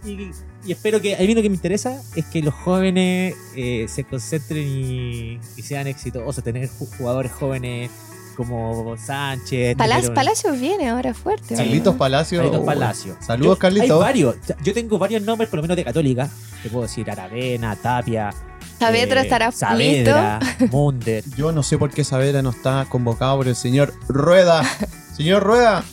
[0.06, 0.32] Y,
[0.66, 4.04] y espero que, a mí lo que me interesa es que los jóvenes eh, se
[4.06, 7.92] concentren y, y sean exitosos, tener ju- jugadores jóvenes
[8.38, 9.76] como Sánchez.
[9.76, 10.14] Palacio.
[10.14, 11.56] Palacios viene ahora fuerte.
[11.56, 12.38] Carlitos Palacio.
[12.38, 13.18] Carlitos oh, Palacio.
[13.20, 13.90] Saludos, Carlitos.
[13.92, 14.36] Hay varios.
[14.64, 16.30] Yo tengo varios nombres, por lo menos de Católica.
[16.62, 18.30] Te puedo decir Aravena, Tapia.
[18.80, 20.40] Saavedra eh, estará Saavedra,
[20.72, 21.24] Munder.
[21.36, 24.64] Yo no sé por qué Saavedra no está convocado por el señor Rueda.
[25.16, 25.84] señor Rueda,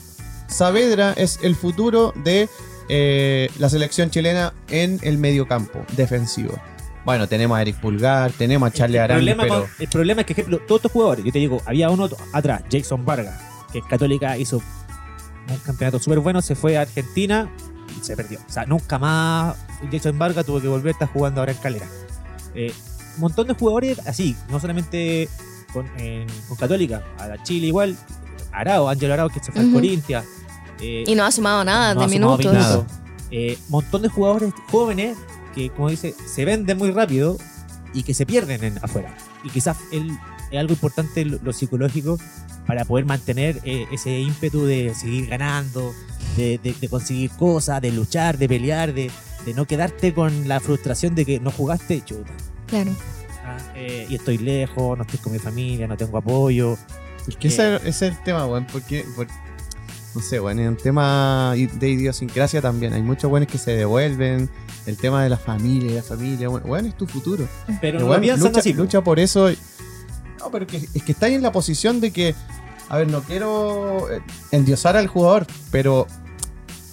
[0.47, 2.49] Saavedra es el futuro de
[2.89, 6.55] eh, la selección chilena en el mediocampo defensivo.
[7.05, 10.33] Bueno, tenemos a Eric Pulgar, tenemos a Charlie el, Arán, pero el problema es que,
[10.33, 13.39] ejemplo, todos estos jugadores, yo te digo, había uno atrás, Jason Vargas,
[13.73, 14.63] que en Católica hizo
[15.51, 17.51] un campeonato súper bueno, se fue a Argentina
[17.99, 18.39] y se perdió.
[18.49, 19.55] O sea, nunca más
[19.93, 21.87] Jason Vargas tuvo que volver a estar jugando ahora en Calera.
[22.55, 22.73] Eh,
[23.17, 25.29] un montón de jugadores así, no solamente
[25.73, 25.87] con,
[26.57, 27.97] Católica, a la Chile igual,
[28.53, 29.73] Arao, Ángelo Arao que se fue al.
[29.73, 30.27] Corinthians.
[30.81, 32.53] eh, Y no ha sumado nada no de ha sumado minutos.
[32.55, 32.87] Nada.
[33.31, 35.17] Eh, montón de jugadores jóvenes
[35.55, 37.37] que, como dice, se venden muy rápido
[37.93, 39.17] y que se pierden en, afuera.
[39.45, 40.11] Y quizás el-
[40.51, 42.19] es algo importante lo, lo psicológico
[42.67, 45.93] para poder mantener eh, ese ímpetu de seguir ganando,
[46.37, 49.11] de, de- de conseguir cosas, de luchar, de pelear, de,
[49.45, 52.31] de no quedarte con la frustración de que no jugaste, chuta.
[52.67, 52.91] Claro.
[53.45, 56.77] ah, eh, y estoy lejos, no estoy con mi familia, no tengo apoyo.
[57.29, 59.27] Es que ese, ese es el tema, weón, porque, por-
[60.15, 62.93] no sé, weón, es un tema de idiosincrasia también.
[62.93, 64.49] Hay muchos weones que se devuelven,
[64.87, 67.47] el tema de la familia, la familia, weón, weón, es tu futuro.
[67.81, 68.73] Pero no weón, lucha, así.
[68.73, 69.49] lucha por eso.
[70.39, 72.35] No, pero que, es que estáis en la posición de que,
[72.89, 74.21] a ver, no quiero eh,
[74.53, 76.07] endiosar al jugador, pero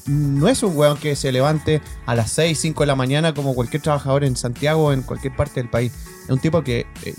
[0.07, 3.53] no es un weón que se levante a las 6, 5 de la mañana como
[3.55, 5.91] cualquier trabajador en Santiago o en cualquier parte del país.
[6.23, 7.13] Es un tipo que eh,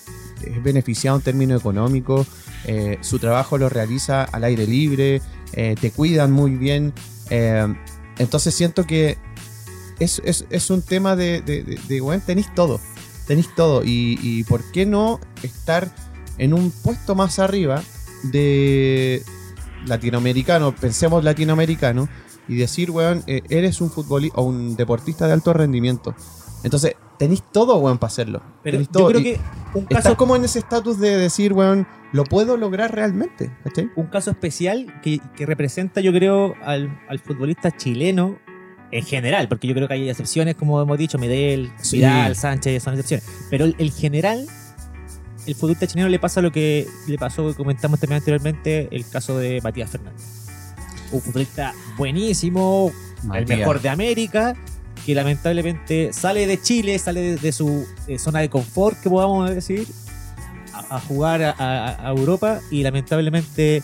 [0.47, 2.27] es beneficiado en términos económicos,
[2.65, 5.21] eh, su trabajo lo realiza al aire libre,
[5.53, 6.93] eh, te cuidan muy bien.
[8.19, 9.19] entonces siento que
[9.99, 12.81] es, es- un tema de, de, de- de, weón, tenéis todo,
[13.27, 13.85] tenéis todo.
[13.85, 15.89] Y, y por qué no estar
[16.39, 17.83] en un puesto más arriba
[18.25, 19.23] de
[19.87, 22.09] latinoamericano, pensemos latinoamericano,
[22.49, 26.15] y decir, weón, eh, eres un futbolista o un deportista de alto rendimiento.
[26.65, 28.43] Entonces, tenéis todo, weón, para hacerlo.
[28.63, 29.09] Pero Tenéis yo todo.
[29.09, 29.41] creo Y que
[29.75, 33.51] un Estás caso como en ese estatus de decir, weón, lo puedo lograr realmente.
[33.65, 33.91] ¿cachai?
[33.97, 38.39] un caso especial que, que representa, yo creo, al, al futbolista chileno
[38.91, 41.97] en general, porque yo creo que hay excepciones, como hemos dicho, Medel, Sí.
[41.97, 43.27] Vidal, Sánchez, son excepciones.
[43.49, 44.47] Pero el, el general,
[45.47, 49.39] el futbolista chileno le pasa lo que le pasó, que comentamos también anteriormente, el caso
[49.39, 50.42] de Matías Fernández.
[51.13, 52.91] Un futbolista buenísimo,
[53.35, 54.55] el mejor de América,
[55.07, 59.51] que lamentablemente sale de Chile, sale de, de su eh, zona de confort, que podamos
[59.51, 59.87] decir,
[60.73, 63.83] a, a jugar a, a- a Europa y lamentablemente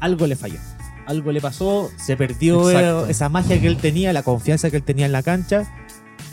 [0.00, 0.58] algo le falló.
[1.06, 3.06] Algo le pasó, se perdió Exacto.
[3.06, 5.70] eh, esa magia que él tenía, la confianza que él tenía en la cancha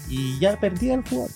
[0.09, 1.29] y ya perdía el jugador.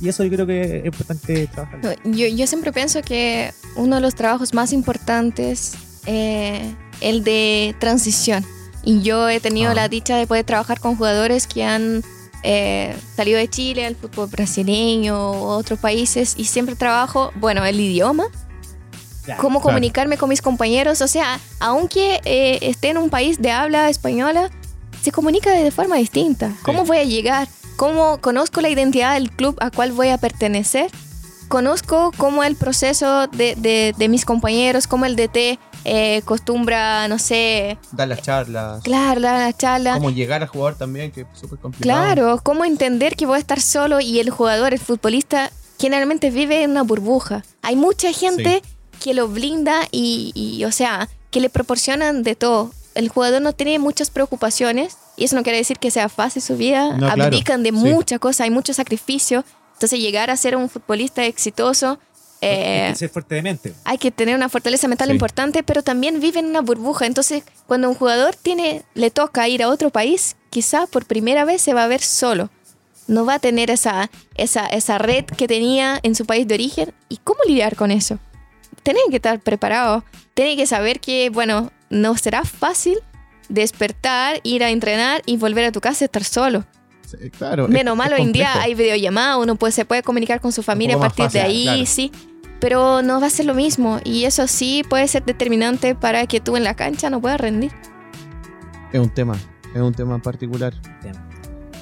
[0.00, 1.80] Y eso yo creo que es importante trabajar.
[2.04, 5.74] Yo, yo siempre pienso que uno de los trabajos más importantes
[6.06, 6.62] es
[7.00, 8.44] el de transición.
[8.84, 9.74] Y yo he tenido Ah.
[9.74, 12.02] la dicha de poder trabajar con jugadores que han
[12.44, 17.80] eh, salido de Chile al fútbol brasileño o otros países y siempre trabajo, bueno, el
[17.80, 18.26] idioma,
[19.24, 19.42] Claro.
[19.42, 19.70] cómo claro.
[19.74, 21.02] comunicarme con mis compañeros.
[21.02, 24.50] O sea, aunque eh, esté en un país de habla española,
[25.02, 26.52] se comunica de forma distinta.
[26.62, 27.48] ¿Cómo voy a llegar?
[27.76, 30.90] ¿Cómo conozco la identidad del club a cual voy a pertenecer?
[31.48, 35.58] Conozco cómo el proceso de, de- de mis compañeros, cómo el DT
[35.90, 38.82] eh, costumbra, no sé, Dar las charlas.
[38.82, 39.94] claro, dar la charla.
[39.94, 42.02] Cómo llegar al jugador también, que es súper complicado.
[42.04, 46.62] Claro, cómo entender que voy a estar solo y el jugador, el futbolista, generalmente vive
[46.62, 47.44] en una burbuja.
[47.62, 48.62] Hay mucha gente
[49.00, 52.72] que lo blinda y, y, o sea, que le proporcionan de todo.
[52.94, 56.56] El jugador no tiene muchas preocupaciones y eso no quiere decir que sea fácil su
[56.56, 56.92] vida.
[56.96, 57.76] No, claro, Abdican de sí.
[57.76, 59.44] muchas cosas, hay mucho sacrificio.
[59.74, 61.98] Entonces llegar a ser un futbolista exitoso...
[62.40, 63.74] eh, Hay que ser fuerte de mente.
[63.84, 65.12] hay que tener una fortaleza mental Sí.
[65.14, 67.06] importante, pero también vive en una burbuja.
[67.06, 71.60] Entonces, cuando un jugador tiene, le toca ir a otro país, quizá por primera vez
[71.62, 72.50] se va a ver solo.
[73.06, 76.92] No va a tener esa, esa, esa red que tenía en su país de origen.
[77.08, 78.18] ¿Y cómo lidiar con eso?
[78.82, 80.04] Tiene que estar preparado.
[80.34, 82.98] Tiene que saber que, bueno, no será fácil
[83.48, 86.64] despertar, ir a entrenar y volver a tu casa y estar solo.
[87.06, 87.66] Sí, claro.
[87.68, 90.52] Menos es- mal, es hoy en día hay videollamada, uno puede, se puede comunicar con
[90.52, 91.86] su familia a partir de fácil, ahí, claro.
[91.86, 92.12] sí.
[92.60, 94.00] Pero no va a ser lo mismo.
[94.04, 97.72] Y eso sí puede ser determinante para que tú en la cancha no puedas rendir.
[98.92, 99.36] Es un tema.
[99.74, 100.72] Es un tema particular.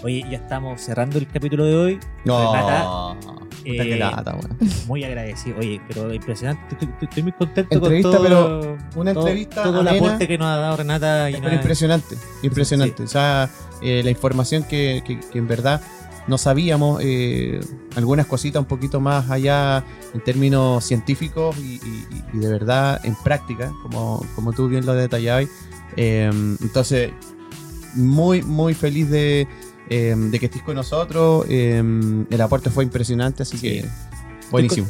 [0.02, 2.00] Oye, ya estamos cerrando el capítulo de hoy.
[2.24, 3.14] Renata,
[3.64, 4.36] Puta que eh, lata,
[4.86, 5.58] muy agradecido.
[5.58, 6.62] Oye, pero impresionante.
[6.74, 10.28] Estoy, estoy- estoy muy contento Entrevista, con todo, pero una todo- entrevista todo el aporte
[10.28, 11.30] que nos ha dado Renata.
[11.30, 13.02] Y Pero nada- impresionante, impresionante.
[13.02, 13.48] O sea,
[13.82, 15.80] eh, la información que, que- que en verdad
[16.28, 17.60] no sabíamos, eh,
[17.94, 23.14] algunas cositas un poquito más allá en términos científicos y, y- y de verdad en
[23.22, 25.48] práctica, como, como tú bien lo detallabas.
[25.96, 26.30] Eh,
[26.60, 27.10] entonces,
[27.94, 29.46] muy, muy feliz de,
[29.88, 31.46] eh, de que estés con nosotros.
[31.48, 31.82] Eh,
[32.30, 33.62] el aporte fue impresionante, así Sí.
[33.68, 33.84] que
[34.50, 34.86] buenísimo.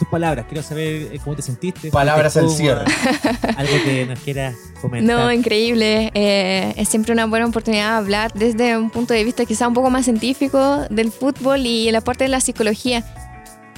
[0.00, 1.90] Tus palabras, quiero saber eh, cómo te sentiste.
[1.90, 2.84] Palabras al ¿Sentiste cierre.
[3.58, 5.14] Algo que nos quieras comentar.
[5.14, 6.10] No, increíble.
[6.14, 9.74] Eh, es siempre una buena oportunidad de hablar desde un punto de vista quizá un
[9.74, 13.04] poco más científico del fútbol y el aporte de la psicología.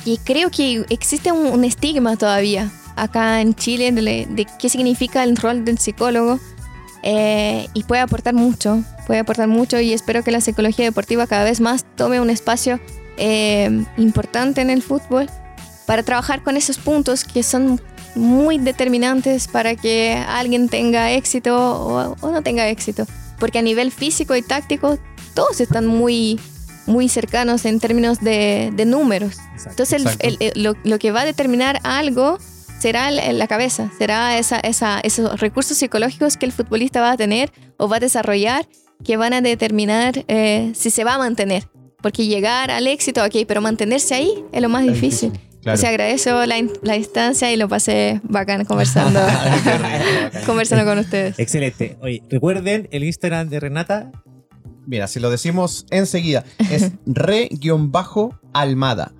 [0.05, 5.37] Y creo que existe un, un estigma todavía acá en Chile de, qué significa el
[5.37, 6.39] rol del psicólogo.
[7.03, 11.43] Eh, y puede aportar mucho, puede aportar mucho y espero que la psicología deportiva cada
[11.43, 12.79] vez más tome un espacio
[13.17, 15.29] eh, importante en el fútbol
[15.87, 17.81] para trabajar con esos puntos que son
[18.15, 23.07] muy determinantes para que alguien tenga éxito o, o no tenga éxito.
[23.39, 24.99] Porque a nivel físico y táctico
[25.35, 26.39] todos están muy,
[26.87, 29.37] muy cercanos en términos de, de números.
[29.53, 29.71] Exacto.
[29.71, 30.27] Entonces el- Exacto.
[30.29, 32.39] el- el- lo, lo que va a determinar algo
[32.79, 37.53] será la cabeza, será esa, esa- esos recursos psicológicos que el futbolista va a tener
[37.79, 38.67] o va a desarrollar
[39.05, 41.69] que van a determinar eh, si se va a mantener.
[42.01, 45.33] Porque llegar al éxito, ok, pero mantenerse ahí es lo más difícil,
[45.63, 45.79] claro.
[45.79, 49.21] O sea, agradezco la, in- la instancia y lo pasé bacán conversando,
[50.47, 51.39] conversando con ustedes.
[51.39, 51.97] Excelente.
[52.03, 54.11] Oye, recuerden el Instagram de Renata.
[54.87, 59.13] Mira, si lo decimos enseguida, es re-almada.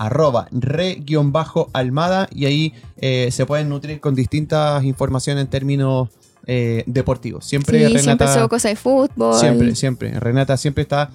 [0.00, 6.08] Arroba re-almada y ahí eh, se pueden nutrir con distintas informaciones en términos
[6.46, 7.44] eh, deportivos.
[7.44, 8.26] Siempre Sí, Renata.
[8.28, 9.34] siempre cosas de fútbol.
[9.38, 10.10] Siempre, siempre.
[10.20, 11.10] Renata siempre está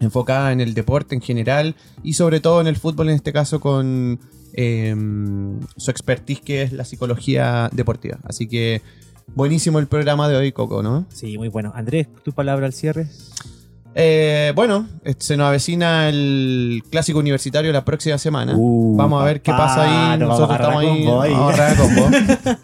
[0.00, 3.60] enfocada en el deporte en general y sobre todo en el fútbol, en este caso
[3.60, 4.20] con
[4.52, 4.94] eh,
[5.76, 8.18] su expertise que es la psicología deportiva.
[8.24, 8.82] Así que
[9.34, 11.06] buenísimo el programa de hoy, Coco, ¿no?
[11.12, 11.72] Sí, muy bueno.
[11.74, 13.08] Andrés, tu palabra al cierre.
[13.98, 18.52] Eh, bueno, eh, se nos avecina el clásico universitario la próxima semana.
[18.54, 20.18] Uh, vamos a ver qué pasa ahí.
[20.18, 21.04] nos Nosotros estamos ahí.
[21.34, 22.08] vamos a combo.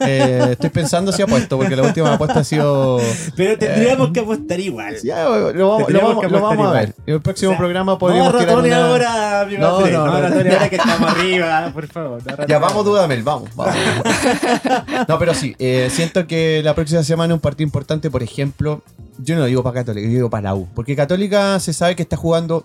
[0.00, 3.00] Eh, estoy pensando si apuesto, porque la última apuesta ha sido.
[3.36, 4.96] Pero tendríamos que apostar igual.
[5.02, 5.30] Ya, lo
[5.70, 6.94] vamos, lo vamos- lo vamos a ver.
[7.06, 8.86] En el próximo O sea, programa No podríamos tirar ratones una.
[8.88, 10.20] ahora, amigo No, no, No, no.
[10.20, 12.22] ratones ahora que estamos arriba, por favor.
[12.26, 12.84] no Ya, vamos.
[12.84, 13.74] Dudamel, vamos, vamos.
[15.08, 18.82] No, pero sí, eh, siento que la próxima semana es un partido importante, por ejemplo,
[19.22, 20.68] yo no lo digo para Católica, yo digo para la U.
[20.74, 22.62] Porque Católica se sabe que está jugando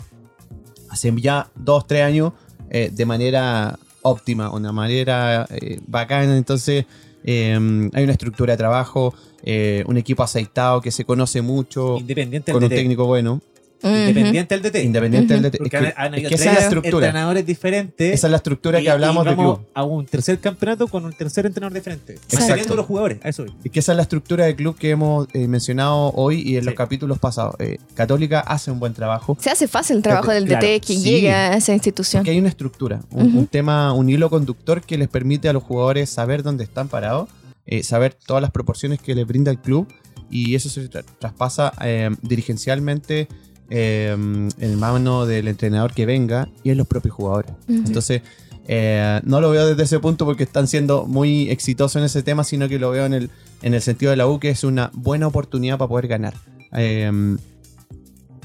[0.90, 2.34] hace ya dos, tres años
[2.70, 6.38] eh, de manera óptima, una manera eh, bacana.
[6.38, 6.86] Entonces,
[7.24, 7.54] eh,
[7.94, 9.14] hay una estructura de trabajo,
[9.44, 13.42] eh, un equipo aceitado que se conoce mucho, Independiente con un técnico bueno,
[13.84, 14.84] Independiente del DT.
[14.84, 15.56] independiente del DT.
[15.56, 17.06] Es Porque que, han, han es habido que esa es la tres estructura.
[17.08, 18.14] entrenadores diferentes.
[18.14, 19.60] Esa es la estructura y- que hablamos y de club.
[19.74, 22.14] a un tercer campeonato con un tercer entrenador diferente.
[22.14, 22.48] Exacto.
[22.48, 23.54] Saliendo los jugadores, a eso voy.
[23.64, 26.66] Es que esa es la estructura de club que hemos eh, mencionado hoy y en
[26.66, 27.56] los capítulos pasados.
[27.60, 29.38] Eh, Católica hace un buen trabajo.
[29.40, 31.02] Se hace fácil el trabajo del Claro, DT que sí.
[31.04, 32.22] llegue a esa institución.
[32.22, 36.10] Porque hay una estructura, un, tema, un hilo conductor que les permite a los jugadores
[36.10, 37.30] saber dónde están parados,
[37.66, 39.88] eh, saber todas las proporciones que les brinda el club
[40.30, 43.28] y eso se tra- traspasa eh, dirigencialmente
[43.70, 47.52] eh, en mano del entrenador que venga y en los propios jugadores.
[47.68, 48.22] Entonces,
[48.68, 52.44] eh, no lo veo desde ese punto porque están siendo muy exitosos en ese tema,
[52.44, 53.30] sino que lo veo en el,
[53.62, 56.34] en el sentido de la U, que es una buena oportunidad para poder ganar.
[56.74, 57.38] Eh,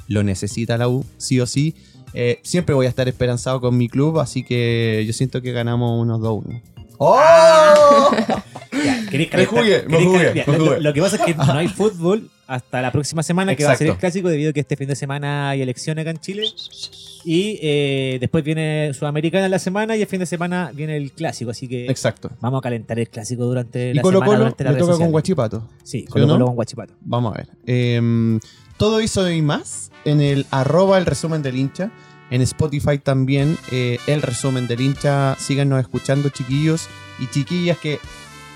[0.08, 1.74] lo necesita la U, sí o sí.
[2.14, 6.00] Eh, siempre voy a estar esperanzado con mi club, así que yo siento que ganamos
[6.00, 6.62] unos 2-1.
[6.98, 8.10] ¡Oh!
[8.84, 10.58] Ya, ¿queréis Me jugué, me jugué, me jugué.
[10.58, 13.72] Lo, lo que pasa es que no hay fútbol hasta la próxima semana, que va
[13.72, 16.18] a ser el clásico, debido a que este fin de semana hay elecciones acá en
[16.18, 16.44] Chile.
[17.24, 21.12] Y eh, después viene Sudamericana en la semana y el fin de semana viene el
[21.12, 21.50] clásico.
[21.52, 22.30] Así que Exacto.
[22.40, 24.26] vamos a calentar el clásico durante Y la Colo semana.
[24.26, 25.10] Colo durante redes toca con.
[25.12, 25.68] Guachipato.
[25.82, 26.46] Sí, Colo Colo no?
[26.46, 26.94] con Guachipato.
[27.00, 27.48] Vamos a ver.
[27.66, 28.38] Eh,
[28.76, 31.90] todo eso y más en el arroba el resumen del hincha.
[32.30, 35.36] En Spotify también eh, el resumen del hincha.
[35.38, 36.88] Síganos escuchando chiquillos
[37.18, 37.98] y chiquillas que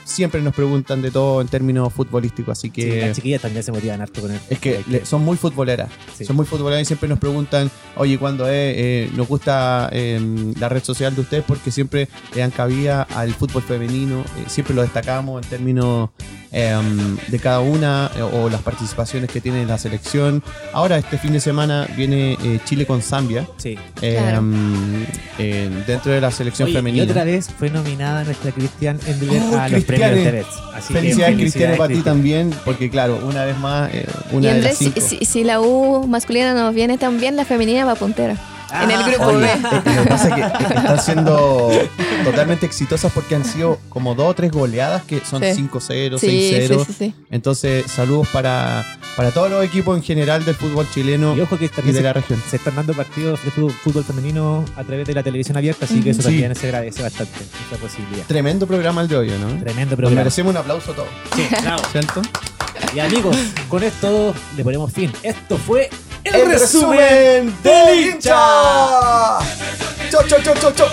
[0.06, 2.52] siempre nos preguntan de todo en términos futbolísticos.
[2.56, 4.38] Así Sí, que las chiquillas también se motivan harto con él.
[4.48, 5.90] es que le- son muy futboleras.
[6.16, 6.24] Sí.
[6.24, 8.52] Son muy futboleras y siempre nos preguntan, oye, ¿cuándo es?
[8.78, 10.20] Eh, nos gusta eh,
[10.58, 14.20] la red social de ustedes porque siempre le dan cabida al fútbol femenino.
[14.20, 16.10] eh, siempre lo destacamos en términos
[16.52, 16.74] eh,
[17.28, 20.42] de cada una eh, o las participaciones que tiene la selección.
[20.72, 23.76] Ahora, este fin de semana viene eh, Chile con Zambia Sí.
[24.02, 24.42] eh, Claro.
[25.38, 27.04] eh, dentro de la selección Oye, y femenina.
[27.04, 29.86] otra vez fue nominada nuestra Cristian Endler Oh, a los Cristiane.
[30.14, 30.48] premios de Bets.
[30.74, 32.14] Así Felicidades, Cristiano, para ti Cristian.
[32.16, 35.00] también, porque claro, una vez más, eh, Y una de Andrés, las si, cinco.
[35.06, 38.36] si- si la U masculina nos viene tan bien, la femenina va puntera.
[38.84, 39.94] en el grupo Oye, B.
[39.96, 41.70] lo que pasa es que están siendo
[42.24, 45.68] totalmente exitosas porque han sido como dos o tres goleadas que son Sí.
[45.72, 46.68] 5-0, Sí, 6-0.
[46.78, 47.14] sí, sí, sí.
[47.30, 48.84] Entonces, saludos para,
[49.16, 52.02] para todos los equipos en general del fútbol chileno Y ojo que y de se,
[52.02, 52.42] la región.
[52.50, 56.00] se están dando partidos de fútbol, fútbol femenino a través de la televisión abierta, así
[56.00, 56.28] que eso Sí.
[56.28, 57.32] también se agradece bastante,
[57.70, 58.24] esa posibilidad.
[58.26, 59.48] Tremendo programa el de hoy, ¿no?
[59.60, 60.16] Tremendo Nos programa.
[60.16, 61.82] merecemos un aplauso todos, Sí, bravo.
[61.92, 62.22] ¿cierto?
[62.94, 63.36] Y amigos,
[63.68, 65.12] con esto le ponemos fin.
[65.22, 65.88] Esto fue
[66.26, 69.38] el, ¡El resumen del hincha!
[70.10, 70.88] ¡Chau, chau, chau, chau, chau!